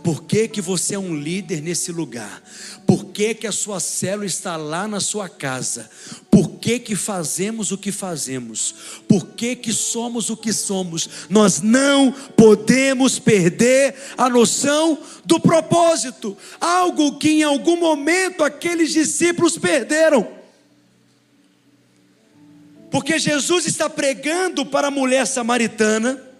Por 0.01 0.23
que, 0.23 0.47
que 0.47 0.61
você 0.61 0.95
é 0.95 0.99
um 0.99 1.15
líder 1.15 1.61
nesse 1.61 1.91
lugar? 1.91 2.41
Por 2.87 3.05
que, 3.05 3.33
que 3.33 3.47
a 3.47 3.51
sua 3.51 3.79
célula 3.79 4.25
está 4.25 4.55
lá 4.55 4.87
na 4.87 4.99
sua 4.99 5.29
casa? 5.29 5.89
Por 6.31 6.51
que, 6.59 6.79
que 6.79 6.95
fazemos 6.95 7.71
o 7.71 7.77
que 7.77 7.91
fazemos? 7.91 8.73
Por 9.07 9.27
que, 9.27 9.55
que 9.55 9.71
somos 9.71 10.29
o 10.29 10.37
que 10.37 10.53
somos? 10.53 11.09
Nós 11.29 11.61
não 11.61 12.11
podemos 12.11 13.19
perder 13.19 13.95
a 14.17 14.29
noção 14.29 14.97
do 15.25 15.39
propósito, 15.39 16.37
algo 16.59 17.17
que 17.17 17.29
em 17.29 17.43
algum 17.43 17.77
momento 17.77 18.43
aqueles 18.43 18.91
discípulos 18.91 19.57
perderam. 19.57 20.27
Porque 22.89 23.17
Jesus 23.17 23.65
está 23.65 23.89
pregando 23.89 24.65
para 24.65 24.89
a 24.89 24.91
mulher 24.91 25.25
samaritana, 25.25 26.32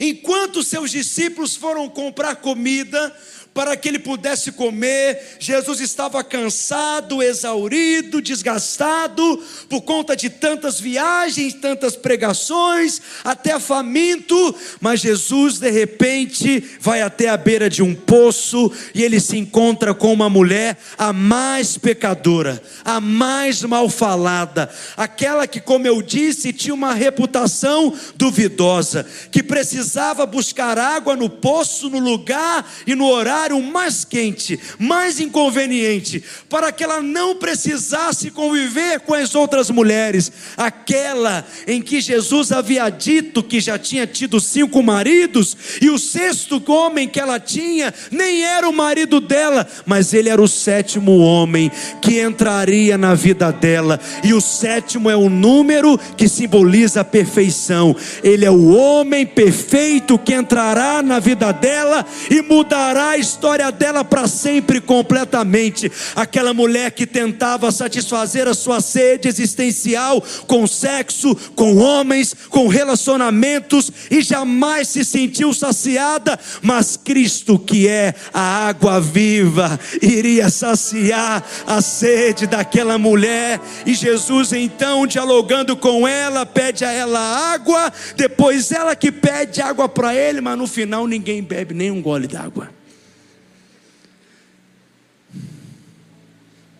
enquanto 0.00 0.62
seus 0.62 0.90
discípulos 0.90 1.56
foram 1.56 1.88
comprar 1.88 2.36
comida, 2.36 3.14
para 3.58 3.76
que 3.76 3.88
ele 3.88 3.98
pudesse 3.98 4.52
comer. 4.52 5.36
Jesus 5.40 5.80
estava 5.80 6.22
cansado, 6.22 7.20
exaurido, 7.20 8.22
desgastado 8.22 9.42
por 9.68 9.80
conta 9.80 10.14
de 10.14 10.30
tantas 10.30 10.78
viagens, 10.78 11.54
tantas 11.54 11.96
pregações, 11.96 13.02
até 13.24 13.58
faminto. 13.58 14.54
Mas 14.80 15.00
Jesus, 15.00 15.58
de 15.58 15.72
repente, 15.72 16.62
vai 16.78 17.02
até 17.02 17.28
a 17.28 17.36
beira 17.36 17.68
de 17.68 17.82
um 17.82 17.96
poço 17.96 18.70
e 18.94 19.02
ele 19.02 19.18
se 19.18 19.36
encontra 19.36 19.92
com 19.92 20.12
uma 20.12 20.30
mulher, 20.30 20.78
a 20.96 21.12
mais 21.12 21.76
pecadora, 21.76 22.62
a 22.84 23.00
mais 23.00 23.64
mal 23.64 23.90
falada, 23.90 24.70
aquela 24.96 25.48
que, 25.48 25.60
como 25.60 25.84
eu 25.84 26.00
disse, 26.00 26.52
tinha 26.52 26.72
uma 26.74 26.94
reputação 26.94 27.92
duvidosa, 28.14 29.04
que 29.32 29.42
precisava 29.42 30.24
buscar 30.24 30.78
água 30.78 31.16
no 31.16 31.28
poço, 31.28 31.90
no 31.90 31.98
lugar 31.98 32.64
e 32.86 32.94
no 32.94 33.08
horário 33.08 33.47
horário 33.48 33.62
mais 33.62 34.04
quente, 34.04 34.58
mais 34.78 35.18
inconveniente, 35.18 36.22
para 36.48 36.70
que 36.70 36.84
ela 36.84 37.00
não 37.00 37.36
precisasse 37.36 38.30
conviver 38.30 39.00
com 39.00 39.14
as 39.14 39.34
outras 39.34 39.70
mulheres, 39.70 40.30
aquela 40.56 41.44
em 41.66 41.80
que 41.80 42.00
Jesus 42.00 42.52
havia 42.52 42.88
dito 42.90 43.42
que 43.42 43.60
já 43.60 43.78
tinha 43.78 44.06
tido 44.06 44.40
cinco 44.40 44.82
maridos, 44.82 45.56
e 45.80 45.88
o 45.88 45.98
sexto 45.98 46.62
homem 46.68 47.08
que 47.08 47.18
ela 47.18 47.40
tinha 47.40 47.92
nem 48.10 48.44
era 48.44 48.68
o 48.68 48.72
marido 48.72 49.20
dela, 49.20 49.66
mas 49.86 50.12
ele 50.12 50.28
era 50.28 50.42
o 50.42 50.48
sétimo 50.48 51.18
homem 51.18 51.70
que 52.02 52.20
entraria 52.20 52.98
na 52.98 53.14
vida 53.14 53.50
dela, 53.50 53.98
e 54.22 54.34
o 54.34 54.40
sétimo 54.40 55.08
é 55.08 55.16
o 55.16 55.30
número 55.30 55.98
que 56.16 56.28
simboliza 56.28 57.00
a 57.00 57.04
perfeição, 57.04 57.96
ele 58.22 58.44
é 58.44 58.50
o 58.50 58.68
homem 58.74 59.24
perfeito 59.24 60.18
que 60.18 60.34
entrará 60.34 61.02
na 61.02 61.18
vida 61.18 61.52
dela 61.52 62.04
e 62.30 62.42
mudará 62.42 63.10
a 63.10 63.16
história 63.16 63.37
dela 63.78 64.04
para 64.04 64.26
sempre 64.26 64.80
completamente. 64.80 65.90
Aquela 66.14 66.52
mulher 66.52 66.90
que 66.90 67.06
tentava 67.06 67.70
satisfazer 67.70 68.46
a 68.48 68.54
sua 68.54 68.80
sede 68.80 69.28
existencial 69.28 70.22
com 70.46 70.66
sexo, 70.66 71.34
com 71.54 71.76
homens, 71.76 72.34
com 72.48 72.68
relacionamentos 72.68 73.90
e 74.10 74.20
jamais 74.20 74.88
se 74.88 75.04
sentiu 75.04 75.52
saciada, 75.52 76.38
mas 76.62 76.96
Cristo, 76.96 77.58
que 77.58 77.88
é 77.88 78.14
a 78.32 78.68
água 78.68 79.00
viva, 79.00 79.78
iria 80.02 80.50
saciar 80.50 81.44
a 81.66 81.80
sede 81.80 82.46
daquela 82.46 82.98
mulher. 82.98 83.60
E 83.86 83.94
Jesus, 83.94 84.52
então, 84.52 85.06
dialogando 85.06 85.76
com 85.76 86.06
ela, 86.06 86.44
pede 86.44 86.84
a 86.84 86.92
ela 86.92 87.20
água, 87.52 87.92
depois 88.16 88.70
ela 88.72 88.94
que 88.94 89.10
pede 89.10 89.60
água 89.60 89.88
para 89.88 90.14
ele, 90.14 90.40
mas 90.40 90.58
no 90.58 90.66
final 90.66 91.06
ninguém 91.06 91.42
bebe 91.42 91.74
nem 91.74 91.90
um 91.90 92.02
gole 92.02 92.26
d'água. 92.26 92.77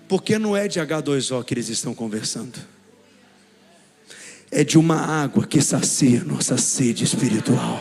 Porque 0.09 0.39
não 0.39 0.57
é 0.57 0.67
de 0.67 0.81
H2O 0.81 1.45
que 1.45 1.55
eles 1.55 1.69
estão 1.69 1.95
conversando. 1.95 2.59
É 4.51 4.65
de 4.65 4.79
uma 4.79 4.97
água 4.97 5.47
que 5.47 5.61
sacia 5.61 6.25
nossa 6.25 6.57
sede 6.57 7.05
espiritual. 7.05 7.79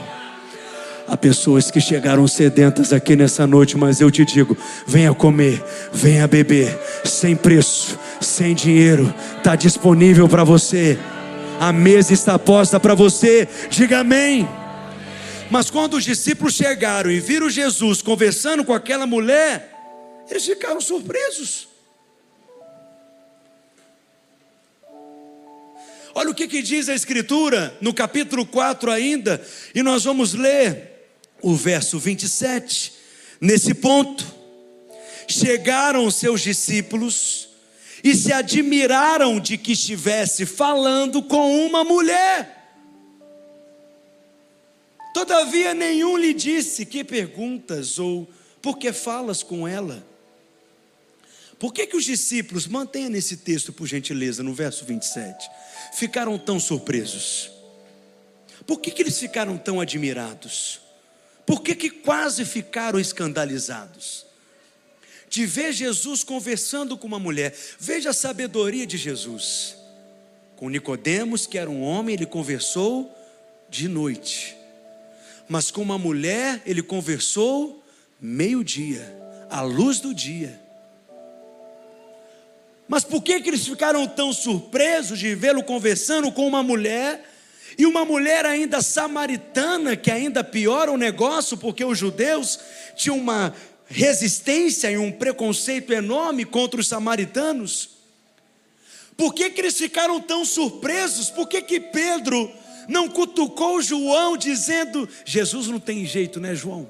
Há 1.08 1.16
pessoas 1.16 1.72
que 1.72 1.80
chegaram 1.80 2.28
sedentas 2.28 2.92
aqui 2.92 3.16
nessa 3.16 3.48
noite, 3.48 3.78
mas 3.78 4.02
eu 4.02 4.12
te 4.12 4.26
digo: 4.26 4.58
venha 4.86 5.14
comer, 5.14 5.64
venha 5.94 6.28
beber, 6.28 6.78
sem 7.06 7.34
preço, 7.34 7.98
sem 8.20 8.54
dinheiro, 8.54 9.14
está 9.38 9.56
disponível 9.56 10.28
para 10.28 10.44
você. 10.44 11.00
A 11.62 11.72
mesa 11.72 12.14
está 12.14 12.38
posta 12.38 12.78
para 12.78 12.94
você, 12.94 13.48
diga 13.70 14.00
amém. 14.00 14.48
Mas 15.50 15.70
quando 15.70 15.96
os 15.96 16.04
discípulos 16.04 16.56
chegaram 16.56 17.10
e 17.10 17.22
viram 17.22 17.50
Jesus 17.50 18.02
conversando 18.02 18.66
com 18.66 18.74
aquela 18.74 19.08
mulher, 19.08 19.72
eles 20.30 20.46
ficaram 20.46 20.82
surpresos. 20.82 21.77
Olha 26.18 26.32
o 26.32 26.34
que, 26.34 26.48
que 26.48 26.64
diz 26.64 26.90
a 26.90 26.96
Escritura 26.96 27.78
no 27.80 27.94
capítulo 27.94 28.44
4 28.44 28.92
ainda, 28.92 29.40
e 29.76 29.84
nós 29.84 30.04
vamos 30.04 30.34
ler 30.34 31.12
o 31.44 31.56
verso 31.56 32.00
27. 32.00 32.92
Nesse 33.40 33.76
ponto, 33.76 34.26
chegaram 35.28 36.08
os 36.08 36.16
seus 36.16 36.42
discípulos 36.42 37.50
e 38.04 38.16
se 38.16 38.34
admiraram 38.34 39.40
de 39.40 39.60
que 39.60 39.74
estivesse 39.74 40.48
falando 40.48 41.22
com 41.22 41.64
uma 41.64 41.84
mulher. 41.84 42.66
Todavia, 45.14 45.76
nenhum 45.76 46.18
lhe 46.18 46.34
disse 46.34 46.84
que 46.84 47.04
perguntas 47.04 48.00
ou 48.00 48.28
por 48.60 48.80
que 48.80 48.92
falas 48.92 49.44
com 49.44 49.68
ela. 49.68 50.04
Por 51.60 51.72
que, 51.72 51.86
que 51.86 51.96
os 51.96 52.06
discípulos, 52.06 52.66
mantenha 52.66 53.08
nesse 53.08 53.38
texto 53.38 53.72
por 53.72 53.86
gentileza, 53.86 54.42
no 54.42 54.56
verso 54.56 54.84
27 54.84 55.48
ficaram 55.94 56.38
tão 56.38 56.60
surpresos? 56.60 57.52
Por 58.66 58.80
que, 58.80 58.92
que 58.92 59.02
eles 59.02 59.18
ficaram 59.18 59.58
tão 59.58 59.80
admirados? 59.80 60.82
Por 61.46 61.62
que, 61.62 61.74
que 61.74 61.90
quase 61.90 62.44
ficaram 62.44 63.00
escandalizados? 63.00 64.26
De 65.30 65.46
ver 65.46 65.72
Jesus 65.72 66.24
conversando 66.24 66.98
com 66.98 67.08
uma 67.08 67.20
mulher, 67.20 67.56
veja 67.80 68.10
a 68.10 68.14
sabedoria 68.14 68.86
de 68.86 68.98
Jesus. 68.98 69.76
Com 70.58 70.70
Nicodemos, 70.70 71.46
que 71.46 71.58
era 71.58 71.70
um 71.70 71.82
homem, 71.82 72.16
ele 72.16 72.26
conversou 72.26 73.14
de 73.70 73.88
noite. 73.88 74.58
Mas 75.48 75.72
com 75.72 75.82
uma 75.82 75.98
mulher, 75.98 76.62
ele 76.66 76.82
conversou 76.82 77.82
meio-dia, 78.20 79.16
à 79.50 79.62
luz 79.62 80.00
do 80.00 80.14
dia. 80.14 80.60
Mas 82.88 83.04
por 83.04 83.22
que, 83.22 83.42
que 83.42 83.50
eles 83.50 83.68
ficaram 83.68 84.08
tão 84.08 84.32
surpresos 84.32 85.20
de 85.20 85.36
vê-lo 85.36 85.64
conversando 85.64 86.32
com 86.32 86.48
uma 86.48 86.64
mulher? 86.64 87.34
E 87.78 87.86
uma 87.86 88.06
mulher 88.06 88.46
ainda 88.46 88.82
samaritana, 88.82 89.96
que 89.96 90.10
ainda 90.10 90.44
piora 90.44 90.92
o 90.92 90.98
negócio, 90.98 91.58
porque 91.58 91.84
os 91.84 91.98
judeus 91.98 92.60
tinham 92.96 93.18
uma 93.18 93.54
resistência 93.88 94.90
e 94.90 94.98
um 94.98 95.12
preconceito 95.12 95.94
enorme 95.94 96.46
contra 96.46 96.80
os 96.80 96.88
samaritanos. 96.88 97.90
Por 99.16 99.34
que, 99.34 99.50
que 99.50 99.62
eles 99.62 99.78
ficaram 99.78 100.22
tão 100.22 100.46
surpresos? 100.46 101.30
Por 101.30 101.48
que, 101.48 101.62
que 101.62 101.80
Pedro 101.80 102.52
não 102.88 103.08
cutucou 103.10 103.82
João 103.82 104.38
dizendo: 104.38 105.08
Jesus 105.26 105.68
não 105.68 105.80
tem 105.80 106.06
jeito, 106.06 106.40
né, 106.40 106.56
João? 106.56 106.90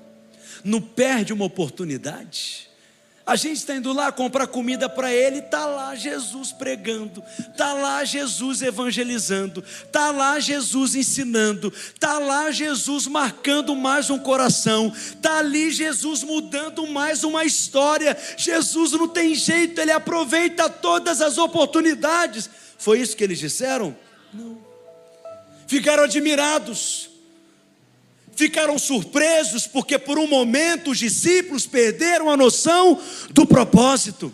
Não 0.63 0.81
perde 0.81 1.33
uma 1.33 1.45
oportunidade. 1.45 2.69
A 3.27 3.35
gente 3.35 3.57
está 3.57 3.75
indo 3.75 3.91
lá 3.91 4.09
comprar 4.09 4.47
comida 4.47 4.87
para 4.87 5.13
ele, 5.13 5.39
está 5.39 5.65
lá 5.65 5.93
Jesus 5.95 6.53
pregando, 6.53 7.21
está 7.37 7.73
lá 7.73 8.01
Jesus 8.05 8.61
evangelizando, 8.61 9.61
está 9.61 10.11
lá 10.11 10.39
Jesus 10.39 10.95
ensinando, 10.95 11.73
está 11.93 12.19
lá 12.19 12.49
Jesus 12.51 13.05
marcando 13.05 13.75
mais 13.75 14.09
um 14.09 14.17
coração, 14.17 14.93
está 14.95 15.39
ali 15.39 15.71
Jesus 15.71 16.23
mudando 16.23 16.87
mais 16.87 17.25
uma 17.25 17.43
história. 17.43 18.17
Jesus 18.37 18.93
não 18.93 19.09
tem 19.09 19.35
jeito, 19.35 19.81
ele 19.81 19.91
aproveita 19.91 20.69
todas 20.69 21.19
as 21.19 21.37
oportunidades. 21.37 22.49
Foi 22.77 23.01
isso 23.01 23.17
que 23.17 23.25
eles 23.25 23.39
disseram? 23.39 23.93
Não. 24.33 24.57
Ficaram 25.67 26.03
admirados 26.03 27.16
ficaram 28.37 28.77
surpresos 28.77 29.65
porque 29.65 29.97
por 29.97 30.19
um 30.19 30.27
momento 30.27 30.91
os 30.91 30.99
discípulos 30.99 31.65
perderam 31.65 32.29
a 32.29 32.37
noção 32.37 33.01
do 33.31 33.45
propósito. 33.45 34.31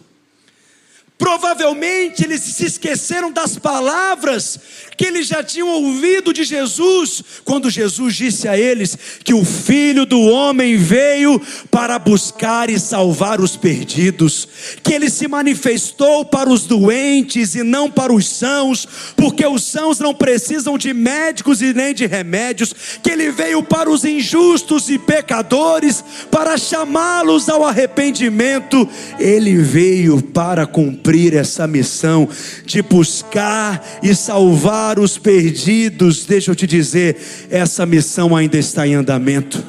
Provavelmente 1.23 2.25
eles 2.25 2.41
se 2.41 2.65
esqueceram 2.65 3.31
das 3.31 3.57
palavras 3.57 4.59
que 4.97 5.05
eles 5.05 5.25
já 5.25 5.41
tinham 5.41 5.69
ouvido 5.69 6.33
de 6.33 6.43
Jesus, 6.43 7.23
quando 7.45 7.69
Jesus 7.69 8.13
disse 8.13 8.45
a 8.45 8.57
eles 8.57 8.97
que 9.23 9.33
o 9.33 9.45
Filho 9.45 10.05
do 10.05 10.19
Homem 10.19 10.75
veio 10.75 11.41
para 11.71 11.97
buscar 11.97 12.69
e 12.69 12.77
salvar 12.77 13.39
os 13.39 13.55
perdidos, 13.55 14.49
que 14.83 14.93
ele 14.93 15.09
se 15.09 15.25
manifestou 15.25 16.25
para 16.25 16.49
os 16.49 16.65
doentes 16.65 17.55
e 17.55 17.63
não 17.63 17.89
para 17.89 18.11
os 18.11 18.27
sãos, 18.27 18.85
porque 19.15 19.47
os 19.47 19.63
sãos 19.63 19.99
não 19.99 20.13
precisam 20.13 20.77
de 20.77 20.93
médicos 20.93 21.61
e 21.61 21.73
nem 21.73 21.93
de 21.93 22.05
remédios, 22.05 22.75
que 23.01 23.09
ele 23.09 23.31
veio 23.31 23.63
para 23.63 23.89
os 23.89 24.03
injustos 24.03 24.89
e 24.89 24.99
pecadores, 24.99 26.03
para 26.29 26.57
chamá-los 26.57 27.47
ao 27.47 27.65
arrependimento, 27.65 28.87
ele 29.17 29.55
veio 29.55 30.21
para 30.21 30.67
cumprir 30.67 31.12
essa 31.35 31.67
missão 31.67 32.27
de 32.65 32.81
buscar 32.81 33.99
e 34.01 34.13
salvar 34.15 34.43
salvar 34.43 34.99
os 34.99 35.17
perdidos, 35.17 36.25
deixa 36.25 36.51
eu 36.51 36.55
te 36.55 36.65
dizer, 36.65 37.17
essa 37.49 37.85
missão 37.85 38.35
ainda 38.35 38.57
está 38.57 38.87
em 38.87 38.95
andamento. 38.95 39.63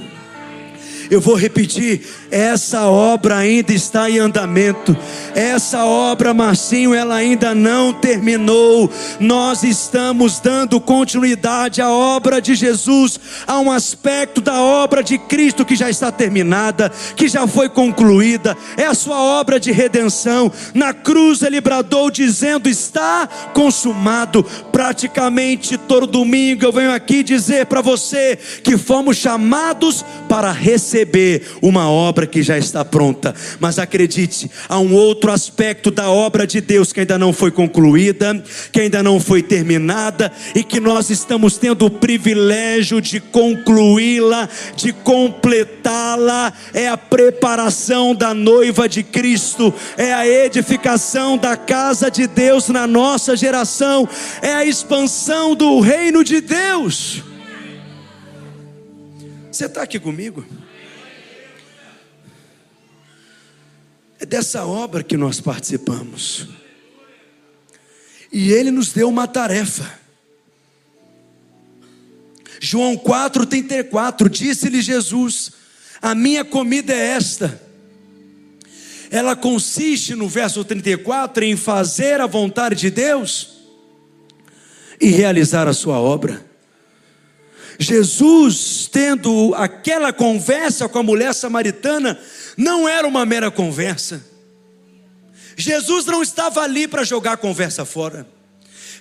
Eu 1.11 1.21
vou 1.21 1.35
repetir: 1.35 2.01
essa 2.35 2.89
obra 2.89 3.37
ainda 3.37 3.73
está 3.73 4.11
em 4.11 4.19
andamento. 4.19 4.97
Essa 5.37 5.85
obra, 5.85 6.35
Marcinho, 6.35 6.93
ela 6.93 7.15
ainda 7.15 7.55
não 7.55 7.93
terminou. 7.93 8.91
Nós 9.21 9.63
estamos 9.63 10.41
dando 10.41 10.81
continuidade 10.81 11.81
à 11.81 11.89
obra 11.89 12.43
de 12.43 12.57
Jesus, 12.57 13.21
a 13.47 13.61
um 13.61 13.71
aspecto 13.71 14.41
da 14.41 14.61
obra 14.61 15.01
de 15.01 15.17
Cristo 15.17 15.65
que 15.65 15.77
já 15.77 15.89
está 15.89 16.11
terminada, 16.11 16.91
que 17.15 17.29
já 17.29 17.47
foi 17.47 17.69
concluída. 17.69 18.57
É 18.77 18.85
a 18.85 18.95
sua 18.95 19.23
obra 19.23 19.61
de 19.61 19.71
redenção. 19.71 20.51
Na 20.75 20.93
cruz 20.93 21.41
ele 21.41 21.61
bradou 21.61 22.11
dizendo: 22.11 22.69
está 22.69 23.29
consumado. 23.55 24.43
Praticamente 24.73 25.79
todo 25.79 26.05
domingo 26.05 26.65
eu 26.65 26.73
venho 26.73 26.93
aqui 26.93 27.23
dizer 27.23 27.67
para 27.67 27.81
você 27.81 28.37
que 28.65 28.77
fomos 28.77 29.17
chamados 29.17 30.05
para 30.29 30.51
receber 30.51 31.47
uma 31.63 31.89
obra 31.89 32.24
que 32.27 32.43
já 32.43 32.59
está 32.59 32.85
pronta. 32.85 33.35
Mas 33.61 33.79
acredite, 33.79 34.51
há 34.69 34.79
um 34.79 34.95
outro 34.95 35.31
aspecto 35.31 35.91
da 35.91 36.11
obra 36.11 36.47
de 36.47 36.61
Deus 36.61 36.93
que 36.93 37.01
ainda 37.01 37.19
não 37.19 37.33
foi 37.33 37.51
concluída, 37.51 38.43
que 38.73 38.81
ainda 38.81 39.03
não 39.03 39.21
foi 39.21 39.43
terminada 39.43 40.33
e 40.55 40.63
que 40.63 40.81
nós 40.81 41.11
estamos 41.11 41.57
tendo 41.57 41.87
o 41.87 41.91
privilégio 41.91 43.01
de 43.01 43.21
concluí-la, 43.21 44.49
de 44.77 44.93
completá-la. 44.93 46.53
É 46.73 46.89
a 46.89 46.97
preparação 46.97 48.15
da 48.15 48.35
noiva 48.35 48.89
de 48.89 49.03
Cristo, 49.03 49.73
é 49.97 50.13
a 50.13 50.27
edificação 50.27 51.37
da 51.37 51.57
casa 51.57 52.11
de 52.11 52.27
Deus 52.27 52.69
na 52.69 52.87
nossa 52.87 53.37
geração, 53.37 54.09
é 54.43 54.53
a 54.53 54.65
expansão 54.65 55.55
do 55.55 55.81
reino 55.81 56.25
de 56.25 56.41
Deus. 56.41 57.23
Você 59.51 59.67
está 59.67 59.83
aqui 59.83 60.01
comigo? 60.01 60.45
É 64.21 64.27
dessa 64.27 64.65
obra 64.65 65.03
que 65.03 65.17
nós 65.17 65.41
participamos. 65.41 66.49
E 68.33 68.53
ele 68.53 68.71
nos 68.71 68.93
deu 68.93 69.09
uma 69.09 69.29
tarefa. 69.29 69.89
João 72.61 72.97
4,34 72.97 74.29
disse-lhe 74.29 74.81
Jesus: 74.81 75.53
A 76.01 76.15
minha 76.15 76.45
comida 76.45 76.93
é 76.93 77.09
esta. 77.09 77.61
Ela 79.11 79.37
consiste, 79.37 80.15
no 80.15 80.29
verso 80.29 80.65
34, 80.65 81.45
em 81.45 81.57
fazer 81.57 82.21
a 82.21 82.27
vontade 82.27 82.75
de 82.75 82.91
Deus 82.91 83.55
e 85.01 85.11
realizar 85.11 85.69
a 85.69 85.73
sua 85.73 86.01
obra. 86.01 86.45
Jesus, 87.79 88.89
tendo 88.91 89.55
aquela 89.55 90.13
conversa 90.13 90.89
com 90.89 90.99
a 90.99 91.03
mulher 91.03 91.35
samaritana, 91.35 92.19
não 92.57 92.89
era 92.89 93.07
uma 93.07 93.25
mera 93.25 93.51
conversa. 93.51 94.25
Jesus 95.57 96.05
não 96.07 96.23
estava 96.23 96.63
ali 96.63 96.89
para 96.89 97.05
jogar 97.05 97.33
a 97.33 97.37
conversa 97.37 97.85
fora. 97.85 98.27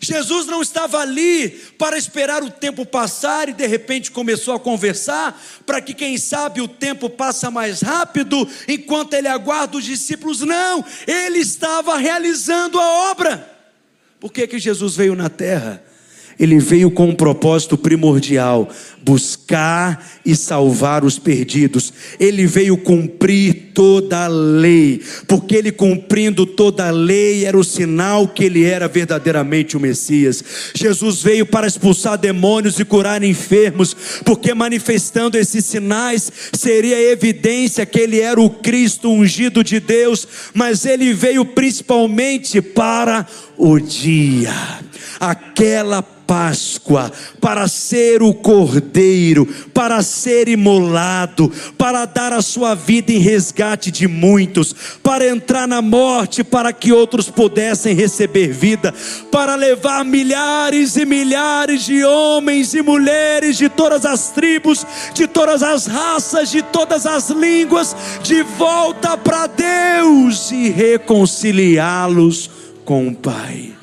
Jesus 0.03 0.45
não 0.45 0.61
estava 0.61 0.99
ali 0.99 1.49
para 1.77 1.97
esperar 1.97 2.43
o 2.43 2.51
tempo 2.51 2.85
passar 2.85 3.47
e 3.47 3.53
de 3.53 3.65
repente 3.65 4.11
começou 4.11 4.53
a 4.53 4.59
conversar, 4.59 5.41
para 5.65 5.81
que 5.81 5.93
quem 5.93 6.17
sabe 6.17 6.59
o 6.59 6.67
tempo 6.67 7.09
passa 7.09 7.49
mais 7.49 7.81
rápido 7.81 8.47
enquanto 8.67 9.13
ele 9.13 9.29
aguarda 9.29 9.77
os 9.77 9.85
discípulos. 9.85 10.41
Não, 10.41 10.83
ele 11.07 11.39
estava 11.39 11.97
realizando 11.97 12.79
a 12.79 13.11
obra. 13.11 13.49
Por 14.19 14.31
que, 14.31 14.45
que 14.45 14.59
Jesus 14.59 14.95
veio 14.95 15.15
na 15.15 15.29
terra? 15.29 15.81
Ele 16.39 16.59
veio 16.59 16.91
com 16.91 17.09
um 17.09 17.15
propósito 17.15 17.77
primordial: 17.77 18.69
buscar 19.03 20.21
e 20.25 20.35
salvar 20.35 21.03
os 21.03 21.19
perdidos. 21.19 21.93
Ele 22.19 22.47
veio 22.47 22.77
cumprir 22.77 23.71
toda 23.73 24.25
a 24.25 24.27
lei, 24.27 25.01
porque 25.27 25.55
ele 25.55 25.71
cumprindo 25.71 26.45
toda 26.45 26.87
a 26.87 26.91
lei 26.91 27.45
era 27.45 27.57
o 27.57 27.63
sinal 27.63 28.27
que 28.27 28.45
ele 28.45 28.63
era 28.63 28.87
verdadeiramente 28.87 29.75
o 29.75 29.79
Messias. 29.79 30.43
Jesus 30.73 31.21
veio 31.21 31.45
para 31.45 31.67
expulsar 31.67 32.17
demônios 32.17 32.79
e 32.79 32.85
curar 32.85 33.23
enfermos, 33.23 33.95
porque 34.23 34.53
manifestando 34.53 35.37
esses 35.37 35.65
sinais 35.65 36.31
seria 36.53 37.01
evidência 37.11 37.85
que 37.85 37.99
ele 37.99 38.19
era 38.19 38.39
o 38.39 38.49
Cristo 38.49 39.09
ungido 39.09 39.63
de 39.63 39.79
Deus, 39.79 40.27
mas 40.53 40.85
ele 40.85 41.13
veio 41.13 41.43
principalmente 41.43 42.61
para 42.61 43.27
o 43.57 43.79
dia, 43.79 44.53
aquela 45.19 46.01
Páscoa, 46.25 47.11
para 47.41 47.67
ser 47.67 48.23
o 48.23 48.33
cordeiro, 48.33 48.92
para 49.73 50.01
ser 50.03 50.47
imolado, 50.47 51.51
para 51.77 52.05
dar 52.05 52.31
a 52.33 52.41
sua 52.41 52.75
vida 52.75 53.11
em 53.11 53.17
resgate 53.17 53.91
de 53.91 54.07
muitos, 54.07 54.75
para 55.01 55.27
entrar 55.27 55.67
na 55.67 55.81
morte 55.81 56.43
para 56.43 56.71
que 56.71 56.91
outros 56.91 57.29
pudessem 57.29 57.95
receber 57.95 58.49
vida, 58.49 58.93
para 59.31 59.55
levar 59.55 60.05
milhares 60.05 60.95
e 60.95 61.05
milhares 61.05 61.85
de 61.85 62.03
homens 62.03 62.73
e 62.73 62.81
mulheres 62.81 63.57
de 63.57 63.69
todas 63.69 64.05
as 64.05 64.29
tribos, 64.29 64.85
de 65.13 65.27
todas 65.27 65.63
as 65.63 65.85
raças, 65.85 66.49
de 66.49 66.61
todas 66.61 67.05
as 67.05 67.29
línguas, 67.29 67.95
de 68.21 68.43
volta 68.43 69.17
para 69.17 69.47
Deus 69.47 70.51
e 70.51 70.69
reconciliá-los 70.69 72.49
com 72.85 73.07
o 73.07 73.15
Pai. 73.15 73.82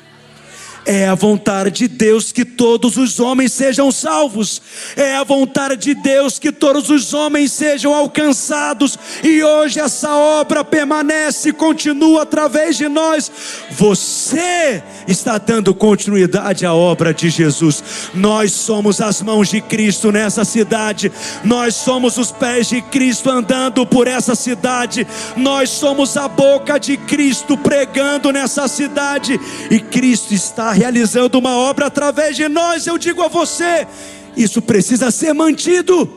É 0.93 1.07
a 1.07 1.15
vontade 1.15 1.71
de 1.71 1.87
Deus 1.87 2.33
que 2.33 2.43
todos 2.43 2.97
os 2.97 3.17
homens 3.17 3.53
sejam 3.53 3.89
salvos. 3.93 4.61
É 4.97 5.15
a 5.15 5.23
vontade 5.23 5.77
de 5.77 5.93
Deus 5.93 6.37
que 6.37 6.51
todos 6.51 6.89
os 6.89 7.13
homens 7.13 7.53
sejam 7.53 7.93
alcançados. 7.93 8.99
E 9.23 9.41
hoje 9.41 9.79
essa 9.79 10.13
obra 10.13 10.65
permanece 10.65 11.47
e 11.47 11.53
continua 11.53 12.23
através 12.23 12.75
de 12.75 12.89
nós. 12.89 13.31
Você 13.71 14.83
está 15.07 15.37
dando 15.37 15.73
continuidade 15.73 16.65
à 16.65 16.73
obra 16.73 17.13
de 17.13 17.29
Jesus. 17.29 17.81
Nós 18.13 18.51
somos 18.51 18.99
as 18.99 19.21
mãos 19.21 19.47
de 19.47 19.61
Cristo 19.61 20.11
nessa 20.11 20.43
cidade. 20.43 21.09
Nós 21.41 21.73
somos 21.73 22.17
os 22.17 22.33
pés 22.33 22.67
de 22.67 22.81
Cristo 22.81 23.29
andando 23.29 23.85
por 23.85 24.09
essa 24.09 24.35
cidade. 24.35 25.07
Nós 25.37 25.69
somos 25.69 26.17
a 26.17 26.27
boca 26.27 26.77
de 26.77 26.97
Cristo 26.97 27.55
pregando 27.55 28.29
nessa 28.33 28.67
cidade. 28.67 29.39
E 29.69 29.79
Cristo 29.79 30.33
está 30.33 30.80
realizando 30.81 31.37
uma 31.37 31.55
obra 31.55 31.85
através 31.85 32.35
de 32.35 32.49
nós. 32.49 32.87
Eu 32.87 32.97
digo 32.97 33.21
a 33.21 33.27
você, 33.27 33.87
isso 34.35 34.63
precisa 34.63 35.11
ser 35.11 35.31
mantido. 35.31 36.11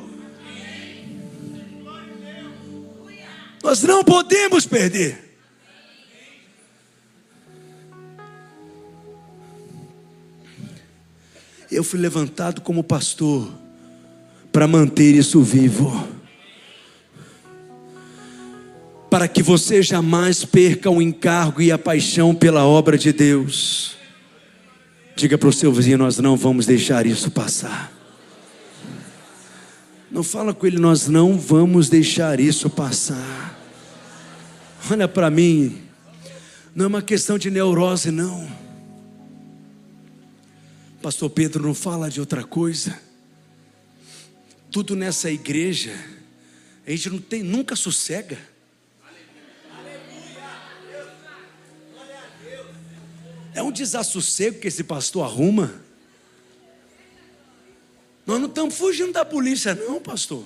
Nós 3.63 3.83
não 3.83 4.03
podemos 4.03 4.65
perder. 4.65 5.23
Eu 11.71 11.85
fui 11.85 12.01
levantado 12.01 12.63
como 12.63 12.83
pastor 12.83 13.51
para 14.51 14.67
manter 14.67 15.15
isso 15.15 15.43
vivo. 15.43 16.09
Para 19.11 19.29
que 19.29 19.43
você 19.43 19.83
jamais 19.83 20.43
perca 20.43 20.89
o 20.89 21.03
encargo 21.03 21.61
e 21.61 21.71
a 21.71 21.77
paixão 21.77 22.35
pela 22.35 22.65
obra 22.65 22.97
de 22.97 23.13
Deus. 23.13 24.04
Diga 25.17 25.39
para 25.39 25.49
o 25.49 25.53
seu 25.53 25.73
vizinho: 25.73 25.99
nós 25.99 26.19
não 26.19 26.37
vamos 26.37 26.67
deixar 26.67 27.07
isso 27.07 27.31
passar. 27.31 27.93
Não 30.11 30.23
fala 30.23 30.55
com 30.55 30.67
ele, 30.67 30.79
nós 30.79 31.09
não 31.09 31.39
vamos 31.39 31.89
deixar 31.89 32.39
isso 32.39 32.71
passar. 32.71 33.59
Olha 34.91 35.09
para 35.09 35.31
mim, 35.31 35.83
não 36.75 36.85
é 36.85 36.89
uma 36.89 37.03
questão 37.03 37.39
de 37.39 37.51
neurose, 37.51 38.11
não. 38.11 38.49
Pastor 41.03 41.31
Pedro 41.31 41.63
não 41.63 41.75
fala 41.75 42.09
de 42.09 42.21
outra 42.21 42.45
coisa. 42.45 42.99
Tudo 44.71 44.97
nessa 44.97 45.31
igreja, 45.31 45.93
a 46.87 46.91
gente 46.91 47.11
não 47.11 47.19
tem, 47.19 47.43
nunca 47.43 47.77
sossega. 47.77 48.39
É 53.55 53.63
um 53.63 53.71
desassossego 53.71 54.59
que 54.59 54.67
esse 54.67 54.83
pastor 54.83 55.25
arruma. 55.25 55.73
Nós 58.27 58.41
não 58.41 58.49
estamos 58.49 58.75
fugindo 58.75 59.13
da 59.13 59.25
polícia, 59.25 59.75
não, 59.75 60.01
pastor. 60.01 60.45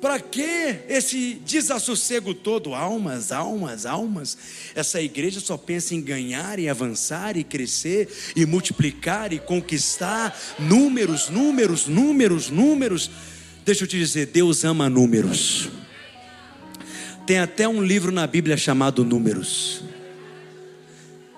Para 0.00 0.20
que 0.20 0.82
esse 0.88 1.40
desassossego 1.44 2.34
todo? 2.34 2.74
Almas, 2.74 3.32
almas, 3.32 3.84
almas. 3.84 4.38
Essa 4.74 5.00
igreja 5.02 5.40
só 5.40 5.56
pensa 5.56 5.94
em 5.94 6.00
ganhar 6.00 6.58
e 6.60 6.68
avançar 6.68 7.36
e 7.36 7.42
crescer 7.42 8.08
e 8.36 8.46
multiplicar 8.46 9.32
e 9.32 9.40
conquistar 9.40 10.38
números, 10.58 11.28
números, 11.30 11.88
números, 11.88 12.48
números. 12.48 13.10
Deixa 13.64 13.82
eu 13.82 13.88
te 13.88 13.98
dizer, 13.98 14.26
Deus 14.26 14.64
ama 14.64 14.88
números. 14.88 15.70
Tem 17.26 17.38
até 17.38 17.66
um 17.66 17.82
livro 17.82 18.12
na 18.12 18.26
Bíblia 18.26 18.56
chamado 18.56 19.04
Números 19.04 19.82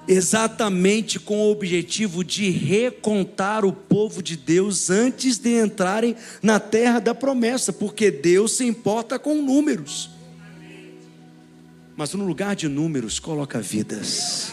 exatamente 0.09 1.21
com 1.21 1.39
o 1.39 1.53
objetivo 1.53 2.25
de 2.25 2.51
recontar 2.51 3.65
o 3.65 3.73
povo 3.73 4.23
de 4.23 4.37
Deus 4.37 4.89
antes 4.89 5.37
de 5.37 5.61
entrarem 5.61 6.17
na 6.43 6.59
terra 6.59 6.99
da 6.99 7.15
promessa, 7.15 7.73
porque 7.73 8.11
Deus 8.11 8.57
se 8.57 8.65
importa 8.65 9.19
com 9.19 9.35
números. 9.35 10.11
Mas 11.95 12.15
no 12.15 12.25
lugar 12.25 12.57
de 12.57 12.69
números, 12.69 13.19
coloca 13.19 13.61
vidas. 13.61 14.53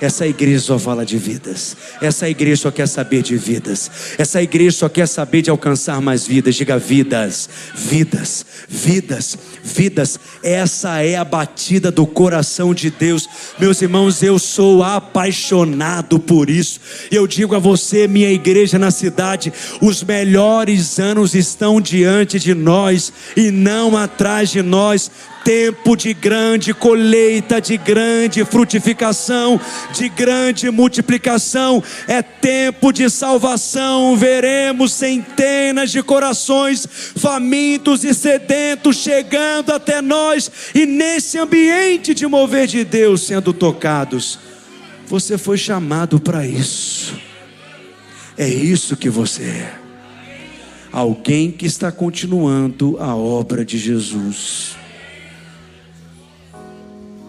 Essa 0.00 0.26
igreja 0.26 0.60
só 0.60 0.78
fala 0.78 1.06
de 1.06 1.16
vidas. 1.16 1.76
Essa 2.02 2.28
igreja 2.28 2.62
só 2.62 2.70
quer 2.70 2.86
saber 2.86 3.22
de 3.22 3.36
vidas. 3.36 3.90
Essa 4.18 4.42
igreja 4.42 4.76
só 4.76 4.88
quer 4.88 5.08
saber 5.08 5.40
de 5.40 5.48
alcançar 5.48 6.00
mais 6.02 6.26
vidas. 6.26 6.54
Diga 6.54 6.78
vidas, 6.78 7.48
vidas, 7.74 8.44
vidas, 8.68 9.38
vidas. 9.62 10.20
Essa 10.42 11.02
é 11.02 11.16
a 11.16 11.24
batida 11.24 11.90
do 11.90 12.06
coração 12.06 12.74
de 12.74 12.90
Deus. 12.90 13.26
Meus 13.58 13.80
irmãos, 13.80 14.22
eu 14.22 14.38
sou 14.38 14.82
apaixonado 14.82 16.18
por 16.18 16.50
isso. 16.50 16.78
Eu 17.10 17.26
digo 17.26 17.54
a 17.54 17.58
você, 17.58 18.06
minha 18.06 18.30
igreja 18.30 18.78
na 18.78 18.90
cidade, 18.90 19.52
os 19.80 20.02
melhores 20.02 20.98
anos 20.98 21.34
estão 21.34 21.80
diante 21.80 22.38
de 22.38 22.54
nós 22.54 23.12
e 23.34 23.50
não 23.50 23.96
atrás 23.96 24.50
de 24.50 24.60
nós 24.60 25.10
tempo 25.46 25.94
de 25.94 26.12
grande 26.12 26.74
colheita, 26.74 27.60
de 27.60 27.76
grande 27.76 28.44
frutificação, 28.44 29.60
de 29.92 30.08
grande 30.08 30.68
multiplicação, 30.72 31.80
é 32.08 32.20
tempo 32.20 32.92
de 32.92 33.08
salvação. 33.08 34.16
Veremos 34.16 34.92
centenas 34.92 35.92
de 35.92 36.02
corações 36.02 36.84
famintos 37.16 38.02
e 38.02 38.12
sedentos 38.12 38.96
chegando 38.96 39.70
até 39.70 40.02
nós, 40.02 40.50
e 40.74 40.84
nesse 40.84 41.38
ambiente 41.38 42.12
de 42.12 42.26
mover 42.26 42.66
de 42.66 42.82
Deus 42.82 43.22
sendo 43.22 43.52
tocados. 43.52 44.40
Você 45.06 45.38
foi 45.38 45.56
chamado 45.56 46.18
para 46.18 46.44
isso. 46.44 47.14
É 48.36 48.48
isso 48.48 48.96
que 48.96 49.08
você 49.08 49.44
é. 49.44 49.74
Alguém 50.90 51.52
que 51.52 51.66
está 51.66 51.92
continuando 51.92 52.96
a 52.98 53.14
obra 53.14 53.64
de 53.64 53.78
Jesus. 53.78 54.75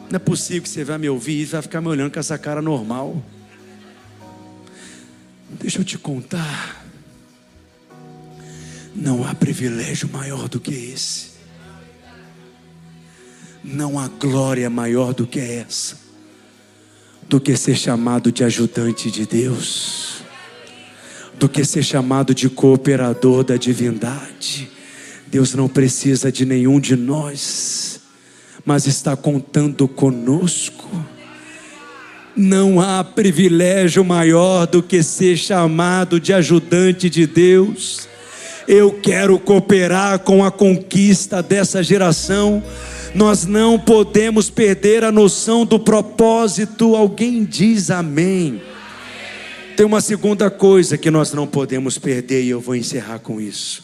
Não 0.10 0.16
é 0.16 0.20
possível 0.20 0.64
que 0.64 0.70
você 0.70 0.84
vai 0.86 0.98
me 0.98 1.10
ouvir 1.10 1.42
e 1.42 1.46
vai 1.46 1.62
ficar 1.62 1.82
me 1.82 1.88
olhando 1.88 2.12
com 2.12 2.20
essa 2.20 2.38
cara 2.38 2.62
normal. 2.62 3.22
Deixa 5.60 5.80
eu 5.80 5.84
te 5.84 5.98
contar. 5.98 6.86
Não 8.96 9.28
há 9.28 9.36
privilégio 9.36 10.10
maior 10.10 10.48
do 10.48 10.60
que 10.60 10.74
esse. 10.74 11.38
Não 13.64 14.00
há 14.00 14.08
glória 14.08 14.70
maior 14.70 15.14
do 15.14 15.28
que 15.28 15.40
essa. 15.40 15.98
Do 17.28 17.42
que 17.42 17.58
ser 17.58 17.76
chamado 17.76 18.32
de 18.32 18.46
ajudante 18.46 19.12
de 19.12 19.26
Deus. 19.26 20.22
Do 21.38 21.50
que 21.50 21.66
ser 21.66 21.84
chamado 21.84 22.34
de 22.34 22.50
cooperador 22.50 23.44
da 23.44 23.58
divindade. 23.58 24.72
Deus 25.28 25.54
não 25.54 25.68
precisa 25.68 26.32
de 26.32 26.46
nenhum 26.46 26.80
de 26.80 26.96
nós 26.96 27.97
mas 28.68 28.86
está 28.86 29.16
contando 29.16 29.88
conosco. 29.88 30.90
Não 32.36 32.82
há 32.82 33.02
privilégio 33.02 34.04
maior 34.04 34.68
do 34.68 34.84
que 34.84 35.02
ser 35.02 35.38
chamado 35.38 36.20
de 36.20 36.34
ajudante 36.34 37.10
de 37.10 37.26
Deus. 37.26 38.10
Eu 38.68 38.92
quero 38.92 39.40
cooperar 39.40 40.20
com 40.20 40.44
a 40.44 40.52
conquista 40.52 41.42
dessa 41.42 41.82
geração. 41.82 42.62
Nós 43.16 43.46
não 43.46 43.80
podemos 43.80 44.50
perder 44.50 45.06
a 45.06 45.14
noção 45.14 45.66
do 45.66 45.80
propósito. 45.80 46.94
Alguém 46.94 47.46
diz 47.46 47.90
amém. 47.90 48.62
Tem 49.78 49.86
uma 49.86 50.02
segunda 50.02 50.50
coisa 50.50 50.98
que 50.98 51.10
nós 51.10 51.32
não 51.32 51.48
podemos 51.48 51.98
perder, 51.98 52.44
e 52.44 52.50
eu 52.50 52.60
vou 52.60 52.76
encerrar 52.76 53.20
com 53.20 53.40
isso. 53.40 53.82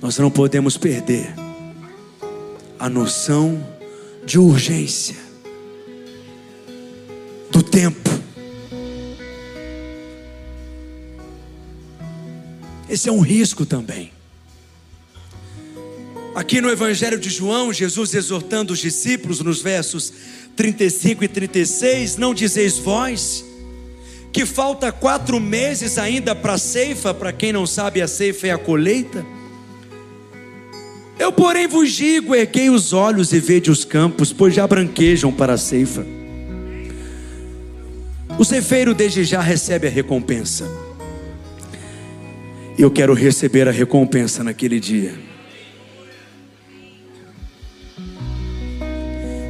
Nós 0.00 0.16
não 0.16 0.30
podemos 0.30 0.78
perder 0.78 1.49
a 2.80 2.88
noção 2.88 3.62
de 4.24 4.38
urgência, 4.38 5.16
do 7.50 7.62
tempo. 7.62 8.08
Esse 12.88 13.10
é 13.10 13.12
um 13.12 13.20
risco 13.20 13.66
também. 13.66 14.10
Aqui 16.34 16.62
no 16.62 16.70
Evangelho 16.70 17.18
de 17.18 17.28
João, 17.28 17.70
Jesus 17.70 18.14
exortando 18.14 18.72
os 18.72 18.78
discípulos 18.78 19.40
nos 19.40 19.60
versos 19.60 20.10
35 20.56 21.22
e 21.22 21.28
36, 21.28 22.16
não 22.16 22.32
dizeis 22.32 22.78
vós 22.78 23.44
que 24.32 24.46
falta 24.46 24.90
quatro 24.90 25.38
meses 25.38 25.98
ainda 25.98 26.34
para 26.34 26.54
a 26.54 26.58
ceifa, 26.58 27.12
para 27.12 27.30
quem 27.30 27.52
não 27.52 27.66
sabe, 27.66 28.00
a 28.00 28.08
ceifa 28.08 28.46
é 28.46 28.52
a 28.52 28.58
colheita. 28.58 29.26
Eu, 31.20 31.30
porém, 31.30 31.68
vos 31.68 31.92
digo: 31.92 32.34
erguei 32.34 32.70
os 32.70 32.94
olhos 32.94 33.34
e 33.34 33.38
vede 33.38 33.70
os 33.70 33.84
campos, 33.84 34.32
pois 34.32 34.54
já 34.54 34.66
branquejam 34.66 35.30
para 35.30 35.52
a 35.52 35.58
ceifa. 35.58 36.06
O 38.38 38.44
cefeiro 38.44 38.94
desde 38.94 39.22
já 39.22 39.42
recebe 39.42 39.86
a 39.86 39.90
recompensa. 39.90 40.66
Eu 42.78 42.90
quero 42.90 43.12
receber 43.12 43.68
a 43.68 43.70
recompensa 43.70 44.42
naquele 44.42 44.80
dia. 44.80 45.12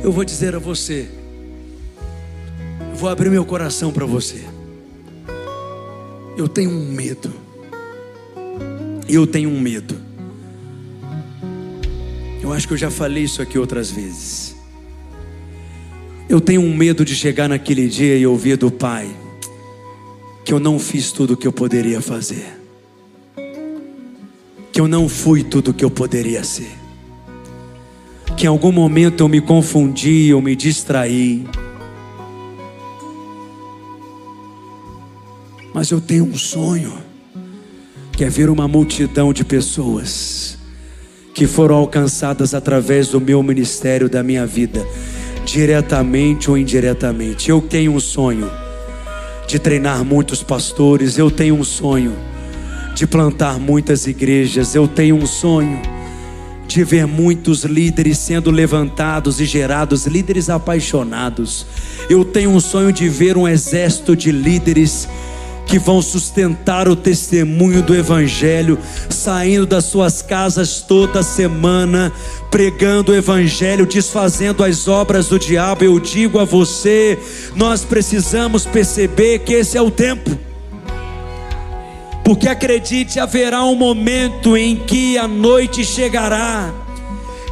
Eu 0.03 0.11
vou 0.11 0.25
dizer 0.25 0.57
a 0.57 0.59
você, 0.59 1.09
vou 2.95 3.09
abrir 3.09 3.31
meu 3.31 3.45
coração 3.45 3.93
para 3.93 4.05
você. 4.05 4.43
Eu 6.37 6.49
tenho 6.49 6.71
um 6.71 6.91
medo. 6.91 7.33
Eu 9.09 9.25
tenho 9.25 9.49
um 9.49 9.61
medo 9.61 10.10
eu 12.43 12.53
acho 12.53 12.67
que 12.67 12.75
eu 12.75 12.79
já 12.79 12.91
falei 12.91 13.25
isso 13.25 13.43
aqui 13.43 13.59
outras 13.59 13.91
vezes. 13.91 14.57
Eu 16.29 16.41
tenho 16.41 16.61
um 16.61 16.75
medo 16.75 17.05
de 17.05 17.15
chegar 17.15 17.49
naquele 17.49 17.89
dia 17.89 18.17
e 18.17 18.27
ouvir 18.27 18.57
do 18.57 18.71
Pai 18.71 19.09
que 20.45 20.53
eu 20.53 20.59
não 20.59 20.79
fiz 20.79 21.13
tudo 21.13 21.35
o 21.35 21.37
que 21.37 21.47
eu 21.47 21.53
poderia 21.53 22.01
fazer, 22.01 22.47
que 24.73 24.81
eu 24.81 24.89
não 24.89 25.09
fui 25.09 25.45
tudo 25.45 25.71
o 25.71 25.75
que 25.75 25.85
eu 25.85 25.91
poderia 25.91 26.43
ser, 26.43 26.71
que 28.37 28.47
em 28.47 28.49
algum 28.49 28.73
momento 28.73 29.21
eu 29.23 29.29
me 29.29 29.41
confundi, 29.41 30.29
eu 30.29 30.41
me 30.41 30.57
distraí. 30.57 31.47
Mas 35.73 35.91
eu 35.91 36.01
tenho 36.01 36.25
um 36.25 36.37
sonho, 36.37 36.95
que 38.13 38.25
é 38.25 38.29
ver 38.29 38.51
uma 38.51 38.67
multidão 38.67 39.33
de 39.33 39.45
pessoas 39.45 40.60
que 41.35 41.47
foram 41.47 41.77
alcançadas 41.77 42.55
através 42.55 43.09
do 43.09 43.21
meu 43.21 43.43
ministério, 43.43 44.09
da 44.09 44.23
minha 44.23 44.47
vida, 44.47 44.87
diretamente 45.45 46.51
ou 46.51 46.59
indiretamente. 46.59 47.51
Eu 47.51 47.61
tenho 47.61 47.93
um 47.93 48.01
sonho 48.01 48.51
de 49.47 49.59
treinar 49.59 50.05
muitos 50.05 50.43
pastores, 50.43 51.19
eu 51.19 51.31
tenho 51.31 51.57
um 51.57 51.65
sonho 51.65 52.13
de 52.95 53.07
plantar 53.07 53.59
muitas 53.59 54.07
igrejas, 54.07 54.75
eu 54.75 54.87
tenho 54.87 55.17
um 55.17 55.27
sonho 55.27 55.81
de 56.71 56.85
ver 56.85 57.05
muitos 57.05 57.65
líderes 57.65 58.17
sendo 58.19 58.49
levantados 58.49 59.41
e 59.41 59.45
gerados, 59.45 60.07
líderes 60.07 60.49
apaixonados. 60.49 61.67
Eu 62.09 62.25
tenho 62.25 62.51
um 62.51 62.61
sonho 62.61 62.93
de 62.93 63.09
ver 63.09 63.37
um 63.37 63.49
exército 63.49 64.15
de 64.15 64.31
líderes 64.31 65.09
que 65.71 65.79
vão 65.79 66.03
sustentar 66.03 66.89
o 66.89 66.97
testemunho 66.97 67.81
do 67.81 67.95
Evangelho, 67.95 68.77
saindo 69.09 69.65
das 69.65 69.85
suas 69.85 70.21
casas 70.21 70.81
toda 70.83 71.23
semana, 71.23 72.13
pregando 72.51 73.13
o 73.13 73.15
Evangelho, 73.15 73.87
desfazendo 73.87 74.65
as 74.65 74.89
obras 74.89 75.29
do 75.29 75.39
diabo. 75.39 75.85
Eu 75.85 76.01
digo 76.01 76.41
a 76.41 76.45
você, 76.45 77.17
nós 77.55 77.85
precisamos 77.85 78.67
perceber 78.67 79.39
que 79.39 79.53
esse 79.53 79.79
é 79.79 79.81
o 79.81 79.93
tempo. 79.93 80.37
Porque 82.25 82.49
acredite, 82.49 83.21
haverá 83.21 83.63
um 83.65 83.77
momento 83.77 84.57
em 84.57 84.75
que 84.75 85.17
a 85.17 85.29
noite 85.29 85.85
chegará 85.85 86.75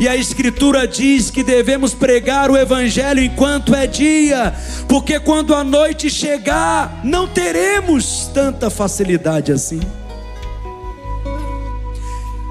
E 0.00 0.06
a 0.06 0.16
Escritura 0.16 0.86
diz 0.86 1.28
que 1.30 1.42
devemos 1.42 1.92
pregar 1.92 2.50
o 2.50 2.56
Evangelho 2.56 3.20
enquanto 3.20 3.74
é 3.74 3.86
dia, 3.86 4.54
porque 4.88 5.18
quando 5.18 5.54
a 5.54 5.64
noite 5.64 6.08
chegar, 6.08 7.00
não 7.02 7.26
teremos 7.26 8.30
tanta 8.32 8.70
facilidade 8.70 9.50
assim. 9.50 9.80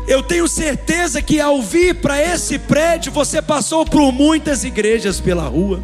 Eu 0.08 0.22
tenho 0.24 0.48
certeza 0.48 1.22
que 1.22 1.40
ao 1.40 1.62
vir 1.62 1.96
para 1.96 2.22
esse 2.22 2.60
prédio, 2.60 3.12
você 3.12 3.42
passou 3.42 3.86
por 3.86 4.12
muitas 4.12 4.64
igrejas 4.64 5.20
pela 5.20 5.44
rua. 5.44 5.82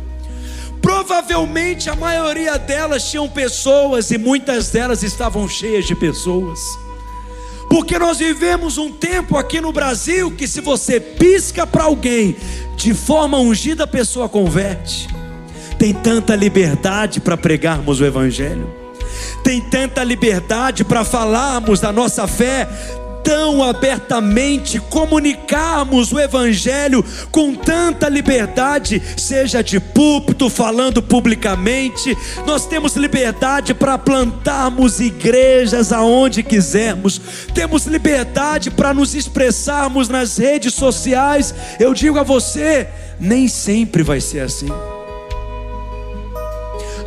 Provavelmente 0.81 1.89
a 1.89 1.95
maioria 1.95 2.57
delas 2.57 3.09
tinham 3.09 3.29
pessoas 3.29 4.11
e 4.11 4.17
muitas 4.17 4.69
delas 4.69 5.01
estavam 5.01 5.47
cheias 5.47 5.85
de 5.85 5.95
pessoas. 5.95 6.59
Porque 7.73 7.97
nós 7.97 8.19
vivemos 8.19 8.77
um 8.77 8.91
tempo 8.91 9.35
aqui 9.35 9.59
no 9.59 9.71
Brasil 9.73 10.29
que 10.29 10.47
se 10.47 10.61
você 10.61 10.99
pisca 10.99 11.65
para 11.65 11.85
alguém 11.85 12.35
de 12.75 12.93
forma 12.93 13.39
ungida, 13.39 13.85
a 13.85 13.87
pessoa 13.87 14.29
converte. 14.29 15.07
Tem 15.79 15.91
tanta 15.91 16.35
liberdade 16.35 17.19
para 17.19 17.35
pregarmos 17.35 17.99
o 17.99 18.05
evangelho. 18.05 18.71
Tem 19.43 19.59
tanta 19.59 20.03
liberdade 20.03 20.83
para 20.83 21.03
falarmos 21.03 21.79
da 21.79 21.91
nossa 21.91 22.27
fé, 22.27 22.69
tão 23.23 23.63
abertamente 23.63 24.79
comunicarmos 24.79 26.11
o 26.11 26.19
Evangelho 26.19 27.03
com 27.31 27.55
tanta 27.55 28.09
liberdade, 28.09 29.01
seja 29.17 29.63
de 29.63 29.79
púlpito, 29.79 30.49
falando 30.49 31.01
publicamente, 31.01 32.15
nós 32.45 32.65
temos 32.65 32.95
liberdade 32.95 33.73
para 33.73 33.97
plantarmos 33.97 34.99
igrejas 34.99 35.91
aonde 35.91 36.43
quisermos, 36.43 37.21
temos 37.53 37.85
liberdade 37.85 38.69
para 38.69 38.93
nos 38.93 39.15
expressarmos 39.15 40.09
nas 40.09 40.37
redes 40.37 40.73
sociais. 40.73 41.53
Eu 41.79 41.93
digo 41.93 42.19
a 42.19 42.23
você, 42.23 42.87
nem 43.19 43.47
sempre 43.47 44.03
vai 44.03 44.19
ser 44.19 44.41
assim. 44.41 44.69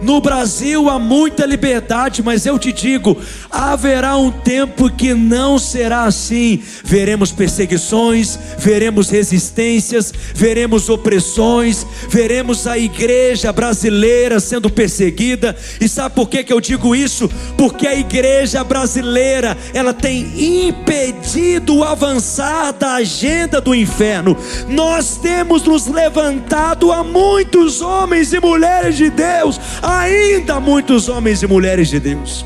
No 0.03 0.21
Brasil 0.21 0.91
há 0.91 0.99
muita 0.99 1.47
liberdade, 1.47 2.23
mas 2.23 2.45
eu 2.47 2.59
te 2.59 2.73
digo: 2.73 3.17
haverá 3.51 4.17
um 4.17 4.31
tempo 4.31 4.91
que 4.91 5.15
não 5.15 5.59
será 5.59 6.05
assim. 6.05 6.63
Veremos 6.85 7.33
perseguições, 7.33 8.39
veremos 8.59 9.09
resistências, 9.09 10.13
veremos 10.35 10.89
opressões, 10.89 11.87
veremos 12.09 12.67
a 12.67 12.79
igreja 12.79 13.53
brasileira 13.53 14.39
sendo 14.41 14.69
perseguida. 14.69 15.57
E 15.81 15.89
sabe 15.89 16.15
por 16.15 16.29
que, 16.29 16.45
que 16.45 16.53
eu 16.53 16.61
digo 16.61 16.95
isso? 16.95 17.31
Porque 17.57 17.87
a 17.87 17.95
igreja 17.95 18.63
brasileira 18.63 19.57
ela 19.73 19.95
tem 19.95 20.67
impedido 20.69 21.77
o 21.77 21.85
avançar 21.85 22.73
da 22.73 22.95
agenda 22.95 23.61
do 23.61 23.75
inferno. 23.75 24.37
Nós 24.69 25.19
temos 25.19 25.63
nos 25.63 25.87
levantado 25.87 26.93
a 26.93 27.03
muitos 27.03 27.81
homens 27.81 28.33
e 28.33 28.41
mulheres 28.41 28.97
de 28.97 29.11
Deus 29.11 29.59
ainda 29.87 30.59
muitos 30.59 31.09
homens 31.09 31.43
e 31.43 31.47
mulheres 31.47 31.89
de 31.89 32.01
Deus 32.01 32.45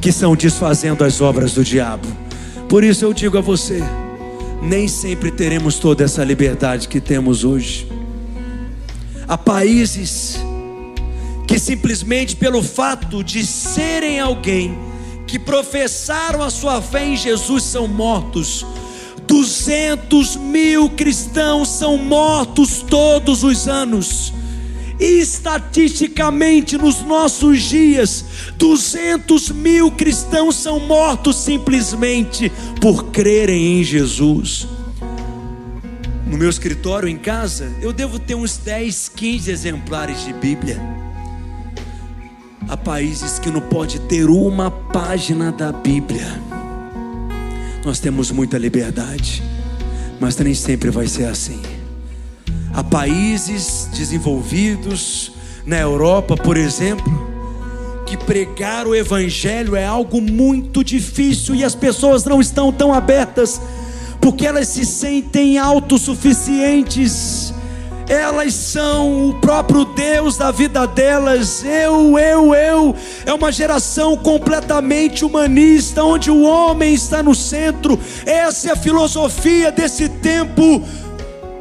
que 0.00 0.08
estão 0.08 0.34
desfazendo 0.34 1.04
as 1.04 1.20
obras 1.20 1.52
do 1.52 1.62
diabo. 1.62 2.06
Por 2.68 2.82
isso 2.82 3.04
eu 3.04 3.12
digo 3.12 3.38
a 3.38 3.40
você: 3.40 3.80
nem 4.60 4.88
sempre 4.88 5.30
teremos 5.30 5.78
toda 5.78 6.04
essa 6.04 6.24
liberdade 6.24 6.88
que 6.88 7.00
temos 7.00 7.44
hoje. 7.44 7.86
Há 9.26 9.38
países 9.38 10.38
que 11.46 11.58
simplesmente 11.58 12.34
pelo 12.34 12.62
fato 12.62 13.22
de 13.22 13.46
serem 13.46 14.18
alguém 14.18 14.76
que 15.26 15.38
professaram 15.38 16.42
a 16.42 16.50
sua 16.50 16.82
fé 16.82 17.06
em 17.06 17.16
Jesus 17.16 17.62
são 17.62 17.86
mortos. 17.86 18.66
200 19.26 20.36
mil 20.36 20.88
cristãos 20.90 21.68
são 21.68 21.98
mortos 21.98 22.82
todos 22.88 23.44
os 23.44 23.68
anos 23.68 24.32
estatisticamente 24.98 26.76
nos 26.76 27.02
nossos 27.02 27.62
dias, 27.62 28.24
200 28.56 29.50
mil 29.50 29.90
cristãos 29.90 30.56
são 30.56 30.80
mortos 30.80 31.36
simplesmente 31.36 32.50
por 32.80 33.06
crerem 33.10 33.80
em 33.80 33.84
Jesus. 33.84 34.66
No 36.26 36.36
meu 36.36 36.50
escritório 36.50 37.08
em 37.08 37.16
casa, 37.16 37.72
eu 37.80 37.92
devo 37.92 38.18
ter 38.18 38.34
uns 38.34 38.58
10, 38.58 39.08
15 39.14 39.50
exemplares 39.50 40.24
de 40.24 40.32
Bíblia. 40.32 40.78
Há 42.68 42.76
países 42.76 43.38
que 43.38 43.50
não 43.50 43.62
pode 43.62 43.98
ter 44.00 44.28
uma 44.28 44.70
página 44.70 45.50
da 45.50 45.72
Bíblia. 45.72 46.26
Nós 47.82 47.98
temos 47.98 48.30
muita 48.30 48.58
liberdade, 48.58 49.42
mas 50.20 50.36
nem 50.36 50.52
sempre 50.52 50.90
vai 50.90 51.06
ser 51.06 51.24
assim. 51.24 51.77
Há 52.74 52.84
países 52.84 53.88
desenvolvidos, 53.92 55.32
na 55.68 55.78
Europa, 55.78 56.34
por 56.34 56.56
exemplo, 56.56 57.28
que 58.06 58.16
pregar 58.16 58.86
o 58.86 58.94
Evangelho 58.94 59.76
é 59.76 59.84
algo 59.84 60.18
muito 60.18 60.82
difícil 60.82 61.54
e 61.54 61.62
as 61.62 61.74
pessoas 61.74 62.24
não 62.24 62.40
estão 62.40 62.72
tão 62.72 62.94
abertas, 62.94 63.60
porque 64.18 64.46
elas 64.46 64.68
se 64.68 64.86
sentem 64.86 65.58
autossuficientes, 65.58 67.52
elas 68.08 68.54
são 68.54 69.28
o 69.28 69.34
próprio 69.34 69.84
Deus 69.84 70.38
da 70.38 70.50
vida 70.50 70.86
delas, 70.86 71.62
eu, 71.62 72.18
eu, 72.18 72.54
eu. 72.54 72.96
É 73.26 73.34
uma 73.34 73.52
geração 73.52 74.16
completamente 74.16 75.22
humanista, 75.22 76.02
onde 76.02 76.30
o 76.30 76.44
homem 76.44 76.94
está 76.94 77.22
no 77.22 77.34
centro, 77.34 78.00
essa 78.24 78.70
é 78.70 78.72
a 78.72 78.76
filosofia 78.76 79.70
desse 79.70 80.08
tempo 80.08 80.82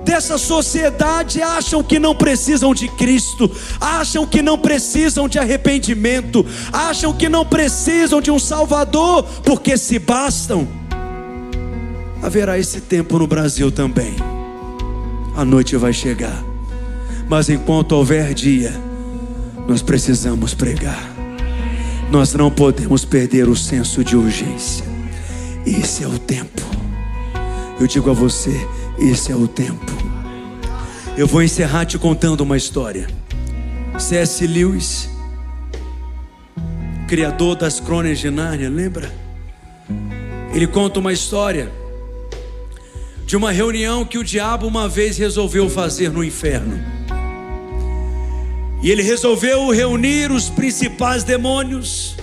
dessa 0.08 0.38
sociedade 0.38 1.42
acham 1.42 1.84
que 1.84 2.00
não 2.00 2.16
precisam 2.16 2.74
de 2.74 2.88
Cristo, 2.88 3.52
acham 3.80 4.26
que 4.26 4.42
não 4.42 4.58
precisam 4.58 5.28
de 5.28 5.38
arrependimento, 5.38 6.46
acham 6.72 7.12
que 7.12 7.28
não 7.28 7.46
precisam 7.46 8.22
de 8.22 8.32
um 8.32 8.40
Salvador, 8.40 9.24
porque 9.44 9.78
se 9.78 10.00
bastam. 10.00 10.66
Haverá 12.24 12.58
esse 12.58 12.80
tempo 12.80 13.20
no 13.20 13.28
Brasil 13.28 13.70
também. 13.70 14.16
A 15.36 15.44
noite 15.44 15.76
vai 15.76 15.92
chegar, 15.92 16.42
mas 17.28 17.50
enquanto 17.50 17.92
houver 17.92 18.34
dia, 18.34 18.74
nós 19.68 19.82
precisamos 19.82 20.54
pregar. 20.54 21.06
Nós 22.10 22.34
não 22.34 22.50
podemos 22.50 23.04
perder 23.04 23.50
o 23.50 23.58
senso 23.58 24.06
de 24.06 24.16
urgência. 24.16 24.86
Esse 25.66 26.06
é 26.06 26.08
o 26.08 26.18
tempo. 26.18 26.62
Eu 27.78 27.86
digo 27.86 28.10
a 28.10 28.14
você, 28.14 28.66
esse 29.00 29.32
é 29.32 29.36
o 29.36 29.48
tempo. 29.48 29.86
Eu 31.18 31.28
vou 31.28 31.42
encerrar 31.42 31.86
te 31.86 31.98
contando 31.98 32.42
uma 32.42 32.58
história. 32.58 33.08
C.S. 33.98 34.46
Lewis, 34.46 35.10
criador 37.08 37.56
das 37.56 37.80
Crônicas 37.80 38.20
de 38.20 38.30
Nárnia, 38.30 38.70
lembra? 38.70 39.12
Ele 40.54 40.68
conta 40.68 41.00
uma 41.00 41.14
história 41.14 41.72
de 43.26 43.36
uma 43.36 43.52
reunião 43.52 44.06
que 44.06 44.18
o 44.18 44.24
diabo 44.24 44.68
uma 44.68 44.88
vez 44.88 45.18
resolveu 45.18 45.70
fazer 45.70 46.12
no 46.12 46.24
inferno. 46.24 46.80
E 48.82 48.92
ele 48.92 49.02
resolveu 49.02 49.70
reunir 49.70 50.32
os 50.32 50.50
principais 50.50 51.24
demônios, 51.24 52.16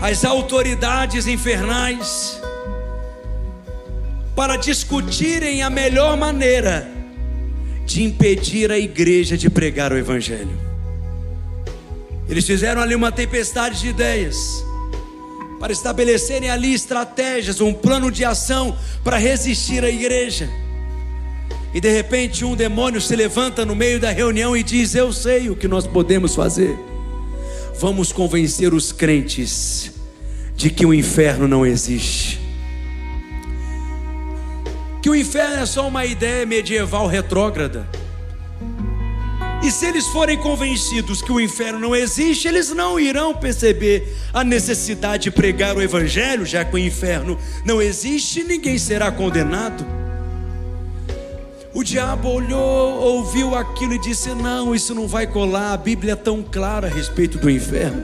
as 0.00 0.24
autoridades 0.24 1.26
infernais, 1.26 2.40
para 4.38 4.54
discutirem 4.54 5.62
a 5.62 5.68
melhor 5.68 6.16
maneira 6.16 6.88
de 7.84 8.04
impedir 8.04 8.70
a 8.70 8.78
igreja 8.78 9.36
de 9.36 9.50
pregar 9.50 9.92
o 9.92 9.98
Evangelho. 9.98 10.56
Eles 12.28 12.46
fizeram 12.46 12.80
ali 12.80 12.94
uma 12.94 13.10
tempestade 13.10 13.80
de 13.80 13.88
ideias 13.88 14.64
para 15.58 15.72
estabelecerem 15.72 16.50
ali 16.50 16.72
estratégias, 16.72 17.60
um 17.60 17.74
plano 17.74 18.12
de 18.12 18.24
ação 18.24 18.78
para 19.02 19.16
resistir 19.16 19.82
à 19.82 19.90
igreja. 19.90 20.48
E 21.74 21.80
de 21.80 21.90
repente 21.90 22.44
um 22.44 22.54
demônio 22.54 23.00
se 23.00 23.16
levanta 23.16 23.66
no 23.66 23.74
meio 23.74 23.98
da 23.98 24.12
reunião 24.12 24.56
e 24.56 24.62
diz: 24.62 24.94
Eu 24.94 25.12
sei 25.12 25.50
o 25.50 25.56
que 25.56 25.66
nós 25.66 25.84
podemos 25.84 26.36
fazer. 26.36 26.78
Vamos 27.80 28.12
convencer 28.12 28.72
os 28.72 28.92
crentes 28.92 29.90
de 30.54 30.70
que 30.70 30.86
o 30.86 30.94
inferno 30.94 31.48
não 31.48 31.66
existe 31.66 32.46
que 35.02 35.08
o 35.08 35.14
inferno 35.14 35.56
é 35.56 35.66
só 35.66 35.86
uma 35.86 36.04
ideia 36.04 36.44
medieval 36.44 37.06
retrógrada. 37.06 37.86
E 39.62 39.70
se 39.72 39.86
eles 39.86 40.06
forem 40.06 40.38
convencidos 40.38 41.20
que 41.20 41.32
o 41.32 41.40
inferno 41.40 41.80
não 41.80 41.94
existe, 41.94 42.46
eles 42.46 42.70
não 42.70 42.98
irão 42.98 43.34
perceber 43.34 44.16
a 44.32 44.44
necessidade 44.44 45.24
de 45.24 45.30
pregar 45.32 45.76
o 45.76 45.82
evangelho, 45.82 46.46
já 46.46 46.64
que 46.64 46.74
o 46.74 46.78
inferno 46.78 47.36
não 47.64 47.82
existe, 47.82 48.44
ninguém 48.44 48.78
será 48.78 49.10
condenado. 49.10 49.84
O 51.74 51.82
diabo 51.82 52.28
olhou, 52.28 53.00
ouviu 53.00 53.54
aquilo 53.54 53.94
e 53.94 53.98
disse: 53.98 54.30
Não, 54.30 54.74
isso 54.74 54.94
não 54.94 55.08
vai 55.08 55.26
colar, 55.26 55.74
a 55.74 55.76
Bíblia 55.76 56.12
é 56.12 56.16
tão 56.16 56.42
clara 56.42 56.86
a 56.86 56.90
respeito 56.90 57.36
do 57.38 57.50
inferno. 57.50 58.02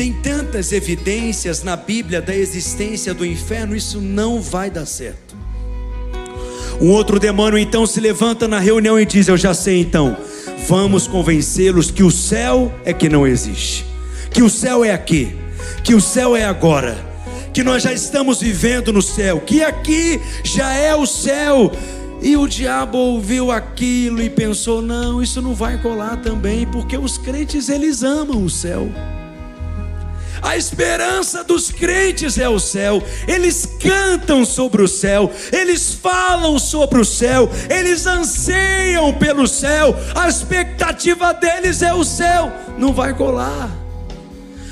Tem 0.00 0.14
tantas 0.14 0.72
evidências 0.72 1.62
na 1.62 1.76
Bíblia 1.76 2.22
da 2.22 2.34
existência 2.34 3.12
do 3.12 3.22
inferno, 3.22 3.76
isso 3.76 4.00
não 4.00 4.40
vai 4.40 4.70
dar 4.70 4.86
certo. 4.86 5.36
Um 6.80 6.88
outro 6.88 7.20
demônio 7.20 7.58
então 7.58 7.84
se 7.84 8.00
levanta 8.00 8.48
na 8.48 8.58
reunião 8.58 8.98
e 8.98 9.04
diz: 9.04 9.28
Eu 9.28 9.36
já 9.36 9.52
sei 9.52 9.78
então, 9.78 10.16
vamos 10.66 11.06
convencê-los 11.06 11.90
que 11.90 12.02
o 12.02 12.10
céu 12.10 12.72
é 12.82 12.94
que 12.94 13.10
não 13.10 13.26
existe, 13.26 13.84
que 14.30 14.42
o 14.42 14.48
céu 14.48 14.82
é 14.82 14.90
aqui, 14.90 15.36
que 15.84 15.94
o 15.94 16.00
céu 16.00 16.34
é 16.34 16.46
agora, 16.46 16.96
que 17.52 17.62
nós 17.62 17.82
já 17.82 17.92
estamos 17.92 18.40
vivendo 18.40 18.94
no 18.94 19.02
céu, 19.02 19.38
que 19.40 19.62
aqui 19.62 20.18
já 20.42 20.72
é 20.72 20.96
o 20.96 21.04
céu. 21.04 21.70
E 22.22 22.38
o 22.38 22.48
diabo 22.48 22.96
ouviu 22.96 23.50
aquilo 23.50 24.22
e 24.22 24.30
pensou: 24.30 24.80
não, 24.80 25.22
isso 25.22 25.42
não 25.42 25.54
vai 25.54 25.76
colar 25.76 26.16
também, 26.22 26.66
porque 26.66 26.96
os 26.96 27.18
crentes 27.18 27.68
eles 27.68 28.02
amam 28.02 28.42
o 28.42 28.48
céu. 28.48 28.90
A 30.42 30.56
esperança 30.56 31.44
dos 31.44 31.70
crentes 31.70 32.38
é 32.38 32.48
o 32.48 32.58
céu. 32.58 33.02
Eles 33.28 33.68
cantam 33.78 34.44
sobre 34.44 34.82
o 34.82 34.88
céu, 34.88 35.30
eles 35.52 35.92
falam 35.92 36.58
sobre 36.58 37.00
o 37.00 37.04
céu, 37.04 37.50
eles 37.68 38.06
anseiam 38.06 39.12
pelo 39.12 39.46
céu. 39.46 39.94
A 40.14 40.28
expectativa 40.28 41.32
deles 41.34 41.82
é 41.82 41.92
o 41.92 42.04
céu. 42.04 42.52
Não 42.78 42.92
vai 42.92 43.14
colar. 43.14 43.70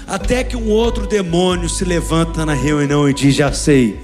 Até 0.06 0.42
que 0.42 0.56
um 0.56 0.70
outro 0.70 1.06
demônio 1.06 1.68
se 1.68 1.84
levanta 1.84 2.46
na 2.46 2.54
reunião 2.54 3.08
e 3.08 3.12
diz: 3.12 3.34
Já 3.34 3.52
sei, 3.52 4.00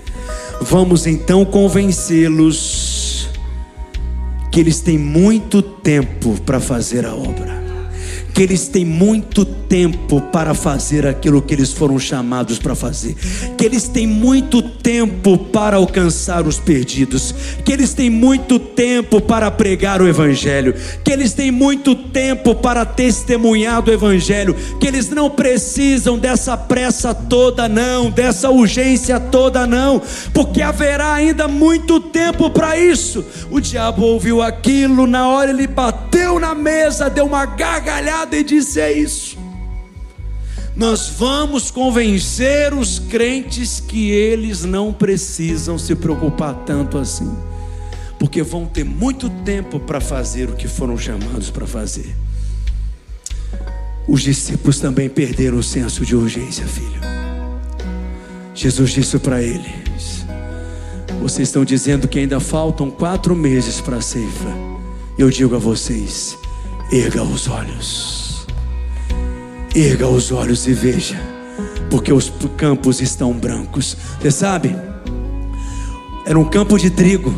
vamos 0.60 1.06
então 1.06 1.44
convencê-los 1.44 3.30
que 4.52 4.60
eles 4.60 4.80
têm 4.80 4.98
muito 4.98 5.62
tempo 5.62 6.38
para 6.42 6.60
fazer 6.60 7.06
a 7.06 7.14
obra 7.14 7.63
que 8.34 8.42
eles 8.42 8.66
têm 8.66 8.84
muito 8.84 9.44
tempo 9.44 10.20
para 10.20 10.54
fazer 10.54 11.06
aquilo 11.06 11.40
que 11.40 11.54
eles 11.54 11.72
foram 11.72 12.00
chamados 12.00 12.58
para 12.58 12.74
fazer, 12.74 13.14
que 13.56 13.64
eles 13.64 13.86
têm 13.86 14.08
muito 14.08 14.60
tempo 14.60 15.38
para 15.38 15.76
alcançar 15.76 16.44
os 16.44 16.58
perdidos, 16.58 17.32
que 17.64 17.72
eles 17.72 17.94
têm 17.94 18.10
muito 18.10 18.58
tempo 18.58 19.20
para 19.20 19.48
pregar 19.52 20.02
o 20.02 20.08
Evangelho, 20.08 20.74
que 21.04 21.12
eles 21.12 21.32
têm 21.32 21.52
muito 21.52 21.94
tempo 21.94 22.56
para 22.56 22.84
testemunhar 22.84 23.80
do 23.80 23.92
Evangelho, 23.92 24.56
que 24.80 24.86
eles 24.88 25.08
não 25.10 25.30
precisam 25.30 26.18
dessa 26.18 26.56
pressa 26.56 27.14
toda, 27.14 27.68
não, 27.68 28.10
dessa 28.10 28.50
urgência 28.50 29.20
toda, 29.20 29.64
não, 29.64 30.02
porque 30.32 30.60
haverá 30.60 31.14
ainda 31.14 31.46
muito 31.46 32.00
tempo 32.00 32.50
para 32.50 32.76
isso. 32.76 33.24
O 33.48 33.60
diabo 33.60 34.02
ouviu 34.02 34.42
aquilo, 34.42 35.06
na 35.06 35.28
hora 35.28 35.50
ele 35.50 35.68
bateu 35.68 36.40
na 36.40 36.52
mesa, 36.52 37.08
deu 37.08 37.26
uma 37.26 37.46
gargalhada 37.46 38.23
e 38.32 38.42
disse: 38.42 38.80
É 38.80 38.92
isso. 38.92 39.36
Nós 40.76 41.08
vamos 41.08 41.70
convencer 41.70 42.74
os 42.74 42.98
crentes 42.98 43.78
que 43.78 44.10
eles 44.10 44.64
não 44.64 44.92
precisam 44.92 45.78
se 45.78 45.94
preocupar 45.94 46.64
tanto 46.66 46.98
assim, 46.98 47.32
porque 48.18 48.42
vão 48.42 48.66
ter 48.66 48.84
muito 48.84 49.30
tempo 49.44 49.78
para 49.78 50.00
fazer 50.00 50.50
o 50.50 50.56
que 50.56 50.66
foram 50.66 50.98
chamados 50.98 51.48
para 51.48 51.64
fazer. 51.64 52.16
Os 54.08 54.22
discípulos 54.22 54.80
também 54.80 55.08
perderam 55.08 55.58
o 55.58 55.62
senso 55.62 56.04
de 56.04 56.16
urgência, 56.16 56.66
filho. 56.66 57.00
Jesus 58.52 58.90
disse 58.90 59.18
para 59.18 59.40
eles: 59.40 60.26
Vocês 61.20 61.48
estão 61.48 61.64
dizendo 61.64 62.08
que 62.08 62.18
ainda 62.18 62.40
faltam 62.40 62.90
quatro 62.90 63.34
meses 63.36 63.80
para 63.80 63.98
a 63.98 64.02
ceifa. 64.02 64.48
Eu 65.16 65.30
digo 65.30 65.54
a 65.54 65.58
vocês: 65.58 66.36
erga 66.92 67.22
os 67.22 67.48
olhos 67.48 68.24
Erga 69.76 70.06
os 70.06 70.30
olhos 70.30 70.68
e 70.68 70.72
veja, 70.72 71.20
porque 71.90 72.12
os 72.12 72.32
campos 72.56 73.00
estão 73.00 73.32
brancos. 73.32 73.96
Você 74.20 74.30
sabe? 74.30 74.72
Era 76.24 76.38
um 76.38 76.44
campo 76.44 76.78
de 76.78 76.90
trigo, 76.90 77.34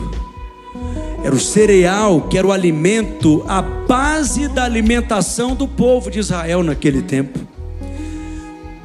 era 1.25 1.35
o 1.35 1.41
cereal, 1.41 2.29
que 2.29 2.37
era 2.37 2.47
o 2.47 2.53
alimento, 2.53 3.43
a 3.49 3.63
base 3.63 4.49
da 4.49 4.65
alimentação 4.65 5.55
do 5.55 5.67
povo 5.67 6.11
de 6.11 6.19
Israel 6.19 6.63
naquele 6.63 7.01
tempo. 7.01 7.41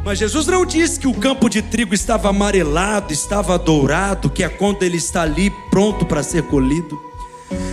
Mas 0.05 0.18
Jesus 0.18 0.47
não 0.47 0.66
disse 0.66 0.97
que 0.97 1.07
o 1.07 1.14
campo 1.14 1.49
de 1.49 1.62
trigo 1.62 1.93
estava 1.93 2.30
amarelado, 2.30 3.12
estava 3.12 3.59
dourado, 3.59 4.30
que 4.30 4.45
é 4.45 4.47
quando 4.49 4.82
ele 4.84 4.95
está 4.95 5.24
ali 5.24 5.51
pronto 5.70 6.05
para 6.05 6.24
ser 6.24 6.43
colhido. 6.43 7.11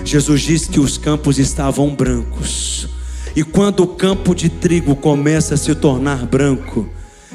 Jesus 0.05 0.41
disse 0.41 0.69
que 0.69 0.81
os 0.81 0.97
campos 0.99 1.39
estavam 1.39 1.95
brancos. 1.95 2.89
E 3.37 3.45
quando 3.45 3.85
o 3.85 3.87
campo 3.87 4.35
de 4.35 4.49
trigo 4.49 4.97
começa 4.97 5.55
a 5.55 5.57
se 5.57 5.75
tornar 5.75 6.27
branco, 6.27 6.89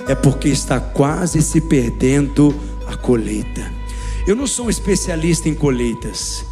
é 0.07 0.15
porque 0.15 0.49
está 0.49 0.79
quase 0.79 1.41
se 1.41 1.61
perdendo 1.61 2.53
a 2.87 2.95
colheita. 2.95 3.71
Eu 4.27 4.35
não 4.35 4.47
sou 4.47 4.65
um 4.65 4.69
especialista 4.69 5.47
em 5.47 5.53
colheitas, 5.53 6.45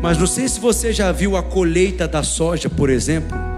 mas 0.00 0.18
não 0.18 0.26
sei 0.26 0.48
se 0.48 0.58
você 0.58 0.92
já 0.92 1.12
viu 1.12 1.36
a 1.36 1.42
colheita 1.42 2.08
da 2.08 2.22
soja, 2.22 2.68
por 2.68 2.90
exemplo. 2.90 3.51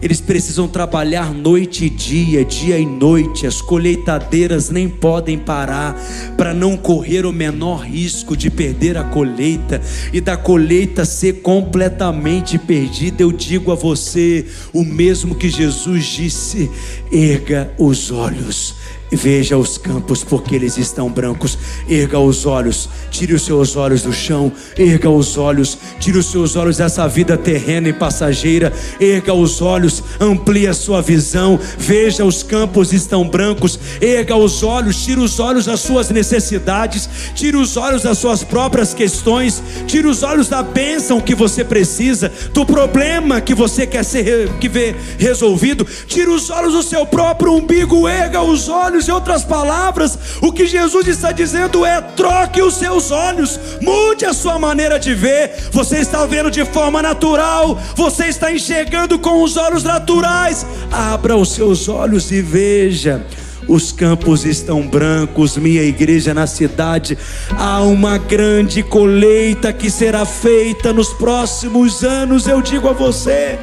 Eles 0.00 0.20
precisam 0.20 0.68
trabalhar 0.68 1.34
noite 1.34 1.86
e 1.86 1.90
dia, 1.90 2.44
dia 2.44 2.78
e 2.78 2.86
noite. 2.86 3.46
As 3.46 3.60
colheitadeiras 3.60 4.70
nem 4.70 4.88
podem 4.88 5.36
parar 5.36 5.94
para 6.36 6.54
não 6.54 6.76
correr 6.76 7.26
o 7.26 7.32
menor 7.32 7.84
risco 7.84 8.36
de 8.36 8.48
perder 8.48 8.96
a 8.96 9.04
colheita 9.04 9.80
e 10.12 10.20
da 10.20 10.36
colheita 10.36 11.04
ser 11.04 11.42
completamente 11.42 12.58
perdida. 12.58 13.22
Eu 13.22 13.32
digo 13.32 13.72
a 13.72 13.74
você 13.74 14.46
o 14.72 14.84
mesmo 14.84 15.34
que 15.34 15.48
Jesus 15.48 16.04
disse: 16.04 16.70
erga 17.10 17.72
os 17.76 18.12
olhos 18.12 18.77
Veja 19.10 19.56
os 19.56 19.78
campos, 19.78 20.22
porque 20.22 20.54
eles 20.54 20.76
estão 20.76 21.10
brancos. 21.10 21.56
Erga 21.88 22.18
os 22.18 22.44
olhos, 22.44 22.88
tire 23.10 23.32
os 23.32 23.42
seus 23.42 23.74
olhos 23.74 24.02
do 24.02 24.12
chão. 24.12 24.52
Erga 24.76 25.08
os 25.08 25.38
olhos, 25.38 25.78
tire 25.98 26.18
os 26.18 26.30
seus 26.30 26.56
olhos 26.56 26.76
dessa 26.76 27.08
vida 27.08 27.36
terrena 27.36 27.88
e 27.88 27.92
passageira. 27.92 28.72
Erga 29.00 29.32
os 29.32 29.62
olhos, 29.62 30.02
amplie 30.20 30.66
a 30.66 30.74
sua 30.74 31.00
visão. 31.00 31.58
Veja 31.78 32.24
os 32.24 32.42
campos 32.42 32.92
estão 32.92 33.26
brancos. 33.26 33.78
Erga 34.00 34.36
os 34.36 34.62
olhos, 34.62 35.02
tire 35.02 35.20
os 35.20 35.40
olhos 35.40 35.64
das 35.64 35.80
suas 35.80 36.10
necessidades. 36.10 37.08
Tire 37.34 37.56
os 37.56 37.78
olhos 37.78 38.02
das 38.02 38.18
suas 38.18 38.44
próprias 38.44 38.92
questões. 38.92 39.62
Tire 39.86 40.06
os 40.06 40.22
olhos 40.22 40.48
da 40.48 40.62
bênção 40.62 41.18
que 41.18 41.34
você 41.34 41.64
precisa, 41.64 42.30
do 42.52 42.66
problema 42.66 43.40
que 43.40 43.54
você 43.54 43.86
quer 43.86 44.04
ser 44.04 44.50
que 44.60 44.68
ver 44.68 44.94
resolvido. 45.18 45.86
Tire 46.06 46.28
os 46.28 46.50
olhos 46.50 46.74
do 46.74 46.82
seu 46.82 47.06
próprio 47.06 47.54
umbigo. 47.54 48.06
Erga 48.06 48.42
os 48.42 48.68
olhos 48.68 48.97
olhos. 48.98 49.08
Em 49.08 49.12
outras 49.12 49.44
palavras, 49.44 50.18
o 50.42 50.52
que 50.52 50.66
Jesus 50.66 51.06
está 51.06 51.32
dizendo 51.32 51.86
é: 51.86 52.00
troque 52.00 52.60
os 52.60 52.74
seus 52.74 53.10
olhos, 53.10 53.58
mude 53.80 54.24
a 54.24 54.32
sua 54.32 54.58
maneira 54.58 54.98
de 54.98 55.14
ver. 55.14 55.52
Você 55.70 55.98
está 55.98 56.26
vendo 56.26 56.50
de 56.50 56.64
forma 56.64 57.00
natural, 57.00 57.78
você 57.94 58.26
está 58.26 58.52
enxergando 58.52 59.18
com 59.18 59.42
os 59.42 59.56
olhos 59.56 59.84
naturais. 59.84 60.66
Abra 60.90 61.36
os 61.36 61.52
seus 61.52 61.88
olhos 61.88 62.30
e 62.30 62.42
veja. 62.42 63.24
Os 63.68 63.92
campos 63.92 64.46
estão 64.46 64.80
brancos, 64.86 65.58
minha 65.58 65.82
igreja 65.82 66.32
na 66.32 66.46
cidade. 66.46 67.18
Há 67.50 67.82
uma 67.82 68.16
grande 68.16 68.82
colheita 68.82 69.74
que 69.74 69.90
será 69.90 70.24
feita 70.24 70.90
nos 70.90 71.12
próximos 71.12 72.02
anos, 72.02 72.46
eu 72.46 72.62
digo 72.62 72.88
a 72.88 72.92
você. 72.94 73.58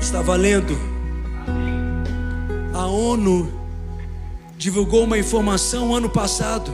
Está 0.00 0.22
valendo 0.22 0.97
a 2.78 2.86
ONU 2.86 3.52
divulgou 4.56 5.02
uma 5.02 5.18
informação 5.18 5.92
ano 5.92 6.08
passado. 6.08 6.72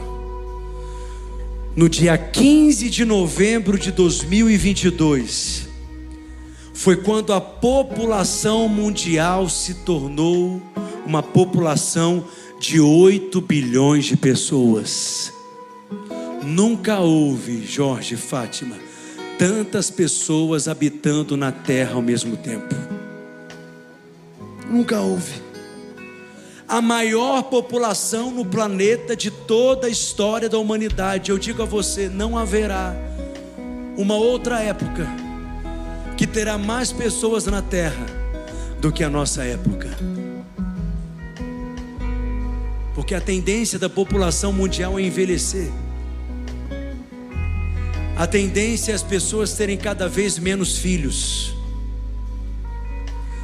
No 1.75 1.89
dia 1.89 2.15
15 2.15 2.91
de 2.91 3.03
novembro 3.03 3.79
de 3.79 3.91
2022, 3.91 5.67
foi 6.75 6.95
quando 6.95 7.33
a 7.33 7.41
população 7.41 8.69
mundial 8.69 9.49
se 9.49 9.83
tornou 9.83 10.61
uma 11.07 11.23
população 11.23 12.23
de 12.59 12.79
8 12.79 13.41
bilhões 13.41 14.05
de 14.05 14.15
pessoas. 14.15 15.33
Nunca 16.43 16.99
houve, 16.99 17.65
Jorge 17.65 18.15
Fátima, 18.15 18.77
tantas 19.39 19.89
pessoas 19.89 20.67
habitando 20.67 21.35
na 21.35 21.51
terra 21.51 21.95
ao 21.95 22.01
mesmo 22.03 22.37
tempo. 22.37 22.75
Nunca 24.69 25.01
houve 25.01 25.44
a 26.67 26.81
maior 26.81 27.43
população 27.43 28.31
no 28.31 28.43
planeta 28.43 29.15
de 29.15 29.29
toda 29.29 29.87
a 29.87 29.89
história 29.89 30.49
da 30.49 30.57
humanidade. 30.57 31.31
Eu 31.31 31.37
digo 31.37 31.61
a 31.61 31.65
você: 31.65 32.09
não 32.09 32.37
haverá 32.37 32.95
uma 33.97 34.15
outra 34.15 34.61
época 34.61 35.07
que 36.17 36.25
terá 36.25 36.57
mais 36.57 36.91
pessoas 36.91 37.45
na 37.45 37.61
Terra 37.61 38.05
do 38.79 38.91
que 38.91 39.03
a 39.03 39.09
nossa 39.09 39.43
época. 39.43 39.89
Porque 42.93 43.13
a 43.13 43.21
tendência 43.21 43.77
da 43.77 43.89
população 43.89 44.53
mundial 44.53 44.97
é 44.97 45.03
envelhecer. 45.03 45.69
A 48.15 48.25
tendência 48.25 48.93
é 48.93 48.95
as 48.95 49.03
pessoas 49.03 49.53
terem 49.53 49.77
cada 49.77 50.07
vez 50.07 50.39
menos 50.39 50.77
filhos. 50.77 51.53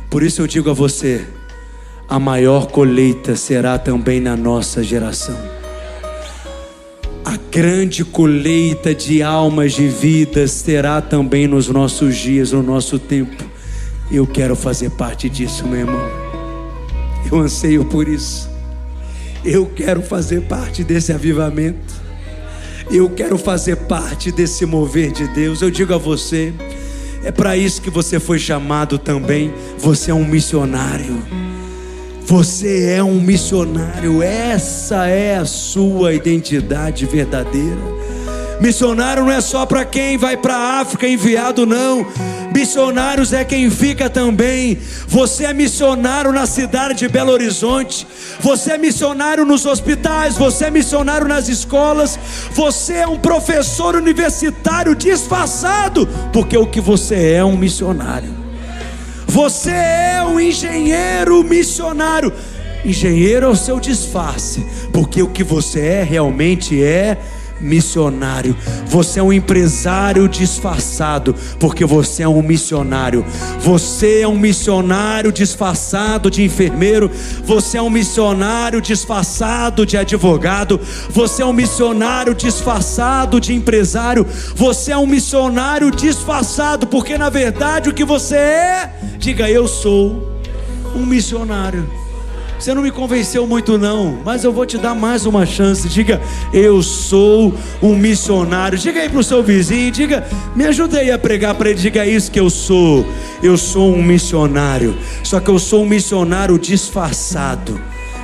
Por 0.10 0.24
isso 0.24 0.42
eu 0.42 0.48
digo 0.48 0.70
a 0.70 0.74
você: 0.74 1.28
a 2.12 2.20
maior 2.20 2.68
colheita 2.68 3.38
será 3.38 3.80
também 3.80 4.20
na 4.20 4.36
nossa 4.36 4.84
geração. 4.84 5.38
a 7.24 7.38
grande 7.50 8.04
colheita 8.04 8.94
de 8.94 9.24
almas 9.24 9.72
de 9.72 9.88
vidas 9.88 10.62
terá 10.62 11.02
também 11.02 11.48
nos 11.48 11.70
nossos 11.70 12.18
dias, 12.18 12.52
no 12.52 12.62
nosso 12.62 13.00
tempo. 13.00 13.42
Eu 14.12 14.28
quero 14.28 14.58
fazer 14.58 14.90
parte 14.90 15.30
disso, 15.30 15.66
meu 15.66 15.80
irmão. 15.80 16.06
Eu 17.32 17.40
anseio 17.40 17.86
por 17.86 18.10
isso. 18.10 18.50
Eu 19.46 19.66
quero 19.68 20.02
fazer 20.02 20.42
parte 20.42 20.84
desse 20.84 21.14
avivamento. 21.14 21.94
Eu 22.92 23.10
quero 23.10 23.38
fazer 23.38 23.78
parte 23.78 24.34
desse 24.34 24.66
mover 24.66 25.14
de 25.14 25.28
Deus. 25.30 25.62
Eu 25.62 25.72
digo 25.72 25.94
a 25.94 25.98
você, 25.98 26.54
é 27.24 27.32
para 27.32 27.56
isso 27.56 27.82
que 27.82 27.90
você 27.90 28.20
foi 28.20 28.38
chamado 28.38 28.98
também. 28.98 29.54
Você 29.78 30.12
é 30.12 30.14
um 30.14 30.26
missionário. 30.26 31.51
Você 32.32 32.94
é 32.94 33.04
um 33.04 33.20
missionário. 33.20 34.24
Essa 34.24 35.06
é 35.06 35.36
a 35.36 35.44
sua 35.44 36.14
identidade 36.14 37.06
verdadeira. 37.06 37.76
Missionário 38.62 39.24
não 39.24 39.32
é 39.32 39.42
só 39.42 39.66
para 39.66 39.84
quem 39.84 40.18
vai 40.18 40.38
para 40.38 40.56
a 40.56 40.80
África 40.80 41.06
enviado, 41.06 41.66
não. 41.66 42.08
Missionários 42.56 43.34
é 43.34 43.44
quem 43.44 43.70
fica 43.70 44.10
também. 44.10 44.80
Você 45.10 45.44
é 45.44 45.54
missionário 45.54 46.32
na 46.32 46.46
cidade 46.46 47.00
de 47.00 47.10
Belo 47.10 47.34
Horizonte. 47.34 48.08
Você 48.40 48.72
é 48.72 48.78
missionário 48.78 49.44
nos 49.44 49.66
hospitais. 49.66 50.38
Você 50.38 50.64
é 50.64 50.72
missionário 50.72 51.28
nas 51.28 51.50
escolas. 51.50 52.18
Você 52.54 52.94
é 52.94 53.08
um 53.10 53.20
professor 53.20 53.94
universitário 53.94 54.96
disfarçado, 54.96 56.08
porque 56.32 56.58
o 56.58 56.66
que 56.66 56.80
você 56.80 57.16
é 57.16 57.34
é 57.34 57.44
um 57.44 57.58
missionário. 57.58 58.41
Você 59.32 59.72
é 59.72 60.22
um 60.22 60.38
engenheiro 60.38 61.42
missionário. 61.42 62.34
Engenheiro 62.84 63.46
é 63.46 63.50
o 63.50 63.56
seu 63.56 63.80
disfarce, 63.80 64.66
porque 64.92 65.24
o 65.24 65.30
que 65.30 65.42
você 65.42 65.80
é 65.80 66.04
realmente 66.04 66.84
é 66.84 67.18
missionário. 67.62 68.56
Você 68.88 69.20
é 69.20 69.24
um 69.24 69.32
empresário 69.32 70.28
disfarçado, 70.28 71.36
porque 71.60 71.86
você 71.86 72.24
é 72.24 72.28
um 72.28 72.42
missionário. 72.42 73.26
Você 73.60 74.22
é 74.22 74.28
um 74.28 74.38
missionário 74.38 75.32
disfarçado 75.32 76.30
de 76.30 76.44
enfermeiro. 76.44 77.10
Você 77.44 77.78
é 77.78 77.82
um 77.82 77.90
missionário 77.90 78.82
disfarçado 78.82 79.86
de 79.86 79.98
advogado. 79.98 80.80
Você 81.10 81.42
é 81.42 81.46
um 81.46 81.54
missionário 81.54 82.34
disfarçado 82.34 83.40
de 83.40 83.54
empresário. 83.54 84.26
Você 84.56 84.92
é 84.92 84.98
um 84.98 85.08
missionário 85.08 85.92
disfarçado, 85.92 86.88
porque 86.88 87.18
na 87.18 87.30
verdade 87.30 87.90
o 87.90 87.94
que 87.94 88.04
você 88.04 88.36
é, 88.36 88.94
diga 89.18 89.50
eu 89.50 89.68
sou 89.68 90.32
um 90.96 91.06
missionário. 91.06 92.01
Você 92.62 92.76
não 92.76 92.84
me 92.84 92.92
convenceu 92.92 93.48
muito, 93.48 93.76
não, 93.76 94.20
mas 94.24 94.44
eu 94.44 94.54
vou 94.54 94.68
te 94.68 94.78
dar 94.78 94.94
mais 94.94 95.26
uma 95.26 95.48
chance. 95.48 95.90
Diga, 95.90 96.22
eu 96.54 96.84
sou 96.84 97.56
um 97.82 97.96
missionário. 97.96 98.78
Diga 98.78 99.00
aí 99.00 99.10
para 99.10 99.18
o 99.18 99.24
seu 99.24 99.42
vizinho, 99.42 99.92
diga, 99.92 100.28
me 100.56 100.66
ajude 100.66 100.96
aí 100.96 101.10
a 101.10 101.18
pregar 101.18 101.56
para 101.56 101.72
ele. 101.72 101.80
Diga 101.80 102.06
isso 102.06 102.30
que 102.30 102.40
eu 102.40 102.52
sou. 102.52 103.04
Eu 103.42 103.58
sou 103.58 103.92
um 103.92 104.04
missionário. 104.04 104.96
Só 105.24 105.40
que 105.40 105.50
eu 105.50 105.58
sou 105.58 105.82
um 105.82 105.88
missionário 105.88 106.60
disfarçado. 106.60 107.82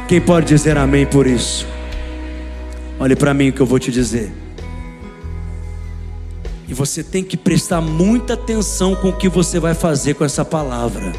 Quem 0.07 0.21
pode 0.21 0.45
dizer 0.45 0.77
amém 0.77 1.07
por 1.07 1.25
isso? 1.25 1.65
Olhe 2.99 3.15
para 3.15 3.33
mim 3.33 3.49
o 3.49 3.53
que 3.53 3.59
eu 3.59 3.65
vou 3.65 3.79
te 3.79 3.91
dizer. 3.91 4.31
E 6.67 6.75
você 6.75 7.01
tem 7.03 7.23
que 7.23 7.35
prestar 7.35 7.81
muita 7.81 8.35
atenção 8.35 8.93
com 8.93 9.09
o 9.09 9.13
que 9.13 9.29
você 9.29 9.59
vai 9.59 9.73
fazer 9.73 10.13
com 10.13 10.23
essa 10.23 10.45
palavra. 10.45 11.11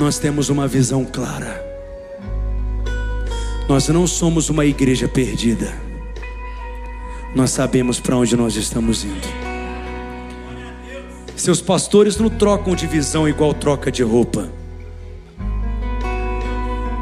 Nós 0.00 0.18
temos 0.18 0.48
uma 0.48 0.66
visão 0.66 1.04
clara. 1.04 1.62
Nós 3.68 3.86
não 3.88 4.06
somos 4.06 4.48
uma 4.48 4.64
igreja 4.64 5.06
perdida. 5.06 5.74
Nós 7.36 7.50
sabemos 7.50 8.00
para 8.00 8.16
onde 8.16 8.34
nós 8.34 8.56
estamos 8.56 9.04
indo. 9.04 9.28
Seus 11.36 11.60
pastores 11.60 12.16
não 12.16 12.30
trocam 12.30 12.74
de 12.74 12.86
visão 12.86 13.28
igual 13.28 13.52
troca 13.52 13.92
de 13.92 14.02
roupa. 14.02 14.50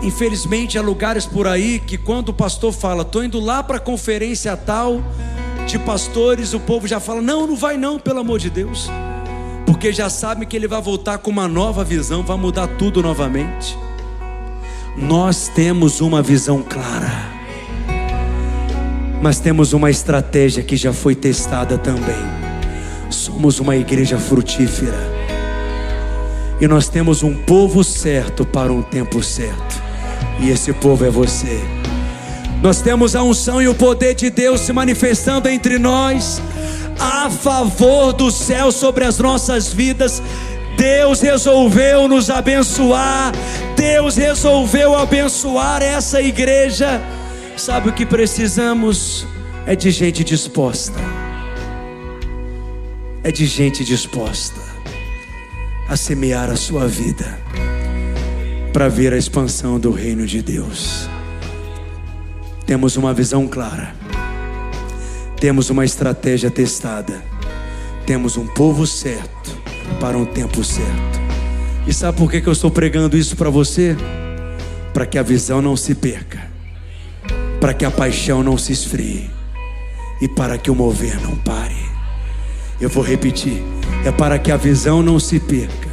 Infelizmente, 0.03 0.77
há 0.77 0.83
lugares 0.83 1.25
por 1.25 1.47
aí 1.47 1.79
que 1.79 1.97
quando 1.97 2.31
o 2.31 2.35
pastor 2.35 2.73
fala, 2.73 3.03
estou 3.03 3.23
indo 3.23 3.39
lá 3.39 3.63
para 3.63 3.77
a 3.77 3.81
conferência 3.81 4.57
tal 4.57 5.01
de 5.69 5.79
pastores, 5.79 6.53
o 6.53 6.59
povo 6.59 6.89
já 6.89 6.99
fala: 6.99 7.23
não, 7.23 7.47
não 7.47 7.55
vai 7.55 7.77
não, 7.77 7.97
pelo 7.97 8.19
amor 8.19 8.41
de 8.41 8.51
Deus 8.51 8.91
porque 9.79 9.93
já 9.93 10.11
sabe 10.11 10.45
que 10.45 10.57
ele 10.57 10.67
vai 10.67 10.83
voltar 10.83 11.19
com 11.19 11.31
uma 11.31 11.47
nova 11.47 11.85
visão, 11.85 12.25
vai 12.25 12.37
mudar 12.37 12.67
tudo 12.67 13.01
novamente. 13.01 13.79
Nós 14.97 15.47
temos 15.55 16.01
uma 16.01 16.21
visão 16.21 16.65
clara, 16.69 17.13
mas 19.23 19.39
temos 19.39 19.73
uma 19.73 19.89
estratégia 19.89 20.65
que 20.65 20.77
já 20.77 20.93
foi 20.93 21.15
testada 21.15 21.79
também. 21.79 22.17
Somos 23.09 23.61
uma 23.61 23.77
igreja 23.77 24.19
frutífera, 24.19 24.99
e 26.61 26.67
nós 26.67 26.89
temos 26.89 27.23
um 27.23 27.37
povo 27.37 27.85
certo 27.85 28.45
para 28.45 28.73
um 28.73 28.83
tempo 28.83 29.23
certo, 29.23 29.81
e 30.41 30.51
esse 30.51 30.73
povo 30.73 31.05
é 31.05 31.11
você. 31.11 31.61
Nós 32.61 32.83
temos 32.83 33.15
a 33.15 33.23
unção 33.23 33.63
e 33.63 33.69
o 33.69 33.75
poder 33.77 34.17
de 34.17 34.29
Deus 34.29 34.63
se 34.63 34.73
manifestando 34.73 35.49
entre 35.49 35.79
nós 35.79 36.43
a 36.99 37.31
favor 37.31 38.13
do 38.13 38.31
céu 38.31 38.73
sobre 38.73 39.05
as 39.05 39.19
nossas 39.19 39.73
vidas. 39.73 40.23
Deus 40.77 41.21
resolveu 41.21 42.07
nos 42.07 42.31
abençoar, 42.31 43.33
Deus 43.77 44.17
resolveu 44.17 44.97
abençoar 44.97 45.83
essa 45.83 46.23
igreja. 46.23 47.01
Sabe 47.57 47.89
o 47.89 47.93
que 47.93 48.07
precisamos? 48.07 49.27
É 49.67 49.75
de 49.75 49.91
gente 49.91 50.23
disposta, 50.23 50.99
é 53.23 53.31
de 53.31 53.45
gente 53.45 53.85
disposta 53.85 54.61
a 55.89 55.97
semear 55.97 56.49
a 56.49 56.57
sua 56.57 56.87
vida 56.87 57.39
para 58.73 58.89
ver 58.89 59.13
a 59.13 59.19
expansão 59.19 59.79
do 59.81 59.91
reino 59.91 60.27
de 60.27 60.41
Deus. 60.41 61.09
Temos 62.65 62.97
uma 62.97 63.13
visão 63.13 63.49
clara 63.49 63.98
temos 65.41 65.71
uma 65.71 65.85
estratégia 65.85 66.51
testada. 66.51 67.23
Temos 68.05 68.37
um 68.37 68.47
povo 68.47 68.87
certo 68.87 69.57
para 70.01 70.17
um 70.17 70.25
tempo 70.25 70.65
certo. 70.65 71.19
E 71.87 71.93
sabe 71.93 72.19
por 72.19 72.31
que 72.31 72.47
eu 72.47 72.53
estou 72.53 72.71
pregando 72.71 73.17
isso 73.17 73.37
para 73.37 73.49
você? 73.49 73.97
Para 74.93 75.07
que 75.07 75.19
a 75.19 75.23
visão 75.23 75.63
não 75.63 75.77
se 75.77 75.95
perca, 75.95 76.51
para 77.61 77.73
que 77.73 77.85
a 77.85 77.91
paixão 77.91 78.43
não 78.43 78.59
se 78.59 78.73
esfrie 78.73 79.31
e 80.21 80.29
para 80.29 80.59
que 80.59 80.71
o 80.71 80.75
mover 80.75 81.21
não 81.23 81.37
pare. 81.37 81.89
Eu 82.81 82.89
vou 82.89 83.03
repetir: 83.03 83.63
é 84.05 84.11
para 84.11 84.39
que 84.39 84.51
a 84.51 84.57
visão 84.57 85.03
não 85.03 85.21
se 85.21 85.39
perca, 85.39 85.89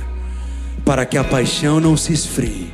para 0.84 1.06
que 1.06 1.18
a 1.18 1.24
paixão 1.24 1.80
não 1.80 1.96
se 1.96 2.14
esfrie 2.14 2.74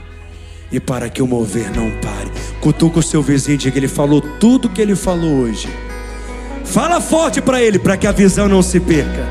e 0.72 0.80
para 0.80 1.10
que 1.10 1.22
o 1.22 1.27
mover 1.27 1.69
não 1.76 1.91
pare. 1.99 2.31
Cutuca 2.61 2.99
o 2.99 3.03
seu 3.03 3.22
vizinho 3.22 3.56
e 3.56 3.57
diga: 3.57 3.77
Ele 3.77 3.88
falou 3.88 4.22
tudo 4.22 4.69
que 4.69 4.81
ele 4.81 4.95
falou 4.95 5.41
hoje 5.41 5.68
Fala 6.72 7.02
forte 7.02 7.41
para 7.41 7.61
ele, 7.61 7.77
para 7.77 7.98
que 7.98 8.07
a 8.07 8.14
visão 8.14 8.48
não 8.48 8.61
se 8.61 8.80
perca. 8.80 9.27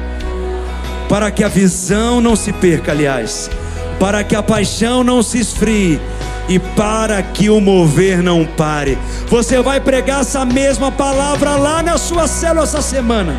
Para 1.08 1.30
que 1.30 1.42
a 1.42 1.48
visão 1.48 2.20
não 2.20 2.36
se 2.36 2.52
perca, 2.52 2.92
aliás. 2.92 3.50
Para 3.98 4.22
que 4.22 4.36
a 4.36 4.42
paixão 4.42 5.02
não 5.02 5.22
se 5.22 5.38
esfrie. 5.38 5.98
E 6.50 6.58
para 6.58 7.22
que 7.22 7.48
o 7.48 7.58
mover 7.58 8.22
não 8.22 8.44
pare. 8.44 8.98
Você 9.28 9.62
vai 9.62 9.80
pregar 9.80 10.20
essa 10.20 10.44
mesma 10.44 10.92
palavra 10.92 11.56
lá 11.56 11.82
na 11.82 11.96
sua 11.96 12.26
célula 12.26 12.64
essa 12.64 12.82
semana. 12.82 13.34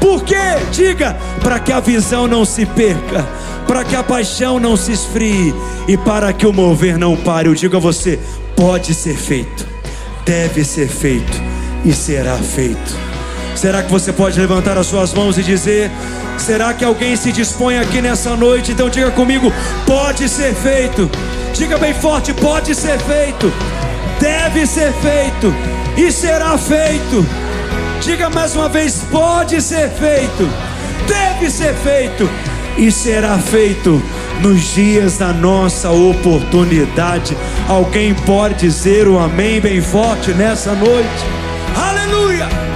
Por 0.00 0.24
quê? 0.24 0.56
Diga, 0.72 1.14
para 1.42 1.58
que 1.58 1.72
a 1.72 1.80
visão 1.80 2.26
não 2.26 2.42
se 2.44 2.64
perca, 2.64 3.26
para 3.66 3.84
que 3.84 3.96
a 3.96 4.02
paixão 4.02 4.58
não 4.58 4.76
se 4.78 4.92
esfrie 4.92 5.54
e 5.86 5.96
para 5.98 6.32
que 6.32 6.46
o 6.46 6.52
mover 6.52 6.96
não 6.96 7.16
pare. 7.16 7.48
Eu 7.48 7.54
digo 7.54 7.76
a 7.76 7.80
você: 7.80 8.18
pode 8.54 8.94
ser 8.94 9.16
feito, 9.16 9.66
deve 10.24 10.64
ser 10.64 10.88
feito 10.88 11.42
e 11.84 11.92
será 11.92 12.36
feito. 12.36 13.05
Será 13.56 13.82
que 13.82 13.90
você 13.90 14.12
pode 14.12 14.38
levantar 14.38 14.76
as 14.76 14.86
suas 14.86 15.14
mãos 15.14 15.38
e 15.38 15.42
dizer: 15.42 15.90
Será 16.38 16.74
que 16.74 16.84
alguém 16.84 17.16
se 17.16 17.32
dispõe 17.32 17.78
aqui 17.78 18.02
nessa 18.02 18.36
noite? 18.36 18.72
Então 18.72 18.90
diga 18.90 19.10
comigo: 19.10 19.52
pode 19.86 20.28
ser 20.28 20.54
feito. 20.54 21.10
Diga 21.54 21.78
bem 21.78 21.94
forte: 21.94 22.34
pode 22.34 22.74
ser 22.74 22.98
feito, 22.98 23.50
deve 24.20 24.66
ser 24.66 24.92
feito 24.92 25.54
e 25.96 26.12
será 26.12 26.56
feito. 26.58 27.26
Diga 28.02 28.28
mais 28.28 28.54
uma 28.54 28.68
vez: 28.68 29.02
pode 29.10 29.60
ser 29.62 29.88
feito, 29.88 30.48
deve 31.08 31.50
ser 31.50 31.74
feito 31.76 32.28
e 32.76 32.92
será 32.92 33.38
feito 33.38 34.02
nos 34.42 34.74
dias 34.74 35.16
da 35.16 35.32
nossa 35.32 35.90
oportunidade. 35.90 37.34
Alguém 37.66 38.14
pode 38.14 38.56
dizer 38.56 39.08
o 39.08 39.14
um 39.14 39.18
amém 39.18 39.62
bem 39.62 39.80
forte 39.80 40.32
nessa 40.32 40.74
noite? 40.74 41.24
Aleluia! 41.74 42.75